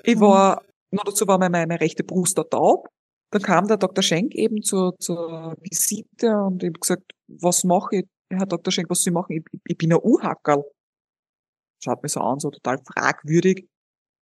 Ich 0.04 0.16
mhm. 0.16 0.22
war, 0.22 0.66
nur 0.92 1.04
dazu 1.06 1.28
war 1.28 1.38
meine, 1.38 1.68
meine 1.68 1.82
rechte 1.82 2.04
Brust 2.04 2.38
da 2.38 2.44
taub. 2.44 2.88
dann 3.32 3.42
kam 3.42 3.68
der 3.68 3.78
Dr. 3.78 4.04
Schenk 4.04 4.36
eben 4.36 4.62
zur, 4.62 4.96
zur 5.00 5.56
Visite 5.62 6.38
und 6.38 6.64
ich 6.64 6.70
habe 6.70 6.80
gesagt, 6.80 7.12
was 7.28 7.64
mache 7.64 7.98
ich, 7.98 8.06
Herr 8.32 8.46
Dr. 8.46 8.72
Schenk, 8.72 8.90
was 8.90 9.02
soll 9.02 9.12
ich 9.12 9.16
machen? 9.16 9.38
Ich, 9.38 9.62
ich 9.66 9.78
bin 9.78 9.94
ein 9.94 10.00
U-Hackerl. 10.02 10.64
Schaut 11.84 12.02
mich 12.02 12.12
so 12.12 12.22
an, 12.22 12.40
so 12.40 12.50
total 12.50 12.80
fragwürdig. 12.80 13.68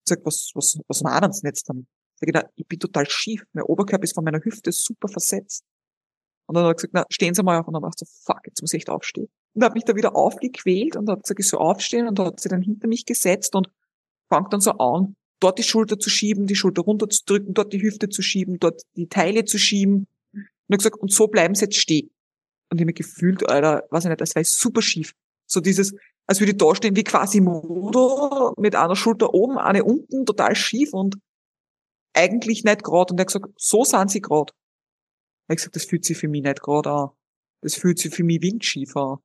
Sag, 0.09 0.25
was, 0.25 0.51
was, 0.55 0.79
was 0.87 1.01
machen 1.01 1.31
Sie 1.31 1.45
jetzt 1.47 1.69
dann? 1.69 1.87
Ich, 2.21 2.29
sag, 2.33 2.49
ich 2.55 2.67
bin 2.67 2.79
total 2.79 3.09
schief. 3.09 3.43
Mein 3.53 3.63
Oberkörper 3.63 4.03
ist 4.03 4.15
von 4.15 4.23
meiner 4.23 4.43
Hüfte 4.43 4.71
super 4.71 5.07
versetzt. 5.07 5.63
Und 6.47 6.55
dann 6.55 6.63
hat 6.63 6.71
er 6.71 6.75
gesagt, 6.75 6.93
na, 6.93 7.05
stehen 7.09 7.33
Sie 7.33 7.43
mal 7.43 7.59
auf. 7.59 7.67
Und 7.67 7.75
dann 7.75 7.83
war 7.83 7.89
ich 7.89 7.99
so, 7.99 8.05
fuck, 8.25 8.41
jetzt 8.45 8.61
muss 8.61 8.73
ich 8.73 8.79
echt 8.79 8.89
aufstehen. 8.89 9.29
Und 9.53 9.63
hat 9.63 9.75
mich 9.75 9.85
da 9.85 9.95
wieder 9.95 10.15
aufgequält 10.15 10.95
und 10.95 11.09
hat 11.09 11.23
gesagt, 11.23 11.39
ich 11.39 11.47
soll 11.47 11.59
aufstehen 11.59 12.07
und 12.07 12.19
hat 12.19 12.39
sie 12.39 12.49
dann 12.49 12.61
hinter 12.61 12.87
mich 12.87 13.05
gesetzt 13.05 13.55
und 13.55 13.69
fangt 14.29 14.53
dann 14.53 14.61
so 14.61 14.71
an, 14.71 15.15
dort 15.39 15.57
die 15.57 15.63
Schulter 15.63 15.99
zu 15.99 16.09
schieben, 16.09 16.45
die 16.45 16.55
Schulter 16.55 16.81
runterzudrücken, 16.81 17.53
dort 17.53 17.73
die 17.73 17.81
Hüfte 17.81 18.09
zu 18.09 18.21
schieben, 18.21 18.59
dort 18.59 18.81
die 18.95 19.07
Teile 19.07 19.45
zu 19.45 19.57
schieben. 19.57 20.07
Und 20.33 20.45
er 20.67 20.77
gesagt, 20.77 20.97
und 20.97 21.11
so 21.11 21.27
bleiben 21.27 21.55
sie 21.55 21.65
jetzt 21.65 21.77
stehen. 21.77 22.09
Und 22.69 22.77
ich 22.77 22.81
habe 22.81 22.85
mich 22.87 22.95
gefühlt, 22.95 23.47
Alter, 23.49 23.83
weiß 23.89 24.05
ich 24.05 24.09
nicht, 24.09 24.21
das 24.21 24.35
war 24.35 24.43
super 24.43 24.81
schief. 24.81 25.13
So 25.47 25.59
dieses, 25.59 25.93
als 26.29 26.39
würde 26.39 26.51
ich 26.51 26.57
da 26.59 26.75
stehen 26.75 26.95
wie 26.95 27.03
quasi 27.03 27.41
Modo, 27.41 28.53
mit 28.55 28.75
einer 28.75 28.95
Schulter 28.95 29.33
oben, 29.33 29.57
eine 29.57 29.83
unten, 29.83 30.27
total 30.27 30.55
schief 30.55 30.93
und 30.93 31.17
eigentlich 32.13 32.63
nicht 32.63 32.83
gerade. 32.83 33.11
Und 33.11 33.19
er 33.19 33.21
hat 33.21 33.29
gesagt, 33.29 33.47
so 33.57 33.83
sind 33.83 34.11
sie 34.11 34.21
gerade. 34.21 34.53
Er 35.47 35.53
hat 35.53 35.57
gesagt, 35.57 35.75
das 35.75 35.85
fühlt 35.85 36.05
sich 36.05 36.19
für 36.19 36.27
mich 36.27 36.43
nicht 36.43 36.61
gerade 36.61 36.91
an. 36.91 37.09
Das 37.63 37.73
fühlt 37.73 37.97
sich 37.97 38.13
für 38.13 38.23
mich 38.23 38.43
windschief 38.43 38.95
an. 38.95 39.17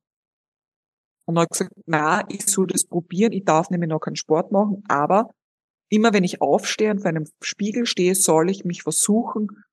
Und 1.27 1.37
er 1.37 1.43
hat 1.43 1.51
gesagt, 1.51 1.73
na, 1.85 2.23
ich 2.27 2.47
soll 2.47 2.65
das 2.65 2.85
probieren, 2.85 3.33
ich 3.33 3.45
darf 3.45 3.69
nämlich 3.69 3.89
noch 3.89 3.99
keinen 3.99 4.15
Sport 4.15 4.51
machen, 4.51 4.83
aber 4.87 5.29
immer 5.89 6.11
wenn 6.11 6.23
ich 6.23 6.41
aufstehe 6.41 6.89
und 6.89 7.01
vor 7.01 7.09
einem 7.09 7.27
Spiegel 7.39 7.85
stehe, 7.85 8.15
soll 8.15 8.49
ich 8.49 8.65
mich 8.65 8.81
versuchen, 8.81 9.63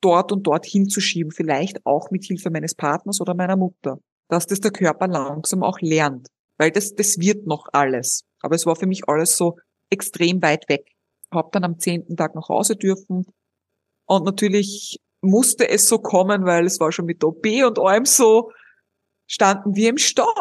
dort 0.00 0.32
und 0.32 0.42
dort 0.44 0.66
hinzuschieben, 0.66 1.30
vielleicht 1.30 1.86
auch 1.86 2.10
mit 2.10 2.24
Hilfe 2.24 2.50
meines 2.50 2.74
Partners 2.74 3.20
oder 3.20 3.34
meiner 3.34 3.56
Mutter, 3.56 4.00
dass 4.28 4.48
das 4.48 4.58
der 4.58 4.72
Körper 4.72 5.06
langsam 5.06 5.62
auch 5.62 5.80
lernt, 5.80 6.26
weil 6.60 6.70
das, 6.70 6.94
das 6.94 7.18
wird 7.18 7.46
noch 7.46 7.68
alles. 7.72 8.26
Aber 8.42 8.54
es 8.54 8.66
war 8.66 8.76
für 8.76 8.86
mich 8.86 9.08
alles 9.08 9.34
so 9.38 9.56
extrem 9.88 10.42
weit 10.42 10.68
weg. 10.68 10.92
Hab 11.32 11.52
dann 11.52 11.64
am 11.64 11.78
zehnten 11.78 12.18
Tag 12.18 12.34
nach 12.34 12.50
Hause 12.50 12.76
dürfen 12.76 13.24
und 14.04 14.24
natürlich 14.26 14.98
musste 15.22 15.70
es 15.70 15.88
so 15.88 15.98
kommen, 15.98 16.44
weil 16.44 16.66
es 16.66 16.78
war 16.78 16.92
schon 16.92 17.06
mit 17.06 17.24
OP 17.24 17.46
und 17.46 17.78
allem 17.78 18.04
so, 18.04 18.50
standen 19.26 19.74
wir 19.74 19.88
im 19.88 19.96
Stau 19.96 20.34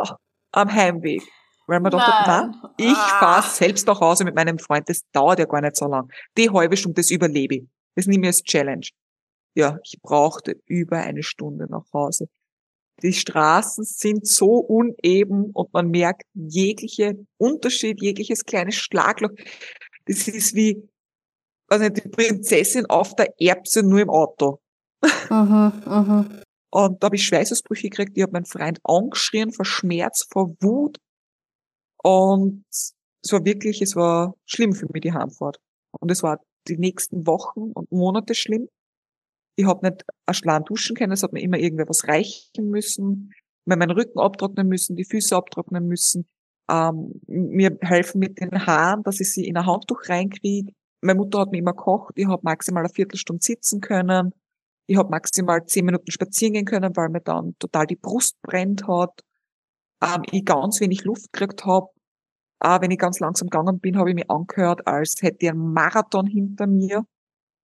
am 0.51 0.69
Heimweg. 0.69 1.23
Weil 1.67 1.79
man 1.79 1.91
dachte, 1.91 2.11
na, 2.25 2.73
ich 2.77 2.97
ah. 2.97 3.19
fahre 3.19 3.49
selbst 3.49 3.87
nach 3.87 4.01
Hause 4.01 4.25
mit 4.25 4.35
meinem 4.35 4.59
Freund, 4.59 4.89
das 4.89 5.03
dauert 5.13 5.39
ja 5.39 5.45
gar 5.45 5.61
nicht 5.61 5.77
so 5.77 5.87
lang. 5.87 6.11
Die 6.37 6.49
halbe 6.49 6.75
Stunde, 6.75 6.95
das 6.95 7.11
überlebe 7.11 7.55
ich. 7.55 7.67
Das 7.95 8.07
nehme 8.07 8.23
ich 8.23 8.29
als 8.29 8.43
Challenge. 8.43 8.87
Ja, 9.55 9.77
ich 9.83 9.99
brauchte 10.01 10.59
über 10.65 10.97
eine 10.97 11.23
Stunde 11.23 11.67
nach 11.69 11.85
Hause. 11.93 12.27
Die 13.01 13.13
Straßen 13.13 13.83
sind 13.83 14.27
so 14.27 14.57
uneben 14.57 15.51
und 15.53 15.73
man 15.73 15.89
merkt 15.89 16.23
jegliche 16.33 17.13
Unterschied, 17.37 18.01
jegliches 18.01 18.43
kleines 18.43 18.75
Schlagloch. 18.75 19.31
Das 20.05 20.27
ist 20.27 20.55
wie, 20.55 20.89
also 21.67 21.89
die 21.89 22.07
Prinzessin 22.09 22.85
auf 22.87 23.15
der 23.15 23.33
Erbse 23.39 23.83
nur 23.83 24.01
im 24.01 24.09
Auto. 24.09 24.59
Mhm, 25.29 25.71
mhm. 25.85 26.41
Und 26.71 27.01
da 27.01 27.05
habe 27.05 27.15
ich 27.15 27.25
Schweißausbrüche 27.25 27.89
gekriegt, 27.89 28.11
ich 28.15 28.23
habe 28.23 28.33
meinen 28.33 28.45
Freund 28.45 28.79
angeschrien 28.83 29.51
vor 29.51 29.65
Schmerz, 29.65 30.27
vor 30.29 30.55
Wut. 30.59 30.97
Und 32.03 32.65
es 32.69 33.31
war 33.31 33.43
wirklich, 33.45 33.81
es 33.81 33.95
war 33.95 34.35
schlimm 34.45 34.73
für 34.73 34.87
mich, 34.91 35.01
die 35.01 35.13
Heimfahrt. 35.13 35.57
Und 35.99 36.11
es 36.11 36.21
war 36.21 36.39
die 36.67 36.77
nächsten 36.77 37.25
Wochen 37.25 37.71
und 37.73 37.91
Monate 37.91 38.35
schlimm. 38.35 38.67
Ich 39.59 39.65
habe 39.65 39.85
nicht 39.85 40.05
ein 40.25 40.33
Schlan 40.33 40.63
duschen 40.63 40.95
können, 40.95 41.11
es 41.11 41.21
hat 41.21 41.33
mir 41.33 41.41
immer 41.41 41.57
irgendwer 41.57 41.89
was 41.89 42.07
reichen 42.07 42.69
müssen, 42.69 43.33
mir 43.65 43.75
meinen 43.75 43.91
Rücken 43.91 44.17
abtrocknen 44.17 44.69
müssen, 44.69 44.95
die 44.95 45.03
Füße 45.03 45.35
abtrocknen 45.35 45.85
müssen, 45.85 46.29
ähm, 46.69 47.19
mir 47.27 47.77
helfen 47.81 48.19
mit 48.19 48.39
den 48.39 48.65
Haaren, 48.65 49.03
dass 49.03 49.19
ich 49.19 49.33
sie 49.33 49.45
in 49.45 49.57
ein 49.57 49.65
Handtuch 49.65 50.07
reinkriege. 50.07 50.71
Meine 51.01 51.19
Mutter 51.19 51.39
hat 51.39 51.51
mir 51.51 51.57
immer 51.57 51.73
gekocht, 51.73 52.13
ich 52.15 52.25
habe 52.25 52.39
maximal 52.43 52.85
eine 52.85 52.93
Viertelstunde 52.93 53.43
sitzen 53.43 53.81
können. 53.81 54.31
Ich 54.87 54.95
habe 54.95 55.09
maximal 55.09 55.65
zehn 55.65 55.83
Minuten 55.83 56.09
spazieren 56.09 56.53
gehen 56.53 56.65
können, 56.65 56.95
weil 56.95 57.09
mir 57.09 57.19
dann 57.19 57.53
total 57.59 57.85
die 57.85 57.97
Brust 57.97 58.41
brennt 58.41 58.87
hat. 58.87 59.25
Ähm, 60.01 60.21
ich 60.31 60.45
ganz 60.45 60.79
wenig 60.79 61.03
Luft 61.03 61.33
gekriegt 61.33 61.65
habe. 61.65 61.87
Äh, 62.61 62.79
wenn 62.79 62.91
ich 62.91 62.97
ganz 62.97 63.19
langsam 63.19 63.49
gegangen 63.49 63.81
bin, 63.81 63.97
habe 63.97 64.09
ich 64.11 64.15
mich 64.15 64.31
angehört, 64.31 64.87
als 64.87 65.21
hätte 65.21 65.39
ich 65.41 65.49
einen 65.49 65.73
Marathon 65.73 66.27
hinter 66.27 66.65
mir. 66.65 67.03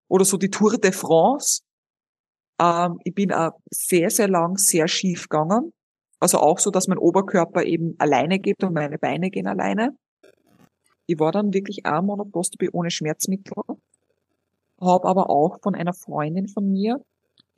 Oder 0.09 0.25
so 0.25 0.35
die 0.35 0.49
Tour 0.49 0.77
de 0.77 0.91
France. 0.91 1.61
Ähm, 2.59 2.99
ich 3.03 3.13
bin 3.13 3.31
auch 3.31 3.59
sehr, 3.69 4.09
sehr 4.09 4.27
lang 4.27 4.57
sehr 4.57 4.87
schief 4.87 5.29
gegangen. 5.29 5.71
Also 6.19 6.39
auch 6.39 6.59
so, 6.59 6.71
dass 6.71 6.87
mein 6.87 6.97
Oberkörper 6.97 7.63
eben 7.63 7.95
alleine 7.99 8.39
geht 8.39 8.63
und 8.63 8.73
meine 8.73 8.97
Beine 8.97 9.29
gehen 9.29 9.47
alleine. 9.47 9.95
Ich 11.07 11.19
war 11.19 11.31
dann 11.31 11.53
wirklich 11.53 11.85
auch 11.85 12.01
Monopostomy 12.01 12.69
ohne 12.71 12.89
Schmerzmittel. 12.89 13.53
Habe 14.81 15.07
aber 15.07 15.29
auch 15.29 15.59
von 15.61 15.75
einer 15.75 15.93
Freundin 15.93 16.47
von 16.47 16.71
mir, 16.71 16.99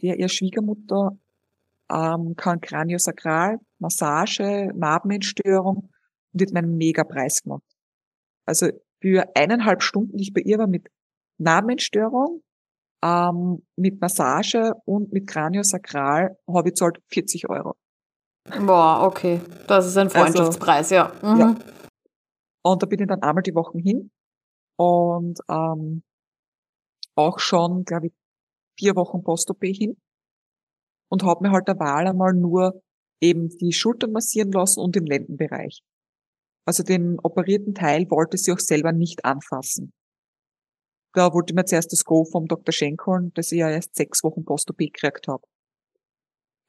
der 0.02 0.20
ihr 0.20 0.28
Schwiegermutter 0.28 1.18
ähm, 1.92 2.36
kann 2.36 2.62
Kraniosakral, 2.62 3.60
Massage, 3.80 4.72
Narbenentstörung 4.76 5.90
und 6.34 6.42
hat 6.42 6.52
mir 6.52 6.60
einen 6.60 6.78
Mega-Preis 6.78 7.44
gemacht. 7.44 7.64
Also 8.46 8.68
für 9.02 9.26
eineinhalb 9.36 9.82
Stunden, 9.82 10.18
die 10.18 10.24
ich 10.24 10.34
bei 10.34 10.42
ihr 10.42 10.58
war 10.58 10.68
mit 10.68 10.90
Narbenentstörung, 11.38 12.42
ähm, 13.04 13.66
mit 13.76 14.02
Massage 14.02 14.74
und 14.86 15.12
mit 15.12 15.28
Kraniosakral, 15.28 16.38
habe 16.48 16.70
ich 16.70 16.76
zahlt 16.76 17.00
40 17.10 17.50
Euro. 17.50 17.76
Boah, 18.66 19.06
okay. 19.06 19.42
Das 19.68 19.86
ist 19.86 19.98
ein 19.98 20.08
also, 20.08 20.20
Freundschaftspreis, 20.20 20.92
also, 20.92 20.96
ja. 20.96 21.34
Mhm. 21.34 21.40
ja. 21.40 21.56
Und 22.64 22.84
da 22.84 22.88
bin 22.88 23.00
ich 23.00 23.08
dann 23.08 23.22
einmal 23.22 23.44
die 23.44 23.56
Wochen 23.56 23.80
hin 23.80 24.12
und 24.78 25.40
ähm, 25.50 26.04
auch 27.16 27.40
schon, 27.40 27.84
glaube 27.84 28.08
ich, 28.08 28.14
vier 28.78 28.96
Wochen 28.96 29.24
Post-OP 29.24 29.64
hin 29.64 29.98
und 31.10 31.24
habe 31.24 31.48
mir 31.48 31.52
halt 31.52 31.68
der 31.68 31.80
Wahl 31.80 32.08
einmal 32.08 32.34
nur 32.34 32.82
eben 33.22 33.50
die 33.50 33.74
Schultern 33.74 34.12
massieren 34.12 34.52
lassen 34.52 34.80
und 34.80 34.96
den 34.96 35.06
Lendenbereich. 35.06 35.82
Also 36.66 36.84
den 36.84 37.18
operierten 37.24 37.74
Teil 37.74 38.10
wollte 38.12 38.38
sie 38.38 38.52
auch 38.52 38.60
selber 38.60 38.92
nicht 38.92 39.26
anfassen. 39.26 39.94
Da 41.18 41.34
wollte 41.34 41.52
ich 41.52 41.56
mir 41.56 41.66
zuerst 41.66 41.92
das 41.92 42.04
Go 42.04 42.26
vom 42.26 42.46
Dr. 42.46 42.72
Schenk 42.72 43.08
holen, 43.08 43.32
das 43.34 43.52
ich 43.52 43.58
ja 43.58 43.72
erst 43.72 43.96
sechs 43.96 44.24
Wochen 44.24 44.46
Post-OP 44.46 44.78
gekriegt 44.78 45.28
habe. 45.28 45.42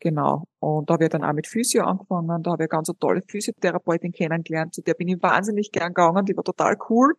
Genau. 0.01 0.45
Und 0.59 0.89
da 0.89 0.95
habe 0.95 1.05
ich 1.05 1.11
dann 1.11 1.23
auch 1.23 1.35
mit 1.35 1.47
Physio 1.47 1.85
angefangen. 1.85 2.43
Da 2.43 2.53
habe 2.53 2.65
ich 2.65 2.71
eine 2.71 2.79
ganz 2.79 2.91
tolle 2.99 3.21
Physiotherapeutin 3.29 4.11
kennengelernt. 4.11 4.73
Zu 4.73 4.81
der 4.81 4.95
bin 4.95 5.09
ich 5.09 5.23
wahnsinnig 5.23 5.71
gern 5.71 5.93
gegangen. 5.93 6.25
Die 6.25 6.35
war 6.35 6.45
total 6.45 6.79
cool. 6.89 7.13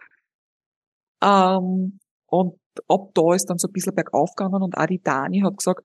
Ähm, 1.21 1.99
und 2.25 2.59
ab 2.87 3.11
da 3.13 3.35
ist 3.35 3.45
dann 3.47 3.59
so 3.59 3.67
ein 3.67 3.73
bisschen 3.73 3.93
bergauf 3.93 4.33
gegangen 4.35 4.63
und 4.63 4.75
auch 4.75 4.87
die 4.87 4.99
Dani 4.99 5.41
hat 5.41 5.57
gesagt, 5.57 5.83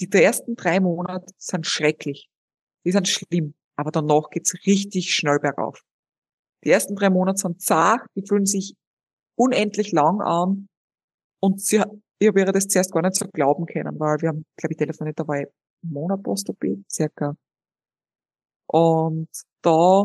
die 0.00 0.08
ersten 0.10 0.54
drei 0.56 0.80
Monate 0.80 1.26
sind 1.36 1.66
schrecklich. 1.66 2.30
Die 2.86 2.92
sind 2.92 3.08
schlimm. 3.08 3.52
Aber 3.76 3.90
danach 3.90 4.30
geht's 4.30 4.54
richtig 4.66 5.12
schnell 5.12 5.38
bergauf. 5.38 5.82
Die 6.64 6.70
ersten 6.70 6.94
drei 6.94 7.10
Monate 7.10 7.36
sind 7.36 7.60
zart, 7.60 8.06
die 8.16 8.24
fühlen 8.26 8.46
sich 8.46 8.74
unendlich 9.42 9.92
lang 9.92 10.20
an. 10.20 10.68
Und 11.40 11.60
sie, 11.60 11.82
ich 12.18 12.28
habe 12.28 12.40
ihr 12.40 12.46
das 12.46 12.68
zuerst 12.68 12.92
gar 12.92 13.02
nicht 13.02 13.16
so 13.16 13.26
glauben 13.26 13.66
können, 13.66 13.98
weil 13.98 14.20
wir 14.20 14.28
haben, 14.28 14.44
glaube 14.56 14.72
ich, 14.72 14.78
telefoniert, 14.78 15.18
da 15.18 15.26
war 15.26 15.40
ich 15.40 15.48
Monat 15.82 16.22
Post-OP, 16.22 16.62
circa. 16.88 17.34
Und 18.66 19.28
da 19.62 20.04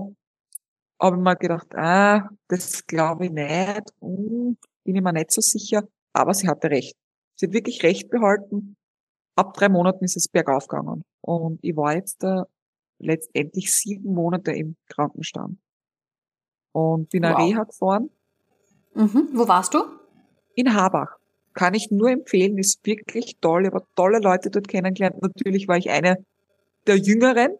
habe 0.99 1.15
ich 1.15 1.21
mir 1.21 1.35
gedacht, 1.35 1.67
ah, 1.75 2.29
das 2.47 2.85
glaube 2.85 3.25
ich 3.25 3.31
nicht, 3.31 3.83
hm, 4.01 4.57
bin 4.83 4.95
ich 4.95 5.01
mir 5.01 5.13
nicht 5.13 5.31
so 5.31 5.41
sicher. 5.41 5.87
Aber 6.13 6.33
sie 6.33 6.47
hatte 6.47 6.69
recht. 6.69 6.95
Sie 7.35 7.45
hat 7.45 7.53
wirklich 7.53 7.83
recht 7.83 8.09
behalten. 8.09 8.75
Ab 9.35 9.53
drei 9.53 9.69
Monaten 9.69 10.03
ist 10.03 10.17
es 10.17 10.27
bergauf 10.27 10.67
gegangen. 10.67 11.03
Und 11.21 11.59
ich 11.61 11.75
war 11.75 11.95
jetzt 11.95 12.23
da 12.23 12.45
letztendlich 12.99 13.71
sieben 13.71 14.13
Monate 14.13 14.51
im 14.53 14.75
Krankenstand. 14.87 15.59
Und 16.73 17.09
bin 17.09 17.23
wow. 17.23 17.35
eine 17.35 17.45
Reha 17.45 17.63
gefahren. 17.63 18.09
Mhm. 18.97 19.29
Wo 19.33 19.47
warst 19.47 19.73
du? 19.73 19.83
In 20.55 20.73
Habach. 20.73 21.17
Kann 21.53 21.73
ich 21.73 21.91
nur 21.91 22.09
empfehlen, 22.09 22.57
ist 22.57 22.85
wirklich 22.85 23.37
toll. 23.41 23.65
Ich 23.65 23.73
habe 23.73 23.85
tolle 23.95 24.19
Leute 24.19 24.49
dort 24.49 24.67
kennengelernt. 24.67 25.21
Natürlich 25.21 25.67
war 25.67 25.77
ich 25.77 25.89
eine 25.89 26.17
der 26.87 26.97
Jüngeren. 26.97 27.57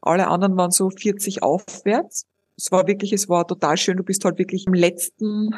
Alle 0.00 0.28
anderen 0.28 0.56
waren 0.56 0.70
so 0.70 0.90
40 0.90 1.42
aufwärts. 1.42 2.26
Es 2.56 2.72
war 2.72 2.86
wirklich, 2.86 3.12
es 3.12 3.28
war 3.28 3.46
total 3.46 3.76
schön. 3.76 3.96
Du 3.96 4.02
bist 4.02 4.24
halt 4.24 4.38
wirklich 4.38 4.66
im 4.66 4.74
letzten 4.74 5.54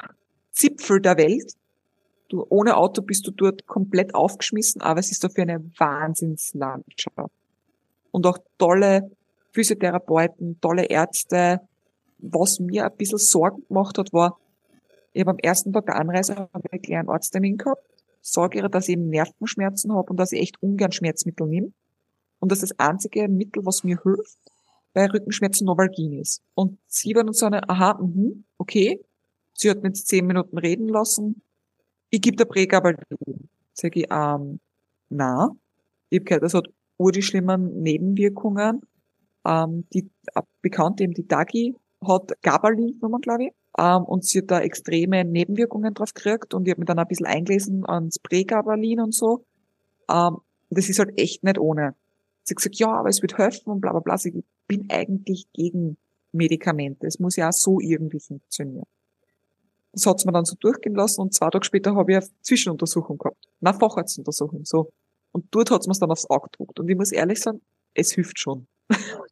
Zipfel 0.52 1.00
der 1.00 1.16
Welt. 1.16 1.54
Du, 2.28 2.44
ohne 2.48 2.76
Auto 2.76 3.02
bist 3.02 3.26
du 3.26 3.30
dort 3.30 3.66
komplett 3.66 4.14
aufgeschmissen, 4.14 4.80
aber 4.82 5.00
es 5.00 5.10
ist 5.10 5.22
dafür 5.22 5.42
eine 5.42 5.64
Wahnsinnslandschaft. 5.78 7.32
Und 8.10 8.26
auch 8.26 8.38
tolle 8.58 9.10
Physiotherapeuten, 9.52 10.60
tolle 10.60 10.84
Ärzte. 10.84 11.60
Was 12.18 12.58
mir 12.58 12.86
ein 12.86 12.96
bisschen 12.96 13.18
Sorgen 13.18 13.64
gemacht 13.68 13.98
hat, 13.98 14.12
war, 14.12 14.38
ich 15.14 15.20
habe 15.20 15.30
am 15.30 15.38
ersten 15.38 15.72
Tag 15.72 15.86
der 15.86 15.96
Anreise 15.96 16.48
einen 16.52 16.82
kleinen 16.82 17.08
Arzttermin 17.08 17.56
gehabt 17.56 17.82
sage 18.24 18.58
ihr, 18.58 18.68
dass 18.68 18.88
ich 18.88 18.94
eben 18.94 19.10
Nervenschmerzen 19.10 19.92
habe 19.92 20.10
und 20.10 20.16
dass 20.16 20.32
ich 20.32 20.40
echt 20.40 20.62
ungern 20.62 20.92
Schmerzmittel 20.92 21.46
nehme. 21.46 21.72
Und 22.40 22.50
dass 22.50 22.60
das 22.60 22.78
einzige 22.78 23.28
Mittel, 23.28 23.64
was 23.64 23.84
mir 23.84 24.00
hilft, 24.02 24.38
bei 24.92 25.06
Rückenschmerzen 25.06 25.66
Novalgin 25.66 26.18
ist. 26.20 26.42
Und 26.54 26.78
sie 26.86 27.14
war 27.14 27.24
dann 27.24 27.34
so 27.34 27.46
eine, 27.46 27.68
aha, 27.68 27.98
mh, 28.00 28.32
okay. 28.58 29.00
Sie 29.52 29.70
hat 29.70 29.82
mir 29.82 29.88
jetzt 29.88 30.08
zehn 30.08 30.26
Minuten 30.26 30.58
reden 30.58 30.88
lassen. 30.88 31.42
Ich 32.10 32.20
gebe 32.20 32.36
der 32.36 32.46
Prägabalin. 32.46 32.98
Sag 33.72 33.96
ich, 33.96 34.06
ähm, 34.10 34.60
na, 35.10 35.50
ich 36.10 36.20
habe 36.20 36.24
gehört, 36.24 36.42
das 36.44 36.54
hat 36.54 36.68
ur 36.96 37.12
die 37.12 37.22
schlimmen 37.22 37.82
Nebenwirkungen. 37.82 38.82
Ähm, 39.46 39.86
die 39.92 40.10
äh, 40.34 40.42
bekannt 40.62 41.00
eben 41.00 41.12
die 41.12 41.26
Dagi 41.26 41.76
hat 42.06 42.32
Gabalin 42.42 42.98
genommen, 42.98 43.20
glaube 43.20 43.44
ich. 43.44 43.52
Ähm, 43.78 44.04
und 44.04 44.24
sie 44.24 44.38
hat 44.38 44.50
da 44.50 44.60
extreme 44.60 45.24
Nebenwirkungen 45.24 45.94
drauf 45.94 46.14
gekriegt 46.14 46.54
und 46.54 46.66
ich 46.66 46.72
habe 46.72 46.80
mich 46.80 46.86
dann 46.86 46.98
ein 46.98 47.08
bisschen 47.08 47.26
eingelesen 47.26 47.84
ans 47.86 48.18
Prägabalin 48.18 49.00
und 49.00 49.14
so. 49.14 49.44
Ähm, 50.08 50.38
das 50.70 50.88
ist 50.88 50.98
halt 50.98 51.18
echt 51.18 51.42
nicht 51.42 51.58
ohne. 51.58 51.94
Sie 52.44 52.52
hat 52.52 52.56
gesagt, 52.56 52.76
ja, 52.76 52.88
aber 52.88 53.08
es 53.08 53.22
wird 53.22 53.38
helfen 53.38 53.70
und 53.70 53.80
bla 53.80 53.90
bla 53.92 54.00
bla. 54.00 54.16
Ich 54.22 54.44
bin 54.68 54.86
eigentlich 54.90 55.46
gegen 55.52 55.96
Medikamente. 56.32 57.06
Es 57.06 57.18
muss 57.18 57.36
ja 57.36 57.48
auch 57.48 57.52
so 57.52 57.80
irgendwie 57.80 58.20
funktionieren. 58.20 58.86
Das 59.92 60.06
hat's 60.06 60.24
mir 60.24 60.32
dann 60.32 60.44
so 60.44 60.56
durchgehen 60.58 60.94
lassen 60.94 61.20
und 61.20 61.34
zwei 61.34 61.50
Tage 61.50 61.64
später 61.64 61.94
habe 61.94 62.12
ich 62.12 62.18
eine 62.18 62.26
Zwischenuntersuchung 62.42 63.16
gehabt. 63.18 63.46
Na, 63.60 63.72
Facharztuntersuchung, 63.72 64.64
so. 64.64 64.90
Und 65.32 65.46
dort 65.52 65.70
hat's 65.70 65.86
mir 65.86 65.94
dann 65.94 66.10
aufs 66.10 66.28
Auge 66.28 66.48
gedruckt. 66.50 66.80
Und 66.80 66.88
ich 66.88 66.96
muss 66.96 67.12
ehrlich 67.12 67.40
sagen, 67.40 67.60
es 67.94 68.12
hilft 68.12 68.38
schon. 68.38 68.66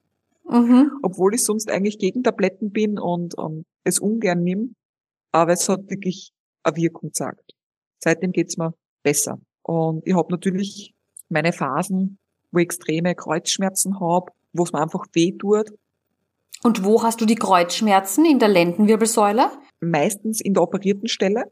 Mhm. 0.53 0.93
Obwohl 1.03 1.35
ich 1.35 1.45
sonst 1.45 1.71
eigentlich 1.71 1.99
gegen 1.99 2.23
Tabletten 2.23 2.71
bin 2.71 2.99
und, 2.99 3.35
und 3.37 3.65
es 3.85 3.99
ungern 3.99 4.43
nimm, 4.43 4.75
aber 5.33 5.53
es 5.53 5.69
hat 5.69 5.91
wirklich 5.91 6.33
eine 6.63 6.77
Wirkung 6.77 7.09
gezeigt. 7.09 7.53
Seitdem 7.99 8.33
geht's 8.33 8.57
mir 8.57 8.75
besser. 9.03 9.39
Und 9.63 10.07
ich 10.07 10.15
habe 10.15 10.31
natürlich 10.31 10.95
meine 11.29 11.53
Phasen, 11.53 12.19
wo 12.51 12.59
ich 12.59 12.65
extreme 12.65 13.15
Kreuzschmerzen 13.15 14.01
habe, 14.01 14.33
wo 14.53 14.65
es 14.65 14.73
mir 14.73 14.83
einfach 14.83 15.07
weh 15.13 15.33
tut. 15.33 15.71
Und 16.63 16.85
wo 16.85 17.03
hast 17.03 17.21
du 17.21 17.27
die 17.27 17.35
Kreuzschmerzen? 17.35 18.25
In 18.25 18.39
der 18.39 18.49
Lendenwirbelsäule? 18.49 19.51
Meistens 19.81 20.41
in 20.41 20.55
der 20.55 20.63
operierten 20.63 21.09
Stelle. 21.09 21.45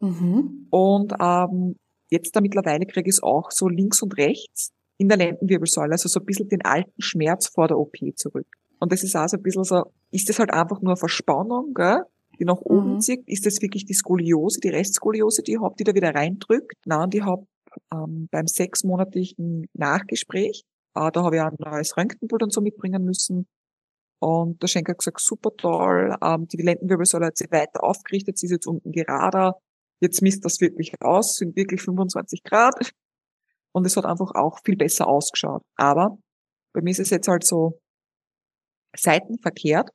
Mhm. 0.00 0.68
Und 0.70 1.12
ähm, 1.20 1.76
jetzt 2.10 2.34
da 2.36 2.40
mittlerweile 2.40 2.86
kriege 2.86 3.08
ich 3.08 3.16
es 3.16 3.22
auch 3.22 3.50
so 3.50 3.68
links 3.68 4.02
und 4.02 4.16
rechts 4.16 4.72
in 4.98 5.08
der 5.08 5.18
Lendenwirbelsäule, 5.18 5.92
also 5.92 6.08
so 6.08 6.20
ein 6.20 6.26
bisschen 6.26 6.48
den 6.48 6.64
alten 6.64 7.00
Schmerz 7.00 7.48
vor 7.48 7.68
der 7.68 7.78
OP 7.78 7.96
zurück. 8.16 8.46
Und 8.78 8.92
das 8.92 9.02
ist 9.02 9.16
auch 9.16 9.28
so 9.28 9.36
ein 9.36 9.42
bisschen 9.42 9.64
so, 9.64 9.84
ist 10.10 10.28
das 10.28 10.38
halt 10.38 10.52
einfach 10.52 10.80
nur 10.80 10.96
Verspannung, 10.96 11.74
gell, 11.74 12.02
die 12.38 12.44
nach 12.44 12.60
oben 12.60 12.94
mhm. 12.94 13.00
zieht? 13.00 13.26
Ist 13.26 13.46
das 13.46 13.60
wirklich 13.62 13.84
die 13.84 13.94
Skoliose, 13.94 14.60
die 14.60 14.68
Restskoliose, 14.68 15.42
die 15.42 15.52
ich 15.52 15.60
habe, 15.60 15.74
die 15.78 15.84
da 15.84 15.94
wieder 15.94 16.14
reindrückt? 16.14 16.76
Nein, 16.84 17.10
die 17.10 17.22
habe 17.22 17.46
ähm, 17.92 18.28
beim 18.30 18.46
sechsmonatigen 18.46 19.68
Nachgespräch, 19.72 20.64
äh, 20.94 21.10
da 21.10 21.22
habe 21.22 21.36
ich 21.36 21.42
auch 21.42 21.50
ein 21.50 21.56
neues 21.58 21.96
Röntgenbild 21.96 22.42
und 22.42 22.52
so 22.52 22.60
mitbringen 22.60 23.04
müssen. 23.04 23.46
Und 24.20 24.62
der 24.62 24.68
Schenker 24.68 24.92
hat 24.92 24.98
gesagt, 24.98 25.20
super 25.20 25.50
toll, 25.56 26.16
ähm, 26.22 26.46
die 26.48 26.62
Lendenwirbelsäule 26.62 27.26
hat 27.26 27.36
sich 27.36 27.50
weiter 27.50 27.82
aufgerichtet, 27.82 28.38
sie 28.38 28.46
ist 28.46 28.52
jetzt 28.52 28.66
unten 28.66 28.92
gerader, 28.92 29.56
jetzt 30.00 30.22
misst 30.22 30.44
das 30.44 30.60
wirklich 30.60 30.94
aus, 31.00 31.36
sind 31.36 31.56
wirklich 31.56 31.82
25 31.82 32.42
Grad. 32.42 32.74
Und 33.74 33.86
es 33.86 33.96
hat 33.96 34.06
einfach 34.06 34.34
auch 34.34 34.60
viel 34.64 34.76
besser 34.76 35.08
ausgeschaut. 35.08 35.62
Aber 35.76 36.16
bei 36.74 36.80
mir 36.80 36.90
ist 36.90 37.00
es 37.00 37.10
jetzt 37.10 37.28
halt 37.28 37.44
so 37.44 37.80
seitenverkehrt, 38.96 39.90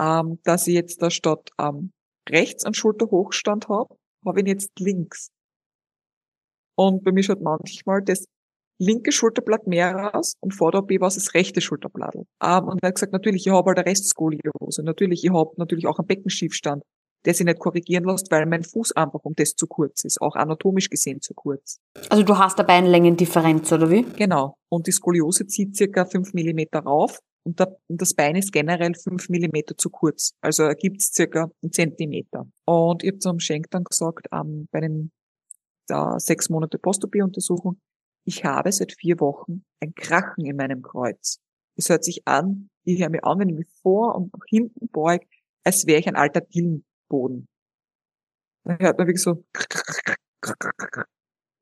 ähm, 0.00 0.38
dass 0.44 0.66
ich 0.66 0.74
jetzt 0.74 1.00
da 1.00 1.10
statt 1.10 1.50
ähm, 1.60 1.92
rechts 2.28 2.64
einen 2.64 2.74
Schulterhochstand 2.74 3.68
habe, 3.68 3.96
habe 4.26 4.40
ich 4.40 4.46
jetzt 4.46 4.70
links. 4.80 5.28
Und 6.76 7.04
bei 7.04 7.12
mir 7.12 7.22
schaut 7.22 7.40
manchmal 7.40 8.02
das 8.02 8.24
linke 8.80 9.12
Schulterblatt 9.12 9.66
mehr 9.66 10.14
aus 10.14 10.34
und 10.40 10.52
vor 10.52 10.72
der 10.72 10.82
OP 10.82 10.90
war 11.00 11.08
es 11.08 11.14
das 11.14 11.34
rechte 11.34 11.60
Schulterblatt. 11.60 12.14
Ähm, 12.16 12.64
und 12.64 12.82
er 12.82 12.88
hat 12.88 12.94
gesagt, 12.96 13.12
natürlich, 13.12 13.46
ich 13.46 13.52
habe 13.52 13.68
halt 13.68 13.78
eine 13.78 13.86
Restskoliose. 13.86 14.82
Natürlich, 14.82 15.24
ich 15.24 15.30
habe 15.30 15.52
natürlich 15.56 15.86
auch 15.86 15.98
einen 15.98 16.08
Beckenschiefstand, 16.08 16.82
der 17.24 17.34
sich 17.34 17.46
nicht 17.46 17.58
korrigieren 17.58 18.04
lässt, 18.04 18.30
weil 18.30 18.46
mein 18.46 18.64
Fuß 18.64 18.92
einfach 18.92 19.20
um 19.22 19.34
das 19.36 19.54
zu 19.54 19.66
kurz 19.66 20.04
ist, 20.04 20.20
auch 20.20 20.34
anatomisch 20.34 20.90
gesehen 20.90 21.20
zu 21.20 21.34
kurz. 21.34 21.78
Also 22.10 22.22
du 22.22 22.36
hast 22.38 22.58
dabei 22.58 22.74
eine 22.74 22.90
Längendifferenz, 22.90 23.70
oder 23.72 23.90
wie? 23.90 24.02
Genau. 24.16 24.56
Und 24.68 24.86
die 24.86 24.92
Skoliose 24.92 25.46
zieht 25.46 25.76
circa 25.76 26.04
fünf 26.04 26.32
Millimeter 26.34 26.80
rauf 26.80 27.18
und, 27.44 27.60
das 27.88 28.14
Bein 28.14 28.36
ist 28.36 28.52
generell 28.52 28.94
fünf 28.94 29.28
Millimeter 29.28 29.76
zu 29.76 29.90
kurz. 29.90 30.32
Also 30.40 30.62
ergibt 30.62 31.00
es 31.00 31.12
circa 31.12 31.50
einen 31.62 31.72
Zentimeter. 31.72 32.46
Und 32.64 33.02
ich 33.02 33.10
habe 33.10 33.18
zum 33.18 33.40
Schenk 33.40 33.70
dann 33.70 33.84
gesagt, 33.84 34.28
ähm, 34.32 34.68
bei 34.70 34.80
den 34.80 35.10
da 35.88 36.18
sechs 36.18 36.48
Monate 36.48 36.78
Postopie-Untersuchung, 36.78 37.80
ich 38.24 38.44
habe 38.44 38.70
seit 38.70 38.92
vier 38.92 39.18
Wochen 39.18 39.64
ein 39.80 39.94
Krachen 39.94 40.44
in 40.46 40.56
meinem 40.56 40.82
Kreuz. 40.82 41.40
Es 41.76 41.88
hört 41.88 42.04
sich 42.04 42.22
an, 42.26 42.70
ich 42.84 43.00
höre 43.00 43.10
mir 43.10 43.24
an, 43.24 43.40
wenn 43.40 43.48
ich 43.48 43.56
mich 43.56 43.68
vor 43.82 44.14
und 44.14 44.32
nach 44.32 44.44
hinten 44.48 44.88
beug, 44.88 45.22
als 45.64 45.86
wäre 45.86 45.98
ich 45.98 46.06
ein 46.06 46.16
alter 46.16 46.40
Dillenboden. 47.12 47.48
Dann 48.64 48.78
hört 48.78 48.98
man 48.98 49.06
wirklich 49.06 49.22
so 49.22 49.44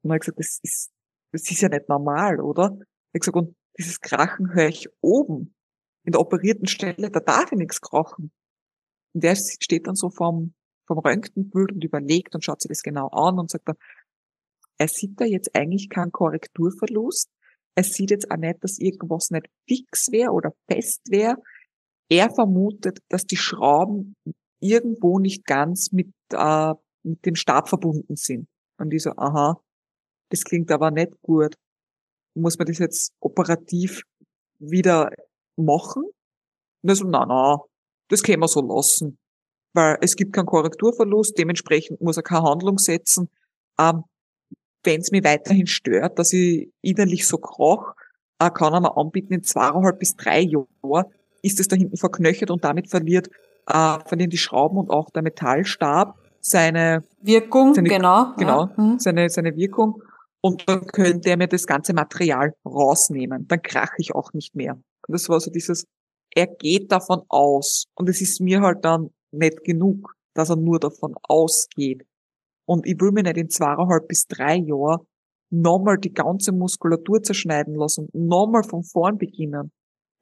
und 0.03 0.13
dann 0.13 0.13
habe 0.13 0.17
ich 0.17 0.21
gesagt, 0.21 0.39
das 0.39 0.61
ist, 0.63 0.91
das 1.33 1.51
ist 1.51 1.61
ja 1.61 1.69
nicht 1.69 1.89
normal, 1.89 2.41
oder? 2.41 2.79
Ich 3.13 3.21
gesagt, 3.21 3.37
und 3.37 3.57
dieses 3.79 4.01
Krachen 4.01 4.55
höre 4.55 4.69
ich 4.69 4.89
oben 5.03 5.55
in 6.05 6.13
der 6.13 6.21
operierten 6.21 6.67
Stelle, 6.67 7.11
da 7.11 7.21
darf 7.21 7.53
ich 7.53 7.59
nichts 7.59 7.81
krachen. 7.81 8.33
Und 9.15 9.25
der 9.25 9.37
steht 9.37 9.87
dann 9.87 9.95
so 9.95 10.09
vom, 10.09 10.55
vom 10.87 10.99
Röntgenbild 10.99 11.73
und 11.73 11.85
überlegt 11.85 12.35
und 12.35 12.45
schaut 12.45 12.63
sich 12.63 12.71
das 12.71 12.83
genau 12.83 13.09
an 13.09 13.39
und 13.39 13.51
sagt 13.51 13.69
dann, 13.69 13.77
er 14.79 14.89
sieht 14.89 15.21
da 15.21 15.27
jetzt 15.27 15.55
eigentlich 15.55 15.91
keinen 15.91 16.13
Korrekturverlust. 16.13 17.31
Er 17.75 17.85
sieht 17.85 18.11
jetzt 18.11 18.31
auch 18.31 18.39
nicht, 18.39 18.65
dass 18.65 18.79
irgendwas 18.79 19.31
nicht 19.31 19.47
fix 19.69 20.11
wäre 20.11 20.31
oder 20.31 20.55
fest 20.71 21.03
wäre. 21.11 21.37
Er 22.09 22.31
vermutet, 22.35 23.01
dass 23.11 23.27
die 23.27 23.37
Schrauben 23.37 24.17
irgendwo 24.61 25.19
nicht 25.19 25.45
ganz 25.45 25.93
mit, 25.93 26.13
äh, 26.33 26.75
mit 27.03 27.25
dem 27.27 27.35
Stab 27.35 27.69
verbunden 27.69 28.17
sind. 28.17 28.47
Und 28.79 28.93
ich 28.93 29.03
so, 29.03 29.11
aha, 29.17 29.61
das 30.31 30.45
klingt 30.45 30.71
aber 30.71 30.91
nicht 30.91 31.21
gut. 31.23 31.55
Muss 32.35 32.59
man 32.59 32.67
das 32.67 32.79
jetzt 32.79 33.13
operativ 33.21 34.03
wieder 34.59 35.11
machen? 35.57 36.05
Und 36.83 36.89
er 36.89 36.97
so, 36.97 37.05
na, 37.05 37.27
na, 37.27 37.61
das 38.09 38.23
können 38.23 38.41
wir 38.41 38.49
so 38.49 38.61
lassen. 38.61 39.19
Weil 39.73 39.99
es 40.01 40.17
gibt 40.17 40.33
keinen 40.33 40.47
Korrekturverlust, 40.47 41.37
dementsprechend 41.39 42.01
muss 42.01 42.17
er 42.17 42.23
keine 42.23 42.43
Handlung 42.43 42.79
setzen. 42.79 43.29
Ähm, 43.79 44.05
wenn 44.83 45.01
es 45.01 45.11
mich 45.11 45.25
weiterhin 45.25 45.67
stört, 45.67 46.19
dass 46.19 46.33
ich 46.33 46.73
innerlich 46.81 47.27
so 47.27 47.39
krach, 47.39 47.95
äh, 48.39 48.51
kann 48.51 48.73
er 48.73 48.81
mir 48.81 48.97
anbieten, 48.97 49.35
in 49.35 49.43
zweieinhalb 49.43 49.99
bis 49.99 50.17
drei 50.17 50.41
Jahren 50.41 51.05
ist 51.43 51.61
es 51.61 51.69
da 51.69 51.77
hinten 51.77 51.97
verknöchert 51.97 52.51
und 52.51 52.65
damit 52.65 52.89
verliert, 52.89 53.29
äh, 53.67 53.99
verlieren 54.07 54.31
die 54.31 54.39
Schrauben 54.39 54.79
und 54.79 54.91
auch 54.91 55.11
der 55.11 55.23
Metallstab 55.23 56.17
seine 56.41 57.05
Wirkung, 57.21 57.75
seine, 57.75 57.89
genau, 57.89 58.33
genau, 58.37 58.67
ja. 58.67 58.75
mhm. 58.77 58.99
seine, 58.99 59.29
seine 59.29 59.57
Wirkung. 59.57 60.03
Und 60.43 60.67
dann 60.69 60.87
könnte 60.87 61.29
er 61.29 61.37
mir 61.37 61.49
das 61.49 61.67
ganze 61.67 61.93
Material 61.93 62.55
rausnehmen. 62.65 63.47
Dann 63.47 63.61
krache 63.61 63.97
ich 63.99 64.15
auch 64.15 64.33
nicht 64.33 64.55
mehr. 64.55 64.75
Und 64.75 65.13
das 65.13 65.29
war 65.29 65.39
so 65.39 65.51
dieses, 65.51 65.85
er 66.35 66.47
geht 66.47 66.91
davon 66.91 67.23
aus. 67.29 67.85
Und 67.95 68.09
es 68.09 68.21
ist 68.21 68.41
mir 68.41 68.63
halt 68.63 68.85
dann 68.85 69.11
nicht 69.33 69.63
genug, 69.65 70.15
dass 70.35 70.49
er 70.49 70.57
nur 70.57 70.81
davon 70.81 71.15
ausgeht. 71.23 72.07
Und 72.67 72.87
ich 72.87 72.99
will 73.01 73.13
mir 73.13 73.23
nicht 73.23 73.37
in 73.37 73.51
zweieinhalb 73.51 74.09
bis 74.09 74.27
drei 74.27 74.57
Jahren 74.57 75.07
nochmal 75.51 75.99
die 75.99 76.13
ganze 76.13 76.53
Muskulatur 76.53 77.23
zerschneiden 77.23 77.75
lassen 77.75 78.09
und 78.13 78.27
nochmal 78.27 78.63
von 78.63 78.85
vorn 78.85 79.19
beginnen. 79.19 79.73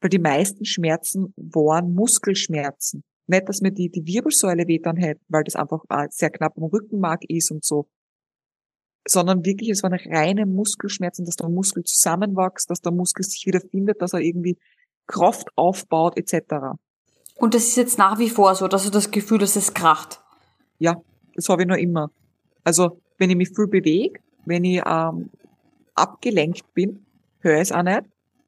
Weil 0.01 0.11
die 0.11 0.19
meisten 0.19 0.65
Schmerzen 0.65 1.35
waren 1.37 1.93
Muskelschmerzen. 1.93 3.05
Nicht, 3.29 3.49
dass 3.49 3.61
mir 3.61 3.71
die, 3.71 3.91
die 3.91 4.07
Wirbelsäule 4.07 4.67
weh 4.67 4.79
dann 4.79 4.97
hätte, 4.97 5.21
weil 5.29 5.45
das 5.45 5.55
einfach 5.55 5.85
sehr 6.11 6.31
knapp 6.31 6.57
am 6.57 6.65
Rückenmark 6.65 7.25
ist 7.29 7.51
und 7.51 7.65
so. 7.65 7.87
Sondern 9.07 9.45
wirklich, 9.45 9.69
es 9.69 9.83
waren 9.83 9.93
reine 9.93 10.47
Muskelschmerzen, 10.47 11.27
dass 11.27 11.37
der 11.37 11.51
Muskel 11.51 11.85
zusammenwächst, 11.85 12.71
dass 12.71 12.81
der 12.81 12.93
Muskel 12.93 13.25
sich 13.25 13.45
wieder 13.47 13.61
findet, 13.61 14.01
dass 14.01 14.15
er 14.15 14.21
irgendwie 14.21 14.57
Kraft 15.07 15.49
aufbaut, 15.57 16.17
etc. 16.17 16.79
Und 17.37 17.55
das 17.55 17.65
ist 17.65 17.77
jetzt 17.77 17.99
nach 17.99 18.19
wie 18.19 18.31
vor 18.31 18.55
so, 18.55 18.67
dass 18.67 18.85
du 18.85 18.91
das 18.91 19.11
Gefühl, 19.11 19.39
dass 19.39 19.57
es 19.57 19.75
kracht. 19.75 20.21
Ja, 20.79 20.97
das 21.35 21.49
habe 21.51 21.63
ich 21.63 21.69
noch 21.69 21.77
immer. 21.77 22.11
Also 22.65 23.01
wenn 23.19 23.31
ich 23.31 23.37
mich 23.37 23.51
viel 23.55 23.67
bewege, 23.67 24.21
wenn 24.47 24.65
ich 24.65 24.83
ähm, 24.87 25.31
abgelenkt 25.95 26.73
bin, 26.73 27.05
höre 27.41 27.57
ich 27.57 27.63
es 27.63 27.73
auch 27.73 27.83
nicht. 27.83 28.03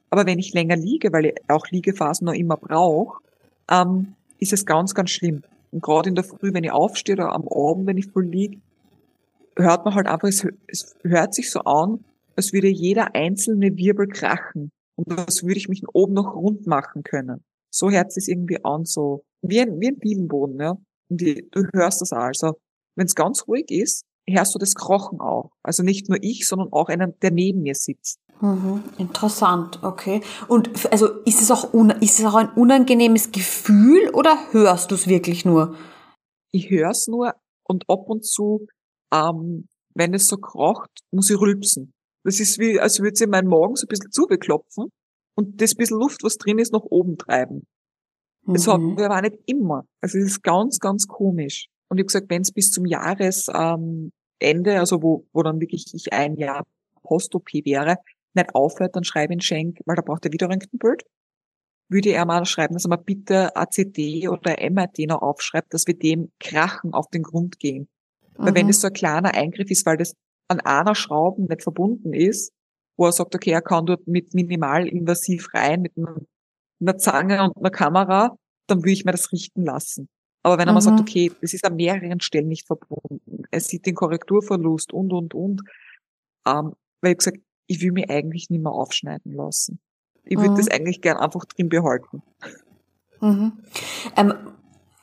Aber 0.08 0.26
wenn 0.26 0.38
ich 0.38 0.54
länger 0.54 0.76
liege, 0.76 1.12
weil 1.12 1.26
ich 1.26 1.34
auch 1.48 1.66
Liegephasen 1.68 2.24
noch 2.24 2.34
immer 2.34 2.56
brauche, 2.56 3.22
ähm, 3.70 4.14
ist 4.40 4.52
es 4.52 4.66
ganz, 4.66 4.94
ganz 4.94 5.10
schlimm. 5.10 5.42
Und 5.70 5.82
gerade 5.82 6.08
in 6.08 6.14
der 6.14 6.24
Früh, 6.24 6.52
wenn 6.52 6.64
ich 6.64 6.72
aufstehe 6.72 7.14
oder 7.14 7.32
am 7.32 7.46
Abend, 7.48 7.86
wenn 7.86 7.98
ich 7.98 8.10
voll 8.10 8.26
liege, 8.26 8.58
hört 9.56 9.84
man 9.84 9.94
halt 9.94 10.06
einfach, 10.06 10.28
es, 10.28 10.46
es 10.66 10.96
hört 11.02 11.34
sich 11.34 11.50
so 11.50 11.60
an, 11.60 12.04
als 12.36 12.52
würde 12.52 12.68
jeder 12.68 13.14
einzelne 13.14 13.76
Wirbel 13.76 14.08
krachen. 14.08 14.72
Und 14.96 15.18
als 15.18 15.42
würde 15.44 15.58
ich 15.58 15.68
mich 15.68 15.82
oben 15.92 16.14
noch 16.14 16.34
rund 16.34 16.66
machen 16.66 17.02
können. 17.02 17.42
So 17.70 17.90
hört 17.90 18.14
es 18.16 18.28
irgendwie 18.28 18.64
an, 18.64 18.84
so 18.84 19.24
wie 19.42 19.60
ein, 19.60 19.80
wie 19.80 19.88
ein 19.88 19.98
Dielenboden, 19.98 20.60
ja. 20.60 20.76
Und 21.08 21.20
die, 21.20 21.48
du 21.50 21.64
hörst 21.72 22.00
das 22.00 22.12
auch. 22.12 22.18
Also, 22.18 22.58
wenn 22.96 23.06
es 23.06 23.14
ganz 23.14 23.46
ruhig 23.46 23.70
ist, 23.70 24.04
hörst 24.28 24.54
du 24.54 24.58
das 24.58 24.74
Krochen 24.74 25.20
auch. 25.20 25.50
Also 25.62 25.82
nicht 25.82 26.08
nur 26.08 26.18
ich, 26.22 26.46
sondern 26.46 26.72
auch 26.72 26.88
einer, 26.88 27.08
der 27.08 27.30
neben 27.30 27.62
mir 27.62 27.74
sitzt. 27.74 28.20
Mhm, 28.40 28.84
interessant, 28.96 29.80
okay. 29.82 30.22
Und 30.48 30.90
also 30.90 31.08
ist 31.24 31.42
es 31.42 31.50
auch 31.50 31.74
ist 32.00 32.18
es 32.18 32.24
auch 32.24 32.36
ein 32.36 32.50
unangenehmes 32.50 33.32
Gefühl 33.32 34.10
oder 34.14 34.38
hörst 34.52 34.90
du 34.90 34.94
es 34.94 35.06
wirklich 35.06 35.44
nur? 35.44 35.76
Ich 36.50 36.70
höre 36.70 36.90
es 36.90 37.06
nur 37.06 37.34
und 37.64 37.84
ab 37.88 38.08
und 38.08 38.24
zu, 38.24 38.66
ähm, 39.12 39.68
wenn 39.94 40.14
es 40.14 40.26
so 40.26 40.38
krocht, 40.38 40.90
muss 41.10 41.30
ich 41.30 41.38
rülpsen. 41.38 41.92
Das 42.24 42.40
ist 42.40 42.58
wie, 42.58 42.80
als 42.80 43.00
würde 43.00 43.16
sie 43.16 43.26
meinen 43.26 43.48
Magen 43.48 43.76
so 43.76 43.84
ein 43.84 43.88
bisschen 43.88 44.10
zubeklopfen 44.10 44.90
und 45.34 45.60
das 45.60 45.74
bisschen 45.74 45.98
Luft, 45.98 46.22
was 46.22 46.36
drin 46.36 46.58
ist, 46.58 46.72
nach 46.72 46.82
oben 46.82 47.18
treiben. 47.18 47.66
Mhm. 48.46 48.54
Das 48.54 48.66
haben 48.66 48.96
wir 48.96 49.06
aber 49.06 49.22
nicht 49.22 49.38
immer. 49.46 49.84
Also 50.00 50.18
es 50.18 50.24
ist 50.24 50.42
ganz, 50.42 50.78
ganz 50.78 51.06
komisch. 51.06 51.68
Und 51.88 51.98
ich 51.98 52.02
habe 52.02 52.06
gesagt, 52.06 52.30
wenn 52.30 52.42
es 52.42 52.52
bis 52.52 52.70
zum 52.70 52.86
Jahresende, 52.86 54.10
ähm, 54.40 54.78
also 54.78 55.02
wo, 55.02 55.26
wo 55.32 55.42
dann 55.42 55.60
wirklich 55.60 55.86
ich 55.92 56.12
ein 56.12 56.36
Jahr 56.36 56.64
Post-OP 57.02 57.52
wäre, 57.64 57.96
nicht 58.34 58.54
aufhört, 58.54 58.96
dann 58.96 59.04
schreibe 59.04 59.32
ich 59.32 59.36
einen 59.36 59.40
Schenk, 59.40 59.78
weil 59.86 59.96
da 59.96 60.02
braucht 60.02 60.24
er 60.24 60.32
wieder 60.32 60.48
Röntgenbild. 60.48 61.02
Würde 61.88 62.10
er 62.10 62.24
mal 62.24 62.44
schreiben, 62.44 62.74
dass 62.74 62.84
er 62.84 62.90
mal 62.90 62.96
bitte 62.96 63.56
ACD 63.56 64.28
oder 64.28 64.56
MRT 64.70 65.08
noch 65.08 65.22
aufschreibt, 65.22 65.74
dass 65.74 65.86
wir 65.86 65.98
dem 65.98 66.30
Krachen 66.38 66.92
auf 66.94 67.08
den 67.08 67.22
Grund 67.22 67.58
gehen. 67.58 67.88
Mhm. 68.38 68.44
Weil 68.44 68.54
wenn 68.54 68.68
es 68.68 68.80
so 68.80 68.86
ein 68.86 68.92
kleiner 68.92 69.34
Eingriff 69.34 69.70
ist, 69.70 69.86
weil 69.86 69.96
das 69.96 70.14
an 70.48 70.60
einer 70.60 70.94
Schraube 70.94 71.42
nicht 71.42 71.62
verbunden 71.62 72.12
ist, 72.12 72.52
wo 72.96 73.06
er 73.06 73.12
sagt, 73.12 73.34
okay, 73.34 73.50
er 73.50 73.62
kann 73.62 73.86
dort 73.86 74.06
mit 74.06 74.34
minimal 74.34 74.86
invasiv 74.86 75.52
rein, 75.54 75.82
mit 75.82 75.92
einer 75.96 76.98
Zange 76.98 77.42
und 77.42 77.56
einer 77.56 77.70
Kamera, 77.70 78.36
dann 78.66 78.78
würde 78.78 78.92
ich 78.92 79.04
mir 79.04 79.12
das 79.12 79.32
richten 79.32 79.64
lassen. 79.64 80.08
Aber 80.42 80.58
wenn 80.58 80.68
er 80.68 80.72
mhm. 80.72 80.74
mal 80.76 80.80
sagt, 80.80 81.00
okay, 81.00 81.32
das 81.40 81.54
ist 81.54 81.64
an 81.64 81.76
mehreren 81.76 82.20
Stellen 82.20 82.48
nicht 82.48 82.66
verbunden, 82.66 83.44
er 83.50 83.60
sieht 83.60 83.86
den 83.86 83.94
Korrekturverlust 83.94 84.92
und, 84.92 85.12
und, 85.12 85.34
und, 85.34 85.62
ähm, 86.46 86.72
weil 87.00 87.12
ich 87.12 87.18
gesagt, 87.18 87.38
ich 87.70 87.80
will 87.80 87.92
mich 87.92 88.10
eigentlich 88.10 88.50
nicht 88.50 88.62
mehr 88.62 88.72
aufschneiden 88.72 89.32
lassen. 89.32 89.78
Ich 90.24 90.36
würde 90.36 90.50
mhm. 90.50 90.56
das 90.56 90.68
eigentlich 90.68 91.00
gern 91.00 91.18
einfach 91.18 91.44
drin 91.44 91.68
behalten. 91.68 92.20
Mhm. 93.20 93.52
Ähm, 94.16 94.34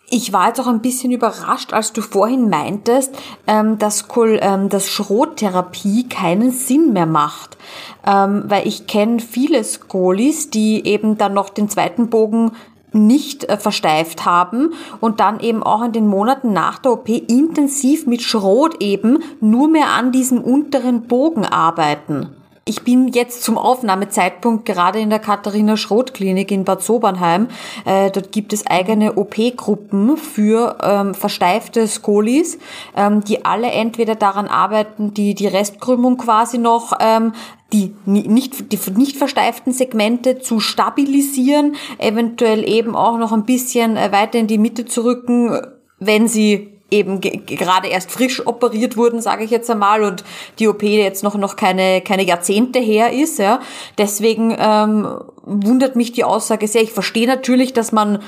ich 0.09 0.33
war 0.33 0.49
jetzt 0.49 0.59
auch 0.59 0.67
ein 0.67 0.81
bisschen 0.81 1.13
überrascht, 1.13 1.71
als 1.71 1.93
du 1.93 2.01
vorhin 2.01 2.49
meintest, 2.49 3.15
ähm, 3.47 3.77
dass, 3.77 4.09
Kol 4.09 4.37
ähm, 4.41 4.67
dass 4.67 4.89
Schrottherapie 4.89 6.09
keinen 6.09 6.51
Sinn 6.51 6.91
mehr 6.91 7.05
macht. 7.05 7.57
Ähm, 8.05 8.43
weil 8.47 8.67
ich 8.67 8.85
kenne 8.85 9.19
viele 9.19 9.63
Skolis, 9.63 10.49
die 10.49 10.85
eben 10.85 11.17
dann 11.17 11.33
noch 11.33 11.49
den 11.49 11.69
zweiten 11.69 12.09
Bogen 12.09 12.51
nicht 12.91 13.45
äh, 13.45 13.55
versteift 13.55 14.25
haben 14.25 14.73
und 14.99 15.21
dann 15.21 15.39
eben 15.39 15.63
auch 15.63 15.83
in 15.83 15.93
den 15.93 16.07
Monaten 16.07 16.51
nach 16.51 16.79
der 16.79 16.93
OP 16.93 17.07
intensiv 17.07 18.07
mit 18.07 18.21
Schrot 18.21 18.81
eben 18.81 19.19
nur 19.39 19.69
mehr 19.69 19.91
an 19.91 20.11
diesem 20.11 20.41
unteren 20.41 21.03
Bogen 21.03 21.45
arbeiten. 21.45 22.33
Ich 22.67 22.83
bin 22.83 23.07
jetzt 23.07 23.43
zum 23.43 23.57
Aufnahmezeitpunkt 23.57 24.65
gerade 24.65 24.99
in 24.99 25.09
der 25.09 25.19
Katharina 25.19 25.77
Schroth 25.77 26.13
Klinik 26.13 26.51
in 26.51 26.65
Bad 26.65 26.83
Sobernheim. 26.83 27.47
Äh, 27.85 28.11
dort 28.11 28.33
gibt 28.33 28.51
es 28.51 28.67
eigene 28.67 29.13
OP-Gruppen 29.13 30.17
für 30.17 30.77
ähm, 30.83 31.13
versteifte 31.13 31.87
Skolis, 31.87 32.59
ähm, 32.95 33.23
die 33.23 33.45
alle 33.45 33.71
entweder 33.71 34.15
daran 34.15 34.47
arbeiten, 34.47 35.13
die, 35.13 35.33
die 35.33 35.47
Restkrümmung 35.47 36.17
quasi 36.17 36.57
noch 36.57 36.91
ähm, 36.99 37.31
die 37.71 37.93
nicht, 38.05 38.71
die 38.71 38.79
nicht 38.95 39.17
versteiften 39.17 39.71
Segmente 39.71 40.39
zu 40.39 40.59
stabilisieren, 40.59 41.75
eventuell 41.97 42.67
eben 42.67 42.95
auch 42.95 43.17
noch 43.17 43.31
ein 43.31 43.45
bisschen 43.45 43.95
äh, 43.95 44.11
weiter 44.11 44.39
in 44.39 44.47
die 44.47 44.57
Mitte 44.57 44.85
zu 44.85 45.05
rücken, 45.05 45.57
wenn 45.99 46.27
sie 46.27 46.76
eben 46.89 47.19
gerade 47.21 47.87
erst 47.87 48.11
frisch 48.11 48.45
operiert 48.45 48.97
wurden, 48.97 49.21
sage 49.21 49.43
ich 49.43 49.51
jetzt 49.51 49.69
einmal, 49.69 50.03
und 50.03 50.23
die 50.59 50.67
OP 50.67 50.83
jetzt 50.83 51.23
noch 51.23 51.35
noch 51.35 51.55
keine 51.55 52.01
keine 52.01 52.23
Jahrzehnte 52.23 52.79
her 52.79 53.11
ist. 53.11 53.39
Ja, 53.39 53.59
deswegen 53.97 54.55
ähm, 54.57 55.07
wundert 55.43 55.95
mich 55.95 56.11
die 56.13 56.23
Aussage 56.23 56.67
sehr. 56.67 56.81
Ich 56.81 56.93
verstehe 56.93 57.27
natürlich, 57.27 57.73
dass 57.73 57.91
man 57.91 58.15
äh, 58.15 58.19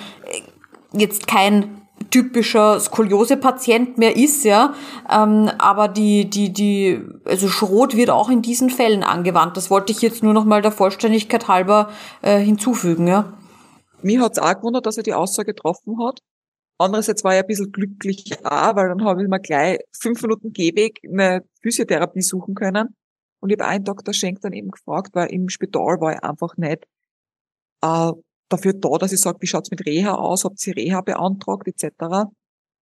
jetzt 0.93 1.27
kein 1.27 1.79
typischer 2.11 2.79
Skoliose-Patient 2.79 3.97
mehr 3.97 4.15
ist, 4.15 4.43
ja, 4.43 4.73
ähm, 5.09 5.49
aber 5.57 5.87
die 5.87 6.29
die 6.29 6.51
die 6.51 7.01
also 7.25 7.47
Schrot 7.47 7.95
wird 7.95 8.09
auch 8.09 8.29
in 8.29 8.41
diesen 8.41 8.69
Fällen 8.69 9.03
angewandt. 9.03 9.57
Das 9.57 9.69
wollte 9.69 9.91
ich 9.91 10.01
jetzt 10.01 10.23
nur 10.23 10.33
noch 10.33 10.45
mal 10.45 10.61
der 10.61 10.71
Vollständigkeit 10.71 11.47
halber 11.47 11.89
äh, 12.21 12.39
hinzufügen, 12.39 13.07
ja. 13.07 13.33
Mir 14.01 14.21
hat's 14.21 14.39
auch 14.39 14.53
gewundert, 14.53 14.85
dass 14.85 14.97
er 14.97 15.03
die 15.03 15.13
Aussage 15.13 15.53
getroffen 15.53 15.97
hat. 16.01 16.21
Andererseits 16.81 17.25
war 17.25 17.33
ich 17.33 17.41
ein 17.41 17.47
bisschen 17.47 17.71
glücklich 17.73 18.45
auch, 18.45 18.75
weil 18.75 18.87
dann 18.87 19.03
habe 19.03 19.21
ich 19.21 19.27
mir 19.27 19.41
gleich 19.41 19.79
fünf 19.91 20.21
Minuten 20.21 20.53
Gehweg 20.53 21.01
eine 21.03 21.43
Physiotherapie 21.61 22.21
suchen 22.21 22.55
können. 22.55 22.95
Und 23.41 23.49
ich 23.51 23.59
habe 23.59 23.69
einen 23.69 23.83
Dr. 23.83 24.13
Schenk 24.13 24.39
dann 24.41 24.53
eben 24.53 24.71
gefragt, 24.71 25.09
weil 25.13 25.29
im 25.31 25.49
Spital 25.49 25.99
war 25.99 26.13
ich 26.13 26.23
einfach 26.23 26.55
nicht 26.55 26.85
äh, 27.81 28.11
dafür 28.49 28.73
da, 28.73 28.97
dass 28.97 29.11
ich 29.11 29.19
sage, 29.19 29.39
wie 29.41 29.47
schaut's 29.47 29.71
mit 29.71 29.85
Reha 29.85 30.15
aus, 30.15 30.45
habt 30.45 30.65
ihr 30.67 30.75
Reha 30.75 31.01
beantragt 31.01 31.67
etc. 31.67 32.29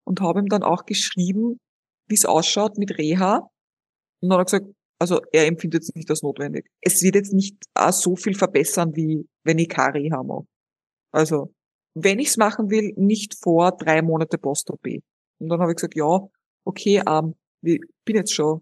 Und 0.04 0.20
habe 0.20 0.40
ihm 0.40 0.48
dann 0.48 0.62
auch 0.62 0.84
geschrieben, 0.84 1.58
wie 2.06 2.14
es 2.14 2.26
ausschaut 2.26 2.76
mit 2.76 2.98
Reha. 2.98 3.48
Und 4.20 4.28
dann 4.28 4.38
hat 4.38 4.52
er 4.52 4.60
gesagt, 4.60 4.76
also 4.98 5.20
er 5.32 5.46
empfindet 5.46 5.82
es 5.82 5.94
nicht 5.94 6.10
als 6.10 6.22
notwendig. 6.22 6.66
Es 6.82 7.02
wird 7.02 7.14
jetzt 7.14 7.32
nicht 7.32 7.56
so 7.92 8.14
viel 8.14 8.34
verbessern, 8.34 8.94
wie 8.94 9.26
wenn 9.42 9.58
ich 9.58 9.68
keine 9.68 9.94
Reha 9.94 10.22
mache. 10.22 10.46
Also 11.12 11.52
wenn 11.98 12.18
ich 12.18 12.28
es 12.28 12.36
machen 12.36 12.70
will, 12.70 12.92
nicht 12.96 13.34
vor 13.34 13.72
drei 13.72 14.02
Monate 14.02 14.36
Post-OP. 14.36 14.86
Und 15.38 15.48
dann 15.48 15.60
habe 15.60 15.72
ich 15.72 15.76
gesagt, 15.76 15.96
ja, 15.96 16.20
okay, 16.64 17.02
ähm, 17.08 17.34
ich 17.62 17.80
bin 18.04 18.16
jetzt 18.16 18.34
schon 18.34 18.60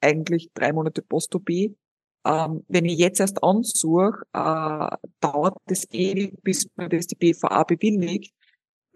eigentlich 0.00 0.50
drei 0.54 0.72
Monate 0.72 1.00
Post-OP. 1.02 1.48
Ähm, 1.50 2.64
wenn 2.66 2.84
ich 2.84 2.98
jetzt 2.98 3.20
erst 3.20 3.44
ansuche, 3.44 4.22
äh, 4.32 4.96
dauert 5.20 5.56
das 5.66 5.88
ewig, 5.92 6.34
bis 6.42 6.66
mir 6.74 6.88
das 6.88 7.06
die 7.06 7.14
BVA 7.14 7.62
bewilligt. 7.62 8.34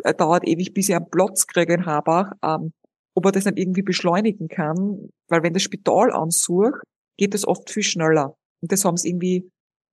Äh, 0.02 0.14
dauert 0.14 0.48
ewig, 0.48 0.74
bis 0.74 0.88
ich 0.88 0.96
einen 0.96 1.08
Platz 1.08 1.46
kriege 1.46 1.74
in 1.74 1.86
Habach. 1.86 2.32
Ähm, 2.42 2.72
ob 3.14 3.26
er 3.26 3.32
das 3.32 3.44
nicht 3.44 3.58
irgendwie 3.58 3.82
beschleunigen 3.82 4.48
kann, 4.48 5.08
weil 5.28 5.42
wenn 5.44 5.52
das 5.52 5.62
Spital 5.62 6.10
ansucht, 6.10 6.82
geht 7.16 7.34
das 7.34 7.46
oft 7.46 7.70
viel 7.70 7.82
schneller. 7.84 8.36
Und 8.60 8.72
das 8.72 8.84
haben 8.84 8.96
sie 8.96 9.08
irgendwie 9.08 9.50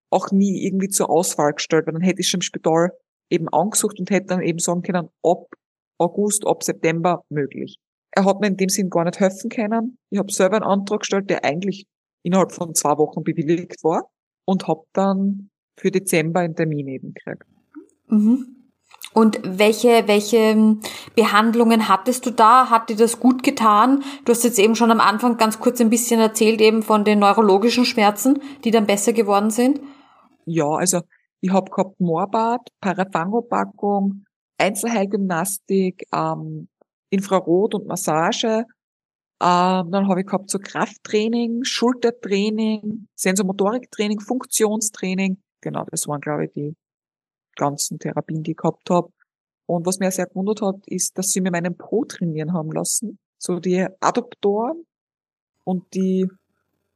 auch 0.09 0.31
nie 0.31 0.65
irgendwie 0.65 0.89
zur 0.89 1.09
Auswahl 1.09 1.53
gestellt, 1.53 1.85
weil 1.85 1.93
dann 1.93 2.01
hätte 2.01 2.21
ich 2.21 2.29
schon 2.29 2.39
im 2.39 2.43
Spital 2.43 2.91
eben 3.33 3.49
angesucht 3.49 3.99
und 3.99 4.09
hätte 4.11 4.27
dann 4.27 4.41
eben 4.41 4.59
sagen 4.59 4.83
können, 4.83 5.09
ab 5.23 5.47
August, 5.97 6.45
ab 6.45 6.63
September 6.63 7.23
möglich. 7.29 7.77
Er 8.11 8.25
hat 8.25 8.39
mir 8.39 8.47
in 8.47 8.57
dem 8.57 8.69
Sinn 8.69 8.89
gar 8.89 9.05
nicht 9.05 9.19
helfen 9.19 9.49
können. 9.49 9.97
Ich 10.11 10.19
habe 10.19 10.31
selber 10.31 10.57
einen 10.57 10.65
Antrag 10.65 10.99
gestellt, 10.99 11.29
der 11.29 11.43
eigentlich 11.43 11.87
innerhalb 12.23 12.51
von 12.51 12.75
zwei 12.75 12.97
Wochen 12.97 13.23
bewilligt 13.23 13.83
war 13.83 14.09
und 14.45 14.67
habe 14.67 14.83
dann 14.93 15.49
für 15.77 15.89
Dezember 15.89 16.41
einen 16.41 16.55
Termin 16.55 16.87
eben 16.87 17.13
gekriegt. 17.13 17.43
Mhm. 18.07 18.63
Und 19.13 19.39
welche, 19.43 20.07
welche 20.07 20.77
Behandlungen 21.15 21.87
hattest 21.87 22.25
du 22.25 22.31
da? 22.31 22.69
Hat 22.69 22.89
dir 22.89 22.95
das 22.95 23.19
gut 23.19 23.43
getan? 23.43 24.03
Du 24.25 24.31
hast 24.31 24.43
jetzt 24.43 24.57
eben 24.57 24.75
schon 24.75 24.91
am 24.91 24.99
Anfang 24.99 25.37
ganz 25.37 25.59
kurz 25.59 25.79
ein 25.81 25.89
bisschen 25.89 26.19
erzählt 26.19 26.61
eben 26.61 26.81
von 26.81 27.03
den 27.03 27.19
neurologischen 27.19 27.85
Schmerzen, 27.85 28.41
die 28.63 28.71
dann 28.71 28.87
besser 28.87 29.13
geworden 29.13 29.51
sind. 29.51 29.81
Ja, 30.45 30.67
also 30.67 31.01
ich 31.43 31.51
habe 31.51 31.69
gehabt 31.69 31.99
Moorbad, 31.99 32.69
Parafangopackung, 32.79 34.23
Einzelheilgymnastik, 34.57 36.05
ähm, 36.13 36.69
Infrarot 37.09 37.75
und 37.75 37.85
Massage. 37.85 38.63
Ähm, 39.41 39.91
dann 39.91 40.07
habe 40.07 40.21
ich 40.21 40.25
gehabt 40.25 40.49
so 40.49 40.57
Krafttraining, 40.57 41.65
Schultertraining, 41.65 43.07
Sensomotoriktraining, 43.15 44.21
Funktionstraining. 44.21 45.41
Genau, 45.59 45.83
das 45.91 46.07
waren, 46.07 46.21
glaube 46.21 46.45
ich, 46.45 46.51
die 46.53 46.75
ganzen 47.57 47.99
Therapien, 47.99 48.43
die 48.43 48.51
ich 48.51 48.57
gehabt 48.57 48.89
habe. 48.89 49.09
Und 49.65 49.85
was 49.85 49.99
mir 49.99 50.11
sehr 50.11 50.27
gewundert 50.27 50.61
hat, 50.61 50.77
ist, 50.85 51.17
dass 51.17 51.27
sie 51.27 51.41
mir 51.41 51.51
meinen 51.51 51.75
Po 51.75 52.05
trainieren 52.05 52.53
haben 52.53 52.71
lassen. 52.71 53.19
So 53.37 53.59
die 53.59 53.85
Adduktoren 53.99 54.85
und 55.65 55.93
die... 55.93 56.25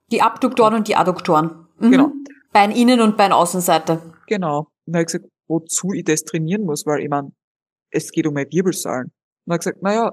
Die 0.09 0.21
Abduktoren 0.21 0.73
und 0.73 0.87
die 0.87 0.95
Adduktoren. 0.95 1.67
Mhm. 1.79 1.91
Genau. 1.91 2.11
Bein-Innen- 2.53 3.01
und 3.01 3.17
Bein-Außenseite. 3.17 4.13
Genau. 4.27 4.59
Und 4.59 4.67
dann 4.85 4.95
habe 4.95 5.01
ich 5.03 5.07
gesagt, 5.07 5.25
wozu 5.47 5.93
ich 5.93 6.03
das 6.03 6.23
trainieren 6.23 6.63
muss, 6.63 6.85
weil 6.85 7.01
ich 7.01 7.09
meine, 7.09 7.31
es 7.89 8.11
geht 8.11 8.27
um 8.27 8.33
meine 8.33 8.51
Wirbelsäulen. 8.51 9.05
Und 9.05 9.13
dann 9.45 9.53
habe 9.53 9.55
ich 9.55 9.65
gesagt, 9.65 9.81
naja, 9.81 10.11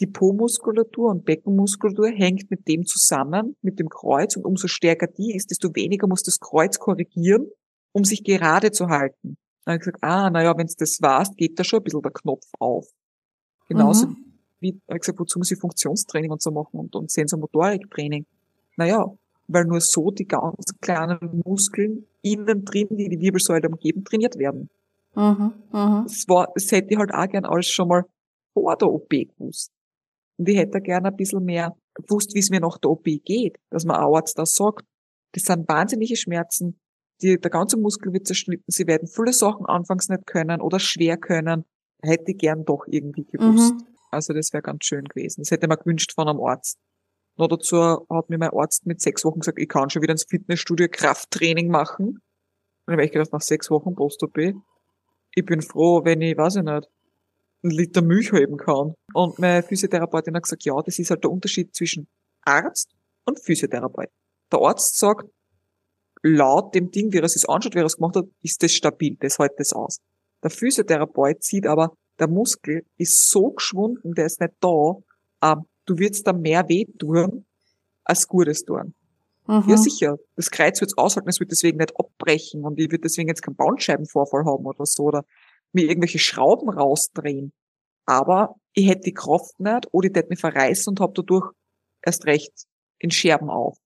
die 0.00 0.06
Po-Muskulatur 0.06 1.10
und 1.10 1.26
Beckenmuskulatur 1.26 2.08
hängt 2.08 2.50
mit 2.50 2.66
dem 2.66 2.86
zusammen, 2.86 3.56
mit 3.60 3.78
dem 3.78 3.90
Kreuz. 3.90 4.34
Und 4.36 4.46
umso 4.46 4.66
stärker 4.66 5.06
die 5.06 5.34
ist, 5.34 5.50
desto 5.50 5.74
weniger 5.74 6.06
muss 6.06 6.22
das 6.22 6.40
Kreuz 6.40 6.78
korrigieren, 6.78 7.46
um 7.92 8.04
sich 8.04 8.24
gerade 8.24 8.70
zu 8.70 8.88
halten. 8.88 9.36
Dann 9.64 9.74
habe 9.74 9.76
ich 9.76 9.80
gesagt, 9.80 10.02
ah, 10.02 10.30
naja, 10.30 10.56
wenn 10.56 10.66
es 10.66 10.76
das 10.76 11.02
warst, 11.02 11.36
geht 11.36 11.58
da 11.58 11.64
schon 11.64 11.80
ein 11.80 11.84
bisschen 11.84 12.02
der 12.02 12.12
Knopf 12.12 12.46
auf. 12.58 12.86
Genauso 13.68 14.06
mhm. 14.06 14.16
wie, 14.60 14.80
habe 14.88 14.96
ich 14.96 15.00
gesagt, 15.02 15.20
wozu 15.20 15.38
muss 15.38 15.50
ich 15.50 15.58
Funktionstraining 15.58 16.30
und 16.30 16.40
so 16.40 16.50
machen 16.50 16.80
und, 16.80 16.96
und 16.96 17.10
Sensormotoriktraining? 17.10 18.24
Naja, 18.76 19.04
weil 19.48 19.64
nur 19.64 19.80
so 19.80 20.10
die 20.10 20.26
ganz 20.26 20.64
kleinen 20.80 21.42
Muskeln 21.44 22.06
innen 22.22 22.64
drin, 22.64 22.88
die 22.90 23.08
die 23.08 23.20
Wirbelsäule 23.20 23.68
umgeben, 23.68 24.04
trainiert 24.04 24.38
werden. 24.38 24.68
Mhm, 25.14 25.52
mh. 25.72 26.04
das, 26.06 26.28
war, 26.28 26.48
das 26.54 26.70
hätte 26.70 26.88
ich 26.90 26.98
halt 26.98 27.12
auch 27.12 27.28
gern 27.28 27.44
alles 27.44 27.68
schon 27.68 27.88
mal 27.88 28.04
vor 28.52 28.76
der 28.76 28.88
OP 28.88 29.10
gewusst. 29.10 29.72
Und 30.38 30.48
ich 30.48 30.56
hätte 30.56 30.80
gern 30.80 31.04
ein 31.04 31.16
bisschen 31.16 31.44
mehr 31.44 31.76
gewusst, 31.94 32.34
wie 32.34 32.38
es 32.38 32.50
mir 32.50 32.60
nach 32.60 32.78
der 32.78 32.90
OP 32.90 33.04
geht, 33.04 33.58
dass 33.70 33.84
man 33.84 33.96
ein 33.96 34.04
Arzt 34.04 34.38
das 34.38 34.54
sagt. 34.54 34.86
Das 35.32 35.44
sind 35.44 35.68
wahnsinnige 35.68 36.16
Schmerzen. 36.16 36.80
Die, 37.22 37.38
der 37.38 37.50
ganze 37.50 37.76
Muskel 37.76 38.12
wird 38.12 38.26
zerschnitten. 38.26 38.64
Sie 38.68 38.86
werden 38.86 39.06
viele 39.06 39.32
Sachen 39.32 39.66
anfangs 39.66 40.08
nicht 40.08 40.26
können 40.26 40.60
oder 40.60 40.78
schwer 40.78 41.18
können. 41.18 41.64
Hätte 42.02 42.32
ich 42.32 42.38
gern 42.38 42.64
doch 42.64 42.86
irgendwie 42.86 43.24
gewusst. 43.24 43.74
Mhm. 43.74 43.86
Also 44.10 44.32
das 44.32 44.52
wäre 44.52 44.62
ganz 44.62 44.84
schön 44.84 45.04
gewesen. 45.04 45.42
Das 45.42 45.50
hätte 45.50 45.68
man 45.68 45.78
gewünscht 45.78 46.12
von 46.14 46.28
einem 46.28 46.40
Arzt. 46.40 46.78
Noch 47.36 47.48
dazu 47.48 48.06
hat 48.08 48.28
mir 48.28 48.38
mein 48.38 48.50
Arzt 48.50 48.86
mit 48.86 49.00
sechs 49.00 49.24
Wochen 49.24 49.40
gesagt, 49.40 49.58
ich 49.58 49.68
kann 49.68 49.90
schon 49.90 50.02
wieder 50.02 50.12
ins 50.12 50.24
Fitnessstudio 50.24 50.88
Krafttraining 50.90 51.68
machen. 51.68 52.06
Und 52.06 52.20
dann 52.86 52.94
habe 52.94 53.04
ich 53.04 53.12
gedacht, 53.12 53.32
nach 53.32 53.40
sechs 53.40 53.70
Wochen 53.70 53.94
Post-OP, 53.94 54.38
ich 55.34 55.44
bin 55.44 55.62
froh, 55.62 56.04
wenn 56.04 56.20
ich, 56.20 56.36
weiß 56.36 56.56
ich 56.56 56.62
nicht, 56.62 56.88
einen 57.62 57.72
Liter 57.72 58.02
Milch 58.02 58.32
heben 58.32 58.56
kann. 58.56 58.94
Und 59.14 59.38
meine 59.38 59.62
Physiotherapeutin 59.62 60.34
hat 60.34 60.42
gesagt, 60.42 60.64
ja, 60.64 60.74
das 60.82 60.98
ist 60.98 61.10
halt 61.10 61.24
der 61.24 61.30
Unterschied 61.30 61.74
zwischen 61.74 62.08
Arzt 62.42 62.90
und 63.24 63.40
Physiotherapeut. 63.40 64.08
Der 64.52 64.60
Arzt 64.60 64.98
sagt, 64.98 65.30
laut 66.22 66.74
dem 66.74 66.90
Ding, 66.90 67.12
wie 67.12 67.18
er 67.18 67.24
es 67.24 67.48
anschaut, 67.48 67.74
wie 67.74 67.80
er 67.80 67.84
es 67.84 67.96
gemacht 67.96 68.16
hat, 68.16 68.26
ist 68.42 68.62
das 68.62 68.72
stabil, 68.72 69.16
das 69.20 69.38
hält 69.38 69.52
das 69.58 69.72
aus. 69.72 70.00
Der 70.42 70.50
Physiotherapeut 70.50 71.42
sieht 71.42 71.66
aber, 71.66 71.92
der 72.18 72.28
Muskel 72.28 72.84
ist 72.96 73.30
so 73.30 73.52
geschwunden, 73.52 74.14
der 74.14 74.26
ist 74.26 74.40
nicht 74.40 74.54
da, 74.60 74.96
ähm, 75.42 75.64
du 75.90 75.98
wirst 75.98 76.26
da 76.26 76.32
mehr 76.32 76.68
weh 76.68 76.86
tun, 76.98 77.44
als 78.04 78.28
Gutes 78.28 78.64
tun. 78.64 78.94
Mhm. 79.46 79.64
Ja, 79.66 79.76
sicher. 79.76 80.16
Das 80.36 80.50
Kreuz 80.50 80.80
wird 80.80 80.92
es 80.92 80.98
aushalten, 80.98 81.28
es 81.28 81.40
wird 81.40 81.50
deswegen 81.50 81.78
nicht 81.78 81.92
abbrechen 81.98 82.64
und 82.64 82.78
ich 82.78 82.86
würde 82.90 83.02
deswegen 83.02 83.28
jetzt 83.28 83.42
keinen 83.42 83.56
Bandscheibenvorfall 83.56 84.44
haben 84.44 84.64
oder 84.64 84.86
so 84.86 85.04
oder 85.04 85.24
mir 85.72 85.86
irgendwelche 85.86 86.20
Schrauben 86.20 86.70
rausdrehen. 86.70 87.52
Aber 88.06 88.54
ich 88.72 88.88
hätte 88.88 89.02
die 89.06 89.14
Kraft 89.14 89.58
nicht 89.58 89.88
oder 89.92 90.08
ich 90.08 90.14
hätte 90.14 90.28
mich 90.28 90.38
verreißen 90.38 90.92
und 90.92 91.00
habe 91.00 91.12
dadurch 91.14 91.50
erst 92.02 92.26
recht 92.26 92.52
in 92.98 93.10
Scherben 93.10 93.50
auf. 93.50 93.76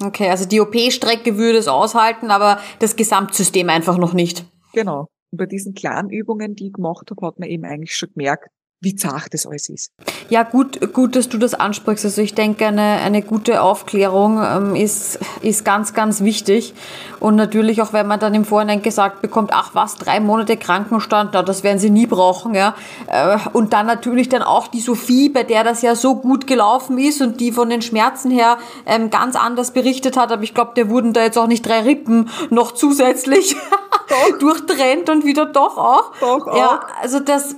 Okay, 0.00 0.28
also 0.28 0.46
die 0.46 0.60
OP-Strecke 0.60 1.38
würde 1.38 1.58
es 1.58 1.68
aushalten, 1.68 2.32
aber 2.32 2.60
das 2.80 2.96
Gesamtsystem 2.96 3.68
einfach 3.68 3.96
noch 3.96 4.12
nicht. 4.12 4.44
Genau. 4.72 5.08
Und 5.30 5.38
bei 5.38 5.46
diesen 5.46 5.74
kleinen 5.74 6.10
Übungen, 6.10 6.56
die 6.56 6.68
ich 6.68 6.72
gemacht 6.72 7.08
habe, 7.10 7.26
hat 7.26 7.38
man 7.38 7.48
eben 7.48 7.64
eigentlich 7.64 7.94
schon 7.94 8.12
gemerkt, 8.12 8.48
wie 8.84 8.94
zart 8.94 9.32
das 9.32 9.46
alles 9.46 9.68
ist. 9.68 9.92
Ja, 10.28 10.42
gut, 10.42 10.92
gut, 10.92 11.16
dass 11.16 11.28
du 11.28 11.38
das 11.38 11.54
ansprichst. 11.54 12.04
Also 12.04 12.22
ich 12.22 12.34
denke, 12.34 12.66
eine, 12.66 12.82
eine 12.82 13.22
gute 13.22 13.62
Aufklärung 13.62 14.40
ähm, 14.42 14.76
ist, 14.76 15.18
ist 15.42 15.64
ganz, 15.64 15.94
ganz 15.94 16.22
wichtig. 16.22 16.74
Und 17.20 17.36
natürlich 17.36 17.82
auch, 17.82 17.92
wenn 17.92 18.06
man 18.06 18.20
dann 18.20 18.34
im 18.34 18.44
Vorhinein 18.44 18.82
gesagt 18.82 19.22
bekommt, 19.22 19.50
ach 19.52 19.70
was, 19.74 19.96
drei 19.96 20.20
Monate 20.20 20.56
Krankenstand, 20.56 21.30
na, 21.32 21.42
das 21.42 21.62
werden 21.62 21.78
sie 21.78 21.90
nie 21.90 22.06
brauchen, 22.06 22.54
ja. 22.54 22.74
Äh, 23.06 23.38
und 23.52 23.72
dann 23.72 23.86
natürlich 23.86 24.28
dann 24.28 24.42
auch 24.42 24.68
die 24.68 24.80
Sophie, 24.80 25.28
bei 25.28 25.42
der 25.42 25.64
das 25.64 25.82
ja 25.82 25.94
so 25.94 26.16
gut 26.16 26.46
gelaufen 26.46 26.98
ist 26.98 27.20
und 27.22 27.40
die 27.40 27.52
von 27.52 27.70
den 27.70 27.82
Schmerzen 27.82 28.30
her 28.30 28.58
ähm, 28.86 29.10
ganz 29.10 29.36
anders 29.36 29.72
berichtet 29.72 30.16
hat. 30.16 30.32
Aber 30.32 30.42
ich 30.42 30.54
glaube, 30.54 30.72
der 30.76 30.90
wurden 30.90 31.12
da 31.12 31.22
jetzt 31.22 31.38
auch 31.38 31.46
nicht 31.46 31.66
drei 31.66 31.80
Rippen 31.80 32.28
noch 32.50 32.72
zusätzlich 32.72 33.56
durchtrennt 34.40 35.08
und 35.10 35.24
wieder 35.24 35.46
doch 35.46 35.76
auch. 35.78 36.12
Doch 36.20 36.46
auch. 36.46 36.56
Ja, 36.56 36.80
also 37.00 37.20
das 37.20 37.56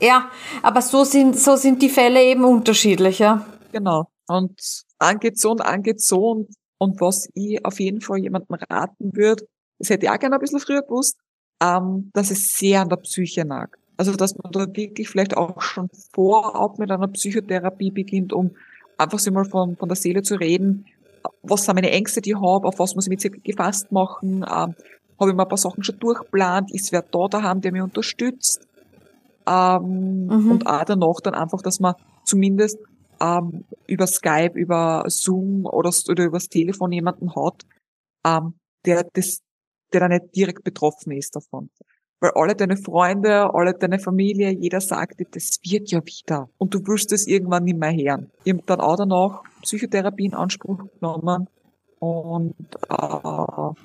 ja, 0.00 0.30
aber 0.62 0.82
so 0.82 1.04
sind, 1.04 1.38
so 1.38 1.56
sind 1.56 1.82
die 1.82 1.88
Fälle 1.88 2.22
eben 2.22 2.44
unterschiedlich, 2.44 3.18
ja. 3.18 3.46
Genau. 3.72 4.08
Und 4.28 4.84
angeht 4.98 5.38
so 5.38 5.52
und 5.52 5.60
angeht 5.60 6.00
so 6.00 6.46
und, 6.78 7.00
was 7.00 7.28
ich 7.34 7.64
auf 7.64 7.80
jeden 7.80 8.00
Fall 8.00 8.18
jemandem 8.18 8.56
raten 8.68 9.14
würde, 9.14 9.46
das 9.78 9.90
hätte 9.90 10.06
ich 10.06 10.10
auch 10.10 10.18
gerne 10.18 10.36
ein 10.36 10.40
bisschen 10.40 10.60
früher 10.60 10.82
gewusst, 10.82 11.16
ähm, 11.62 12.10
dass 12.12 12.30
es 12.30 12.52
sehr 12.52 12.80
an 12.82 12.88
der 12.88 12.96
Psyche 12.96 13.44
nagt. 13.44 13.78
Also, 13.96 14.14
dass 14.14 14.36
man 14.36 14.52
da 14.52 14.60
wirklich 14.60 15.08
vielleicht 15.08 15.36
auch 15.36 15.60
schon 15.62 15.88
vorab 16.12 16.78
mit 16.78 16.90
einer 16.90 17.08
Psychotherapie 17.08 17.90
beginnt, 17.90 18.32
um 18.32 18.50
einfach 18.98 19.18
so 19.18 19.30
mal 19.30 19.44
von, 19.44 19.76
von 19.76 19.88
der 19.88 19.96
Seele 19.96 20.22
zu 20.22 20.34
reden. 20.36 20.86
Was 21.42 21.64
sind 21.64 21.74
meine 21.74 21.90
Ängste, 21.90 22.20
die 22.20 22.30
ich 22.30 22.36
habe? 22.36 22.68
Auf 22.68 22.78
was 22.78 22.94
muss 22.94 23.06
ich 23.08 23.24
mich 23.24 23.42
gefasst 23.42 23.90
machen? 23.92 24.44
Ähm, 24.48 24.74
habe 25.18 25.30
ich 25.30 25.34
mir 25.34 25.42
ein 25.42 25.48
paar 25.48 25.58
Sachen 25.58 25.82
schon 25.82 25.98
durchplant? 25.98 26.72
Ist 26.72 26.92
wer 26.92 27.02
da 27.02 27.26
daheim, 27.28 27.60
der 27.62 27.72
mich 27.72 27.82
unterstützt? 27.82 28.66
Ähm, 29.48 30.26
mhm. 30.26 30.50
Und 30.50 30.66
auch 30.66 30.84
danach 30.84 31.20
dann 31.22 31.34
einfach, 31.34 31.62
dass 31.62 31.80
man 31.80 31.94
zumindest 32.24 32.78
ähm, 33.20 33.64
über 33.86 34.06
Skype, 34.06 34.52
über 34.54 35.04
Zoom 35.08 35.66
oder, 35.66 35.90
oder 36.08 36.24
übers 36.24 36.48
Telefon 36.48 36.92
jemanden 36.92 37.34
hat, 37.34 37.62
ähm, 38.26 38.54
der 38.84 39.06
das, 39.12 39.40
der 39.92 40.00
da 40.00 40.08
nicht 40.08 40.34
direkt 40.34 40.64
betroffen 40.64 41.12
ist 41.12 41.36
davon. 41.36 41.70
Weil 42.20 42.32
alle 42.34 42.54
deine 42.54 42.76
Freunde, 42.76 43.54
alle 43.54 43.74
deine 43.74 43.98
Familie, 43.98 44.50
jeder 44.50 44.80
sagt 44.80 45.20
dir, 45.20 45.26
das 45.30 45.58
wird 45.62 45.90
ja 45.90 46.00
wieder. 46.04 46.48
Und 46.58 46.74
du 46.74 46.78
wirst 46.86 47.12
es 47.12 47.26
irgendwann 47.26 47.64
nicht 47.64 47.78
mehr 47.78 47.92
hören. 47.92 48.30
Ich 48.44 48.54
habe 48.54 48.62
dann 48.66 48.80
auch 48.80 48.96
danach 48.96 49.42
Psychotherapie 49.62 50.26
in 50.26 50.34
Anspruch 50.34 50.78
genommen. 50.98 51.48
Und 51.98 52.54
äh, 52.88 53.80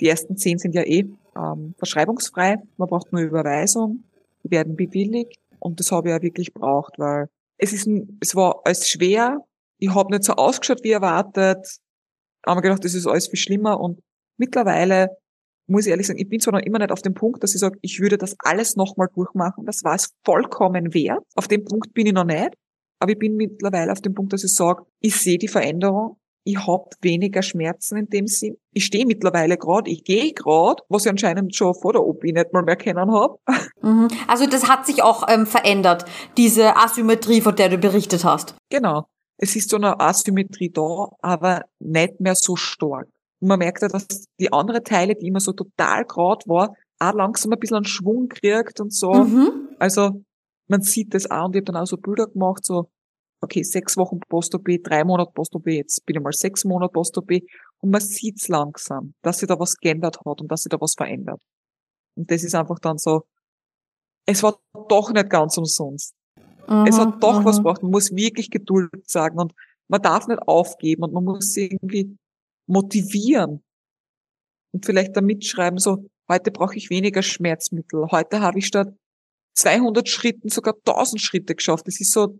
die 0.00 0.08
ersten 0.08 0.36
zehn 0.36 0.58
sind 0.58 0.74
ja 0.74 0.82
eh 0.82 1.06
ähm, 1.36 1.74
verschreibungsfrei. 1.78 2.56
Man 2.76 2.88
braucht 2.88 3.12
nur 3.12 3.22
Überweisung 3.22 4.04
werden 4.42 4.76
bewilligt 4.76 5.40
und 5.58 5.80
das 5.80 5.92
habe 5.92 6.08
ich 6.08 6.14
auch 6.14 6.22
wirklich 6.22 6.52
braucht, 6.52 6.98
weil 6.98 7.28
es 7.58 7.72
ist, 7.72 7.88
es 8.20 8.34
war 8.34 8.62
alles 8.64 8.88
schwer. 8.88 9.44
Ich 9.78 9.94
habe 9.94 10.10
nicht 10.10 10.24
so 10.24 10.32
ausgeschaut 10.32 10.82
wie 10.82 10.92
erwartet. 10.92 11.78
Aber 12.42 12.56
mir 12.56 12.62
gedacht, 12.62 12.84
das 12.84 12.94
ist 12.94 13.06
alles 13.06 13.28
viel 13.28 13.38
schlimmer 13.38 13.78
und 13.78 14.00
mittlerweile 14.38 15.08
muss 15.66 15.86
ich 15.86 15.90
ehrlich 15.90 16.06
sagen, 16.06 16.18
ich 16.18 16.28
bin 16.28 16.40
zwar 16.40 16.54
noch 16.54 16.62
immer 16.62 16.78
nicht 16.78 16.90
auf 16.90 17.02
dem 17.02 17.14
Punkt, 17.14 17.42
dass 17.42 17.54
ich 17.54 17.60
sage, 17.60 17.78
ich 17.82 18.00
würde 18.00 18.18
das 18.18 18.34
alles 18.40 18.76
nochmal 18.76 19.08
durchmachen. 19.14 19.66
Das 19.66 19.84
war 19.84 19.94
es 19.94 20.10
vollkommen 20.24 20.94
wert. 20.94 21.22
Auf 21.36 21.46
dem 21.46 21.64
Punkt 21.64 21.94
bin 21.94 22.06
ich 22.06 22.12
noch 22.12 22.24
nicht. 22.24 22.54
Aber 22.98 23.12
ich 23.12 23.18
bin 23.18 23.36
mittlerweile 23.36 23.92
auf 23.92 24.00
dem 24.00 24.14
Punkt, 24.14 24.32
dass 24.32 24.42
ich 24.42 24.52
sage, 24.54 24.84
ich 25.00 25.16
sehe 25.16 25.38
die 25.38 25.48
Veränderung 25.48 26.19
ich 26.44 26.66
habe 26.66 26.88
weniger 27.02 27.42
Schmerzen 27.42 27.98
in 27.98 28.06
dem 28.06 28.26
Sinn. 28.26 28.56
Ich 28.72 28.86
stehe 28.86 29.06
mittlerweile 29.06 29.56
gerade, 29.56 29.90
ich 29.90 30.04
gehe 30.04 30.32
gerade, 30.32 30.82
was 30.88 31.04
ich 31.04 31.10
anscheinend 31.10 31.54
schon 31.54 31.74
vor 31.74 31.92
der 31.92 32.02
OP 32.02 32.22
nicht 32.24 32.52
mal 32.52 32.62
mehr 32.62 32.76
kennen 32.76 33.10
habe. 33.10 33.38
Mhm. 33.82 34.08
Also 34.28 34.44
das 34.44 34.68
hat 34.68 34.84
sich 34.84 35.02
auch 35.02 35.26
ähm, 35.26 35.46
verändert, 35.46 36.04
diese 36.36 36.76
Asymmetrie, 36.76 37.40
von 37.40 37.56
der 37.56 37.70
du 37.70 37.78
berichtet 37.78 38.26
hast. 38.26 38.54
Genau. 38.68 39.06
Es 39.38 39.56
ist 39.56 39.70
so 39.70 39.76
eine 39.76 39.98
Asymmetrie 39.98 40.68
da, 40.70 41.08
aber 41.22 41.62
nicht 41.78 42.20
mehr 42.20 42.34
so 42.34 42.56
stark. 42.56 43.08
Und 43.40 43.48
man 43.48 43.58
merkt 43.58 43.80
ja, 43.80 43.88
dass 43.88 44.06
die 44.38 44.52
anderen 44.52 44.84
Teile, 44.84 45.14
die 45.14 45.28
immer 45.28 45.40
so 45.40 45.52
total 45.52 46.04
gerade 46.04 46.46
war, 46.46 46.74
auch 46.98 47.14
langsam 47.14 47.52
ein 47.52 47.58
bisschen 47.58 47.78
einen 47.78 47.86
Schwung 47.86 48.28
kriegt 48.28 48.80
und 48.80 48.92
so. 48.92 49.14
Mhm. 49.14 49.70
Also 49.78 50.22
man 50.68 50.82
sieht 50.82 51.14
das 51.14 51.30
auch 51.30 51.46
und 51.46 51.56
ich 51.56 51.60
habe 51.60 51.72
dann 51.72 51.82
auch 51.82 51.86
so 51.86 51.96
Bilder 51.96 52.26
gemacht, 52.26 52.64
so 52.64 52.90
okay, 53.40 53.62
sechs 53.62 53.96
Wochen 53.96 54.20
Post-OP, 54.20 54.68
drei 54.82 55.04
Monate 55.04 55.32
Post-OP, 55.32 55.66
jetzt 55.68 56.04
bin 56.06 56.16
ich 56.16 56.22
mal 56.22 56.32
sechs 56.32 56.64
Monate 56.64 56.92
Post-OP 56.92 57.30
und 57.80 57.90
man 57.90 58.00
sieht's 58.00 58.48
langsam, 58.48 59.14
dass 59.22 59.38
sich 59.38 59.48
da 59.48 59.58
was 59.58 59.76
geändert 59.76 60.18
hat 60.24 60.40
und 60.40 60.50
dass 60.50 60.62
sich 60.62 60.70
da 60.70 60.80
was 60.80 60.94
verändert. 60.94 61.40
Und 62.16 62.30
das 62.30 62.44
ist 62.44 62.54
einfach 62.54 62.78
dann 62.78 62.98
so, 62.98 63.22
es 64.26 64.42
war 64.42 64.60
doch 64.88 65.12
nicht 65.12 65.30
ganz 65.30 65.56
umsonst. 65.56 66.14
Mhm, 66.68 66.86
es 66.86 66.98
hat 66.98 67.22
doch 67.22 67.40
mhm. 67.40 67.44
was 67.44 67.56
gebracht. 67.58 67.82
Man 67.82 67.92
muss 67.92 68.12
wirklich 68.12 68.50
Geduld 68.50 69.08
sagen 69.08 69.38
und 69.38 69.54
man 69.88 70.02
darf 70.02 70.28
nicht 70.28 70.42
aufgeben 70.46 71.04
und 71.04 71.12
man 71.12 71.24
muss 71.24 71.52
sich 71.52 71.72
irgendwie 71.72 72.16
motivieren 72.66 73.62
und 74.72 74.86
vielleicht 74.86 75.16
da 75.16 75.20
mitschreiben, 75.20 75.78
so, 75.78 76.08
heute 76.28 76.50
brauche 76.50 76.76
ich 76.76 76.90
weniger 76.90 77.22
Schmerzmittel. 77.22 78.06
Heute 78.10 78.40
habe 78.40 78.58
ich 78.58 78.66
statt 78.66 78.94
200 79.54 80.08
Schritten 80.08 80.48
sogar 80.48 80.74
1000 80.74 81.20
Schritte 81.20 81.54
geschafft. 81.54 81.86
Das 81.88 82.00
ist 82.00 82.12
so, 82.12 82.38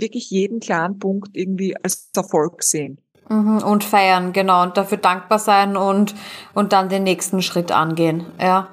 wirklich 0.00 0.30
jeden 0.30 0.60
kleinen 0.60 0.98
Punkt 0.98 1.30
irgendwie 1.36 1.76
als 1.82 2.10
Erfolg 2.14 2.62
sehen. 2.62 3.00
Mhm, 3.28 3.58
und 3.58 3.82
feiern, 3.82 4.32
genau, 4.32 4.62
und 4.62 4.76
dafür 4.76 4.98
dankbar 4.98 5.38
sein 5.38 5.76
und, 5.76 6.14
und 6.54 6.72
dann 6.72 6.88
den 6.88 7.02
nächsten 7.02 7.42
Schritt 7.42 7.72
angehen, 7.72 8.26
ja. 8.40 8.68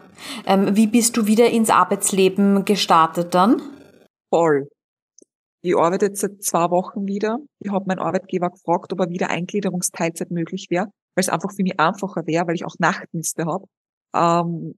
Ähm, 0.46 0.76
wie 0.76 0.88
bist 0.88 1.18
du 1.18 1.26
wieder 1.26 1.50
ins 1.50 1.70
Arbeitsleben 1.70 2.64
gestartet 2.64 3.34
dann? 3.34 3.62
Voll. 4.30 4.70
Ich 5.62 5.76
arbeite 5.78 6.08
jetzt 6.08 6.22
seit 6.22 6.44
zwei 6.44 6.70
Wochen 6.70 7.08
wieder. 7.08 7.40
Ich 7.60 7.72
habe 7.72 7.86
meinen 7.88 8.00
Arbeitgeber 8.00 8.50
gefragt, 8.50 8.94
ob 8.94 9.00
er 9.00 9.10
wieder 9.10 9.30
Eingliederungsteilzeit 9.30 10.30
möglich 10.30 10.68
wäre, 10.70 10.86
weil 11.16 11.22
es 11.22 11.30
einfach 11.30 11.52
für 11.52 11.64
mich 11.64 11.80
einfacher 11.80 12.26
wäre, 12.26 12.48
weil 12.48 12.56
ich 12.56 12.66
auch 12.66 12.76
Nachtdienste 12.80 13.46
habe. 13.46 13.66
Ähm, 14.14 14.76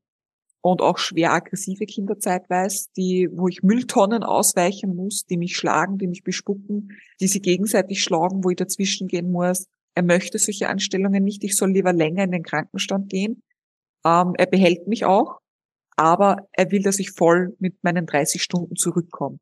und 0.65 0.81
auch 0.81 0.97
schwer 0.97 1.31
aggressive 1.31 1.85
Kinder 1.85 2.17
zeitweise, 2.17 2.87
die, 2.97 3.29
wo 3.31 3.47
ich 3.47 3.61
Mülltonnen 3.61 4.23
ausweichen 4.23 4.95
muss, 4.95 5.23
die 5.27 5.37
mich 5.37 5.55
schlagen, 5.55 5.99
die 5.99 6.07
mich 6.07 6.23
bespucken, 6.23 6.89
die 7.19 7.27
sie 7.27 7.39
gegenseitig 7.39 8.01
schlagen, 8.01 8.43
wo 8.43 8.49
ich 8.49 8.55
dazwischen 8.55 9.07
gehen 9.07 9.31
muss. 9.31 9.67
Er 9.93 10.01
möchte 10.01 10.39
solche 10.39 10.67
Anstellungen 10.67 11.23
nicht. 11.23 11.43
Ich 11.43 11.55
soll 11.55 11.69
lieber 11.69 11.93
länger 11.93 12.23
in 12.23 12.31
den 12.31 12.41
Krankenstand 12.41 13.09
gehen. 13.09 13.43
Ähm, 14.03 14.33
er 14.39 14.47
behält 14.47 14.87
mich 14.87 15.05
auch, 15.05 15.37
aber 15.97 16.47
er 16.51 16.71
will, 16.71 16.81
dass 16.81 16.97
ich 16.97 17.11
voll 17.11 17.55
mit 17.59 17.83
meinen 17.83 18.07
30 18.07 18.41
Stunden 18.41 18.75
zurückkomme. 18.75 19.37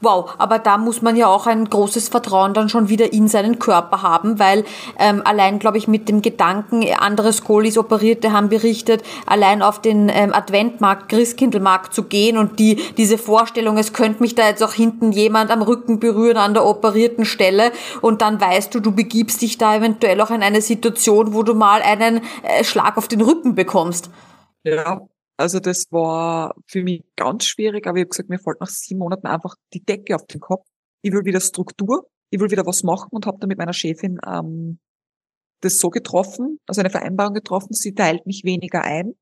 Wow, 0.00 0.34
aber 0.36 0.58
da 0.58 0.76
muss 0.76 1.00
man 1.00 1.16
ja 1.16 1.26
auch 1.28 1.46
ein 1.46 1.64
großes 1.64 2.10
Vertrauen 2.10 2.52
dann 2.52 2.68
schon 2.68 2.90
wieder 2.90 3.12
in 3.12 3.28
seinen 3.28 3.58
Körper 3.58 4.02
haben, 4.02 4.38
weil 4.38 4.64
ähm, 4.98 5.22
allein, 5.24 5.58
glaube 5.58 5.78
ich, 5.78 5.88
mit 5.88 6.08
dem 6.08 6.20
Gedanken, 6.20 6.84
andere 6.98 7.32
Skolis 7.32 7.78
Operierte 7.78 8.32
haben 8.32 8.50
berichtet, 8.50 9.02
allein 9.24 9.62
auf 9.62 9.80
den 9.80 10.10
ähm, 10.10 10.34
Adventmarkt, 10.34 11.08
Christkindlmarkt 11.08 11.94
zu 11.94 12.04
gehen 12.04 12.36
und 12.36 12.58
die 12.58 12.76
diese 12.96 13.16
Vorstellung, 13.16 13.78
es 13.78 13.94
könnte 13.94 14.22
mich 14.22 14.34
da 14.34 14.46
jetzt 14.46 14.62
auch 14.62 14.74
hinten 14.74 15.12
jemand 15.12 15.50
am 15.50 15.62
Rücken 15.62 15.98
berühren 15.98 16.36
an 16.36 16.52
der 16.52 16.66
operierten 16.66 17.24
Stelle 17.24 17.72
und 18.02 18.20
dann 18.20 18.40
weißt 18.40 18.74
du, 18.74 18.80
du 18.80 18.92
begibst 18.92 19.40
dich 19.40 19.56
da 19.56 19.76
eventuell 19.76 20.20
auch 20.20 20.30
in 20.30 20.42
eine 20.42 20.60
Situation, 20.60 21.32
wo 21.32 21.42
du 21.42 21.54
mal 21.54 21.80
einen 21.80 22.20
äh, 22.42 22.64
Schlag 22.64 22.98
auf 22.98 23.08
den 23.08 23.22
Rücken 23.22 23.54
bekommst. 23.54 24.10
Ja, 24.62 25.00
also 25.36 25.58
das 25.58 25.86
war 25.90 26.54
für 26.66 26.82
mich 26.82 27.04
ganz 27.16 27.44
schwierig, 27.44 27.86
aber 27.86 27.98
ich 27.98 28.02
habe 28.02 28.10
gesagt, 28.10 28.28
mir 28.28 28.38
fällt 28.38 28.60
nach 28.60 28.68
sieben 28.68 29.00
Monaten 29.00 29.26
einfach 29.26 29.56
die 29.72 29.84
Decke 29.84 30.14
auf 30.14 30.26
den 30.26 30.40
Kopf. 30.40 30.66
Ich 31.02 31.12
will 31.12 31.24
wieder 31.24 31.40
Struktur, 31.40 32.08
ich 32.30 32.40
will 32.40 32.50
wieder 32.50 32.66
was 32.66 32.82
machen 32.82 33.08
und 33.10 33.26
habe 33.26 33.38
dann 33.38 33.48
mit 33.48 33.58
meiner 33.58 33.72
Chefin 33.72 34.18
ähm, 34.26 34.78
das 35.60 35.80
so 35.80 35.90
getroffen, 35.90 36.60
also 36.66 36.80
eine 36.80 36.90
Vereinbarung 36.90 37.34
getroffen, 37.34 37.72
sie 37.72 37.94
teilt 37.94 38.26
mich 38.26 38.44
weniger 38.44 38.82
ein. 38.82 39.14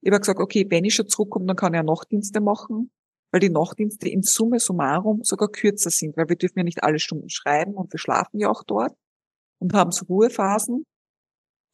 Ich 0.00 0.10
habe 0.10 0.20
gesagt, 0.20 0.40
okay, 0.40 0.66
wenn 0.68 0.84
ich 0.84 0.94
schon 0.94 1.08
zurückkomme, 1.08 1.46
dann 1.46 1.56
kann 1.56 1.74
ich 1.74 1.78
ja 1.78 1.82
Nachtdienste 1.82 2.40
machen, 2.40 2.90
weil 3.30 3.40
die 3.40 3.50
Nachtdienste 3.50 4.08
in 4.08 4.22
Summe 4.22 4.60
summarum 4.60 5.24
sogar 5.24 5.48
kürzer 5.48 5.90
sind, 5.90 6.16
weil 6.16 6.28
wir 6.28 6.36
dürfen 6.36 6.58
ja 6.58 6.64
nicht 6.64 6.84
alle 6.84 6.98
Stunden 6.98 7.30
schreiben 7.30 7.74
und 7.74 7.92
wir 7.92 7.98
schlafen 7.98 8.38
ja 8.38 8.50
auch 8.50 8.62
dort 8.64 8.94
und 9.58 9.72
haben 9.74 9.90
so 9.90 10.04
Ruhephasen. 10.06 10.84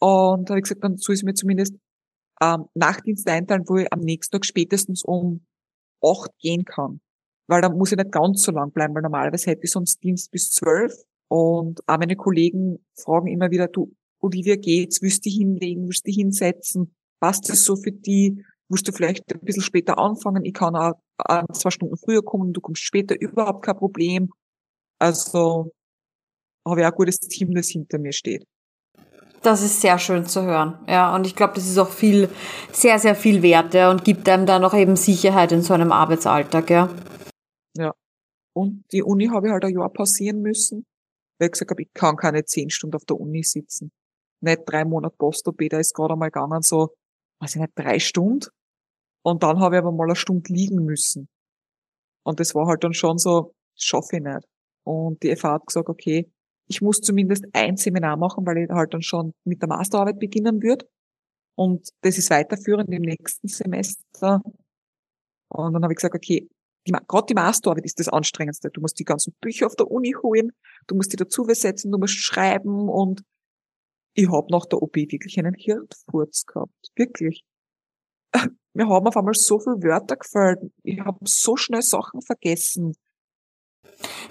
Und 0.01 0.49
da 0.49 0.53
habe 0.53 0.59
ich 0.61 0.64
gesagt, 0.64 0.85
dann 0.85 0.97
soll 0.97 1.16
ich 1.16 1.25
mir 1.25 1.35
zumindest 1.35 1.75
ähm, 2.41 2.66
Nachtdienst 2.74 3.28
einteilen, 3.28 3.64
wo 3.66 3.76
ich 3.78 3.93
am 3.93 4.01
nächsten 4.01 4.32
Tag 4.32 4.47
spätestens 4.47 5.03
um 5.03 5.45
acht 6.03 6.30
gehen 6.39 6.64
kann. 6.64 7.01
Weil 7.47 7.62
dann 7.62 7.76
muss 7.76 7.93
ich 7.93 7.99
nicht 7.99 8.12
ganz 8.12 8.43
so 8.43 8.53
lang 8.53 8.72
bleiben, 8.72 8.95
weil 8.95 9.03
normalerweise 9.03 9.51
hätte 9.51 9.64
ich 9.64 9.70
sonst 9.70 10.03
Dienst 10.03 10.30
bis 10.30 10.51
zwölf. 10.51 10.93
Und 11.28 11.80
auch 11.86 11.99
meine 11.99 12.16
Kollegen 12.16 12.84
fragen 12.95 13.26
immer 13.26 13.51
wieder, 13.51 13.68
du, 13.68 13.95
Olivia, 14.20 14.57
geht's? 14.57 15.03
Willst 15.03 15.24
du 15.26 15.30
hinlegen? 15.30 15.86
Willst 15.86 16.07
du 16.07 16.12
hinsetzen? 16.12 16.95
Passt 17.20 17.49
das 17.49 17.64
so 17.64 17.76
für 17.76 17.93
die? 17.93 18.45
Willst 18.68 18.86
du 18.86 18.93
vielleicht 18.93 19.32
ein 19.32 19.41
bisschen 19.41 19.62
später 19.62 19.99
anfangen? 19.99 20.45
Ich 20.45 20.53
kann 20.53 20.76
auch 20.76 20.95
zwei 21.53 21.70
Stunden 21.70 21.97
früher 21.97 22.22
kommen, 22.22 22.53
du 22.53 22.61
kommst 22.61 22.82
später, 22.82 23.18
überhaupt 23.18 23.64
kein 23.64 23.76
Problem. 23.76 24.30
Also 24.99 25.72
habe 26.66 26.80
ich 26.80 26.86
auch 26.86 26.93
ein 26.93 26.97
gutes 26.97 27.18
Team, 27.18 27.55
das 27.55 27.68
hinter 27.68 27.99
mir 27.99 28.12
steht. 28.12 28.47
Das 29.43 29.62
ist 29.62 29.80
sehr 29.80 29.99
schön 29.99 30.26
zu 30.26 30.43
hören. 30.43 30.78
Ja, 30.89 31.14
und 31.14 31.26
ich 31.26 31.36
glaube, 31.36 31.55
das 31.55 31.66
ist 31.66 31.78
auch 31.78 31.91
viel, 31.91 32.28
sehr, 32.72 32.99
sehr 32.99 33.14
viel 33.14 33.43
wert 33.43 33.74
ja, 33.74 33.91
und 33.91 34.05
gibt 34.05 34.28
einem 34.28 34.47
dann 34.47 34.64
auch 34.64 34.74
eben 34.74 34.97
Sicherheit 34.97 35.53
in 35.53 35.62
so 35.62 35.74
einem 35.74 35.93
Arbeitsalltag. 35.93 36.70
Ja. 36.70 36.89
ja. 37.76 37.95
Und 38.55 38.84
die 38.93 39.03
Uni 39.03 39.26
habe 39.28 39.47
ich 39.47 39.53
halt 39.53 39.64
ein 39.64 39.74
Jahr 39.74 39.93
pausieren 39.93 40.43
müssen, 40.43 40.86
weil 41.39 41.47
ich 41.47 41.53
gesagt 41.53 41.70
habe, 41.70 41.82
ich 41.82 41.93
kann 41.95 42.16
keine 42.16 42.45
zehn 42.45 42.70
Stunden 42.70 42.97
auf 42.97 43.05
der 43.05 43.20
Uni 43.20 43.45
sitzen. 43.45 43.93
Nicht 44.41 44.62
drei 44.66 44.84
Monate 44.84 45.14
Post-OP, 45.16 45.68
da 45.70 45.78
ist 45.78 45.95
gerade 45.95 46.14
einmal 46.14 46.30
gegangen, 46.30 46.62
so, 46.62 46.95
weiß 47.41 47.55
ich 47.55 47.61
nicht, 47.61 47.72
drei 47.76 47.99
Stunden. 47.99 48.49
Und 49.24 49.43
dann 49.43 49.61
habe 49.61 49.76
ich 49.76 49.82
aber 49.82 49.93
mal 49.93 50.05
eine 50.05 50.16
Stunde 50.16 50.53
liegen 50.53 50.84
müssen. 50.84 51.28
Und 52.24 52.41
das 52.41 52.55
war 52.55 52.66
halt 52.66 52.82
dann 52.84 52.95
schon 52.95 53.18
so, 53.18 53.55
schaffe 53.76 54.16
ich 54.16 54.22
nicht. 54.22 54.47
Und 54.84 55.22
die 55.22 55.34
FH 55.34 55.53
hat 55.53 55.66
gesagt, 55.66 55.89
okay, 55.89 56.30
ich 56.69 56.83
muss 56.83 57.01
zumindest 57.01 57.47
ein 57.53 57.77
Seminar 57.77 58.16
machen, 58.16 58.47
weil 58.47 58.59
ich 58.59 58.71
halt 58.71 58.95
dann 58.95 59.03
schon 59.03 59.33
mit 59.45 59.62
der 59.62 59.69
Masterarbeit 59.69 60.19
beginnen 60.19 60.62
würde. 60.62 60.87
Und 61.57 61.89
das 62.03 62.19
ist 62.19 62.31
weiterführend 62.31 62.89
im 62.91 63.03
nächsten 63.03 63.49
Semester. 63.49 64.43
Und 65.49 65.73
dann 65.73 65.83
habe 65.83 65.93
ich 65.93 65.97
gesagt, 65.97 66.14
okay, 66.14 66.49
gerade 66.85 67.27
die 67.27 67.35
Masterarbeit 67.35 67.85
ist 67.85 67.99
das 67.99 68.09
Anstrengendste. 68.09 68.71
Du 68.71 68.81
musst 68.81 68.99
die 68.99 69.05
ganzen 69.05 69.35
Bücher 69.41 69.66
auf 69.66 69.77
der 69.77 69.91
Uni 69.91 70.14
holen, 70.23 70.53
du 70.87 70.95
musst 70.95 71.12
die 71.12 71.16
dazu 71.16 71.45
übersetzen, 71.45 71.91
du 71.91 71.99
musst 71.99 72.14
schreiben 72.14 72.89
und 72.89 73.23
ich 74.14 74.31
habe 74.31 74.47
nach 74.51 74.66
der 74.66 74.83
OP 74.83 74.97
wirklich 74.97 75.39
einen 75.39 75.55
Hirnfurz 75.55 76.45
gehabt. 76.45 76.91
Wirklich. 76.97 77.45
Mir 78.75 78.89
haben 78.89 79.07
auf 79.07 79.16
einmal 79.16 79.35
so 79.35 79.59
viele 79.59 79.83
Wörter 79.83 80.16
gefallen. 80.16 80.73
Ich 80.83 81.01
habe 81.01 81.19
so 81.25 81.57
schnell 81.57 81.83
Sachen 81.83 82.21
vergessen. 82.21 82.95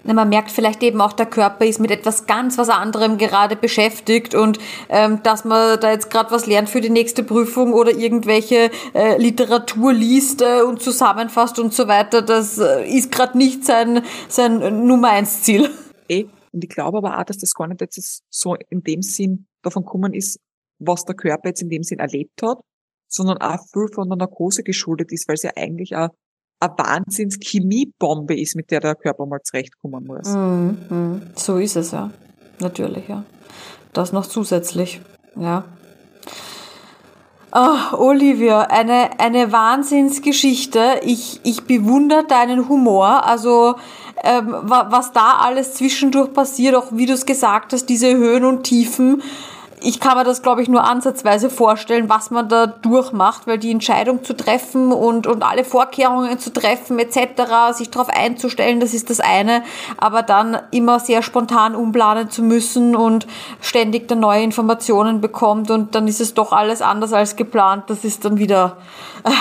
Man 0.03 0.29
merkt 0.29 0.51
vielleicht 0.51 0.81
eben 0.83 1.01
auch, 1.01 1.11
der 1.11 1.25
Körper 1.25 1.65
ist 1.65 1.79
mit 1.79 1.91
etwas 1.91 2.25
ganz 2.25 2.57
was 2.57 2.69
anderem 2.69 3.17
gerade 3.17 3.55
beschäftigt 3.55 4.35
und 4.35 4.59
ähm, 4.89 5.21
dass 5.23 5.43
man 5.43 5.79
da 5.79 5.91
jetzt 5.91 6.09
gerade 6.09 6.31
was 6.31 6.45
lernt 6.45 6.69
für 6.69 6.79
die 6.79 6.89
nächste 6.89 7.23
Prüfung 7.23 7.73
oder 7.73 7.91
irgendwelche 7.91 8.71
äh, 8.93 9.17
Literatur 9.17 9.91
liest 9.91 10.41
äh, 10.41 10.61
und 10.61 10.81
zusammenfasst 10.81 11.59
und 11.59 11.73
so 11.73 11.87
weiter, 11.87 12.21
das 12.21 12.57
äh, 12.57 12.87
ist 12.87 13.11
gerade 13.11 13.37
nicht 13.37 13.65
sein, 13.65 14.03
sein 14.29 14.85
Nummer 14.87 15.09
eins 15.09 15.43
Ziel. 15.43 15.69
Eh, 16.07 16.25
und 16.53 16.63
ich 16.63 16.69
glaube 16.69 16.99
aber 16.99 17.19
auch, 17.19 17.23
dass 17.23 17.37
das 17.37 17.53
gar 17.53 17.67
nicht 17.67 17.81
jetzt 17.81 18.23
so 18.29 18.55
in 18.69 18.81
dem 18.83 19.01
Sinn 19.01 19.47
davon 19.61 19.83
kommen 19.83 20.13
ist, 20.13 20.39
was 20.79 21.03
der 21.03 21.15
Körper 21.15 21.49
jetzt 21.49 21.61
in 21.61 21.69
dem 21.69 21.83
Sinn 21.83 21.99
erlebt 21.99 22.41
hat, 22.41 22.59
sondern 23.09 23.39
auch 23.39 23.59
viel 23.73 23.87
von 23.93 24.07
der 24.07 24.17
Narkose 24.17 24.63
geschuldet 24.63 25.11
ist, 25.11 25.27
weil 25.27 25.35
es 25.35 25.43
ja 25.43 25.51
eigentlich 25.55 25.95
auch 25.95 26.09
eine 26.59 26.73
Wahnsinns-Chemiebombe 26.77 28.39
ist, 28.39 28.55
mit 28.55 28.71
der 28.71 28.79
der 28.79 28.95
Körper 28.95 29.25
mal 29.25 29.41
zurechtkommen 29.43 30.05
muss. 30.05 30.29
Mm. 30.29 31.21
So 31.35 31.57
ist 31.57 31.75
es 31.75 31.91
ja. 31.91 32.09
Natürlich, 32.59 33.07
ja. 33.07 33.23
Das 33.93 34.11
noch 34.11 34.25
zusätzlich, 34.25 35.01
ja. 35.35 35.65
Oh, 37.53 37.95
Olivia, 37.97 38.61
eine, 38.63 39.19
eine 39.19 39.51
Wahnsinnsgeschichte. 39.51 40.99
Ich, 41.03 41.39
ich 41.43 41.63
bewundere 41.63 42.25
deinen 42.27 42.67
Humor. 42.67 43.25
Also, 43.25 43.75
ähm, 44.23 44.53
was 44.63 45.13
da 45.13 45.37
alles 45.39 45.75
zwischendurch 45.75 46.33
passiert, 46.33 46.75
auch 46.75 46.87
wie 46.91 47.05
du 47.05 47.13
es 47.13 47.25
gesagt 47.25 47.73
hast, 47.73 47.85
diese 47.85 48.15
Höhen 48.15 48.43
und 48.43 48.63
Tiefen 48.63 49.21
ich 49.79 49.99
kann 49.99 50.17
mir 50.17 50.23
das, 50.23 50.41
glaube 50.41 50.61
ich, 50.61 50.69
nur 50.69 50.83
ansatzweise 50.83 51.49
vorstellen, 51.49 52.09
was 52.09 52.31
man 52.31 52.49
da 52.49 52.65
durchmacht, 52.65 53.45
weil 53.45 53.59
die 53.59 53.71
Entscheidung 53.71 54.23
zu 54.23 54.35
treffen 54.35 54.91
und, 54.91 55.27
und 55.27 55.43
alle 55.43 55.63
Vorkehrungen 55.63 56.39
zu 56.39 56.51
treffen 56.51 56.97
etc., 56.97 57.73
sich 57.73 57.91
darauf 57.91 58.09
einzustellen, 58.09 58.79
das 58.79 58.93
ist 58.93 59.09
das 59.09 59.19
eine, 59.19 59.63
aber 59.97 60.23
dann 60.23 60.57
immer 60.71 60.99
sehr 60.99 61.21
spontan 61.21 61.75
umplanen 61.75 62.31
zu 62.31 62.41
müssen 62.41 62.95
und 62.95 63.27
ständig 63.61 64.07
dann 64.07 64.19
neue 64.19 64.41
Informationen 64.41 65.21
bekommt 65.21 65.69
und 65.69 65.93
dann 65.93 66.07
ist 66.07 66.21
es 66.21 66.33
doch 66.33 66.53
alles 66.53 66.81
anders 66.81 67.13
als 67.13 67.35
geplant, 67.35 67.85
das 67.87 68.03
ist 68.03 68.25
dann 68.25 68.37
wieder 68.37 68.77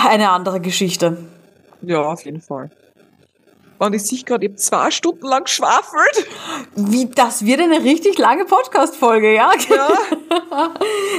eine 0.07 0.29
andere 0.29 0.59
Geschichte. 0.59 1.17
Ja, 1.81 2.01
auf 2.01 2.23
jeden 2.25 2.41
Fall. 2.41 2.69
Und 3.79 3.93
ich 3.93 4.03
sich 4.03 4.25
gerade 4.25 4.45
eben 4.45 4.57
zwei 4.57 4.91
Stunden 4.91 5.25
lang 5.27 5.47
schwafelt. 5.47 6.27
Wie, 6.75 7.05
das 7.05 7.45
wird 7.45 7.61
eine 7.61 7.83
richtig 7.83 8.17
lange 8.17 8.45
Podcast-Folge, 8.45 9.33
ja? 9.33 9.51
Ja. 9.69 9.87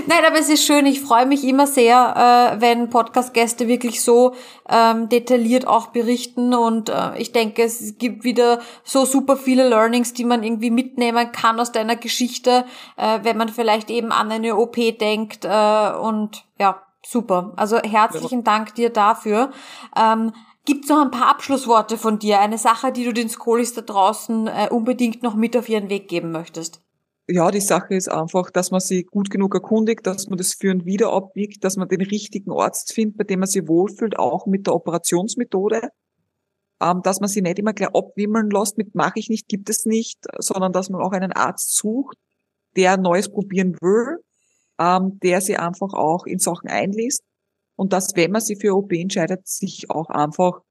Nein, 0.07 0.25
aber 0.27 0.39
es 0.39 0.49
ist 0.49 0.65
schön. 0.65 0.87
Ich 0.87 1.01
freue 1.01 1.27
mich 1.27 1.45
immer 1.45 1.67
sehr, 1.67 2.57
äh, 2.57 2.61
wenn 2.61 2.91
Podcast-Gäste 2.91 3.69
wirklich 3.69 4.03
so 4.03 4.35
ähm, 4.69 5.09
detailliert 5.09 5.67
auch 5.67 5.89
berichten. 5.89 6.55
Und 6.55 6.89
äh, 6.89 7.17
ich 7.19 7.33
denke, 7.33 7.63
es 7.63 7.99
gibt 7.99 8.25
wieder 8.25 8.61
so 8.83 9.05
super 9.05 9.37
viele 9.37 9.69
Learnings, 9.69 10.13
die 10.13 10.25
man 10.25 10.43
irgendwie 10.43 10.71
mitnehmen 10.71 11.31
kann 11.33 11.61
aus 11.61 11.73
deiner 11.73 11.97
Geschichte, 11.97 12.65
äh, 12.97 13.21
wenn 13.23 13.37
man 13.37 13.49
vielleicht 13.49 13.91
eben 13.91 14.13
an 14.13 14.33
eine 14.33 14.57
OP 14.57 14.77
denkt. 14.99 15.45
Äh, 15.45 15.93
und 15.93 16.45
ja, 16.59 16.83
super. 17.07 17.53
Also 17.57 17.79
herzlichen 17.79 18.41
ja. 18.41 18.45
Dank 18.45 18.75
dir 18.75 18.91
dafür. 18.91 19.53
Ähm, 19.97 20.33
Gibt 20.69 20.85
es 20.85 20.91
noch 20.91 21.01
ein 21.01 21.11
paar 21.11 21.31
Abschlussworte 21.31 21.97
von 21.97 22.19
dir? 22.19 22.41
Eine 22.41 22.59
Sache, 22.59 22.93
die 22.93 23.05
du 23.05 23.15
den 23.15 23.31
Skolis 23.31 23.73
da 23.73 23.81
draußen 23.81 24.49
äh, 24.49 24.69
unbedingt 24.71 25.23
noch 25.23 25.35
mit 25.35 25.57
auf 25.57 25.67
ihren 25.67 25.89
Weg 25.89 26.09
geben 26.09 26.31
möchtest? 26.31 26.83
Ja, 27.27 27.51
die 27.51 27.63
Sache 27.63 27.95
ist 27.95 28.11
einfach, 28.11 28.51
dass 28.51 28.71
man 28.71 28.81
sich 28.81 29.07
gut 29.07 29.31
genug 29.31 29.55
erkundigt, 29.55 30.07
dass 30.07 30.29
man 30.29 30.37
das 30.37 30.53
für 30.53 30.85
wieder 30.85 31.11
abwiegt, 31.11 31.65
dass 31.65 31.79
man 31.79 31.89
den 31.89 32.03
richtigen 32.03 32.53
Arzt 32.53 32.93
findet, 32.93 33.17
bei 33.17 33.25
dem 33.25 33.41
man 33.41 33.49
sich 33.49 33.67
wohlfühlt, 33.67 34.19
auch 34.19 34.45
mit 34.45 34.67
der 34.67 34.75
Operationsmethode. 34.75 35.89
Ähm, 36.83 37.01
dass 37.03 37.21
man 37.21 37.31
sich 37.31 37.43
nicht 37.43 37.59
immer 37.59 37.73
gleich 37.73 37.95
abwimmeln 37.95 38.51
lässt 38.51 38.77
mit 38.77 38.95
mache 38.95 39.21
ich 39.21 39.31
nicht, 39.31 39.49
gibt 39.49 39.71
es 39.71 39.87
nicht, 39.87 40.19
sondern 40.37 40.75
dass 40.75 40.91
man 40.91 41.01
auch 41.01 41.13
einen 41.13 41.33
Arzt 41.33 41.75
sucht, 41.79 42.19
der 42.77 42.99
Neues 42.99 43.33
probieren 43.33 43.75
will, 43.81 44.19
ähm, 44.79 45.19
der 45.23 45.41
sich 45.41 45.59
einfach 45.59 45.95
auch 45.95 46.27
in 46.27 46.39
Sachen 46.39 46.69
einliest 46.69 47.25
und 47.79 47.93
dass, 47.93 48.17
wenn 48.17 48.33
man 48.33 48.41
sich 48.41 48.59
für 48.59 48.75
OP 48.75 48.93
entscheidet, 48.93 49.47
sich 49.47 49.89
auch 49.89 50.11
einfach 50.11 50.63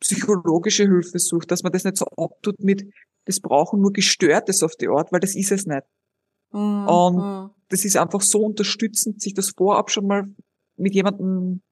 psychologische 0.00 0.82
Hilfe 0.82 1.20
sucht, 1.20 1.52
dass 1.52 1.62
man 1.62 1.70
das 1.70 1.84
nicht 1.84 1.96
so 1.96 2.04
abtut 2.16 2.58
mit, 2.58 2.84
das 3.26 3.38
brauchen 3.38 3.80
nur 3.80 3.92
Gestörtes 3.92 4.64
auf 4.64 4.74
die 4.74 4.88
Art, 4.88 5.12
weil 5.12 5.20
das 5.20 5.36
ist 5.36 5.52
es 5.52 5.66
nicht. 5.66 5.84
Mhm. 6.50 6.88
Und 6.88 7.50
das 7.68 7.84
ist 7.84 7.96
einfach 7.96 8.22
so 8.22 8.40
unterstützend, 8.40 9.22
sich 9.22 9.34
das 9.34 9.50
vorab 9.56 9.92
schon 9.92 10.08
mal 10.08 10.24
mit 10.76 10.96
jemandem 10.96 11.62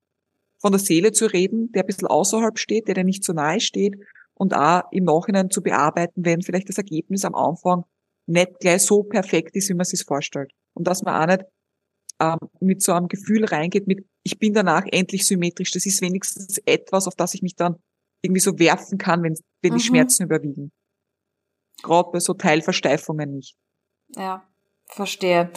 von 0.58 0.70
der 0.70 0.78
Seele 0.78 1.10
zu 1.10 1.26
reden, 1.26 1.72
der 1.72 1.82
ein 1.82 1.86
bisschen 1.86 2.06
außerhalb 2.06 2.56
steht, 2.56 2.86
der 2.86 2.94
dir 2.94 3.04
nicht 3.04 3.24
so 3.24 3.32
nahe 3.32 3.58
steht 3.58 3.96
und 4.34 4.54
auch 4.54 4.82
im 4.92 5.02
Nachhinein 5.02 5.50
zu 5.50 5.62
bearbeiten, 5.62 6.24
wenn 6.24 6.42
vielleicht 6.42 6.68
das 6.68 6.78
Ergebnis 6.78 7.24
am 7.24 7.34
Anfang 7.34 7.84
nicht 8.26 8.60
gleich 8.60 8.82
so 8.82 9.02
perfekt 9.02 9.56
ist, 9.56 9.68
wie 9.68 9.74
man 9.74 9.82
es 9.82 9.90
sich 9.90 10.04
vorstellt. 10.04 10.52
Und 10.74 10.86
dass 10.86 11.02
man 11.02 11.20
auch 11.20 11.26
nicht 11.26 11.44
ähm, 12.20 12.38
mit 12.60 12.82
so 12.82 12.92
einem 12.92 13.08
Gefühl 13.08 13.44
reingeht, 13.44 13.86
mit 13.86 14.06
ich 14.22 14.38
bin 14.38 14.54
danach 14.54 14.84
endlich 14.90 15.26
symmetrisch. 15.26 15.70
Das 15.72 15.86
ist 15.86 16.00
wenigstens 16.00 16.58
etwas, 16.66 17.06
auf 17.06 17.14
das 17.14 17.34
ich 17.34 17.42
mich 17.42 17.54
dann 17.54 17.76
irgendwie 18.22 18.40
so 18.40 18.58
werfen 18.58 18.98
kann, 18.98 19.22
wenn 19.22 19.34
wenn 19.62 19.72
die 19.72 19.82
Mhm. 19.82 19.86
Schmerzen 19.86 20.24
überwiegen. 20.24 20.72
Gerade 21.82 22.10
bei 22.12 22.20
so 22.20 22.34
Teilversteifungen 22.34 23.32
nicht. 23.34 23.56
Ja, 24.16 24.42
verstehe. 24.86 25.50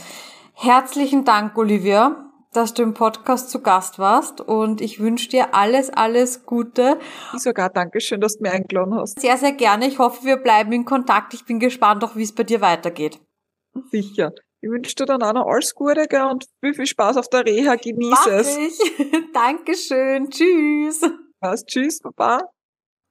Herzlichen 0.54 1.24
Dank, 1.24 1.58
Olivia, 1.58 2.30
dass 2.52 2.74
du 2.74 2.84
im 2.84 2.94
Podcast 2.94 3.50
zu 3.50 3.62
Gast 3.62 3.98
warst 4.00 4.42
und 4.42 4.82
ich 4.82 5.00
wünsche 5.00 5.30
dir 5.30 5.54
alles, 5.56 5.90
alles 5.90 6.46
Gute. 6.46 7.00
Ich 7.34 7.42
sogar 7.42 7.70
Dankeschön, 7.70 8.20
dass 8.20 8.38
du 8.38 8.44
mir 8.44 8.52
eingeladen 8.52 8.96
hast. 8.96 9.20
Sehr, 9.20 9.38
sehr 9.38 9.54
gerne. 9.54 9.88
Ich 9.88 10.00
hoffe, 10.00 10.26
wir 10.26 10.38
bleiben 10.38 10.72
in 10.74 10.84
Kontakt. 10.86 11.34
Ich 11.34 11.46
bin 11.46 11.60
gespannt, 11.60 12.04
auch 12.04 12.16
wie 12.16 12.24
es 12.24 12.36
bei 12.36 12.44
dir 12.44 12.60
weitergeht. 12.62 13.20
Sicher. 13.92 14.34
Ich 14.62 14.70
wünsche 14.70 14.94
dir 14.96 15.06
dann 15.06 15.24
auch 15.24 15.32
noch 15.34 15.48
alles 15.48 15.74
Gute 15.74 16.06
gell, 16.08 16.24
und 16.24 16.46
viel, 16.60 16.74
viel 16.74 16.86
Spaß 16.86 17.16
auf 17.18 17.30
der 17.30 17.46
Reha. 17.46 17.76
Genieße 17.76 18.10
Mach 18.10 18.28
es. 18.28 18.58
ich. 18.58 18.78
Dankeschön. 19.34 20.30
Tschüss. 20.30 21.02
Was? 21.40 21.66
Tschüss, 21.66 22.02
Baba. 22.02 22.42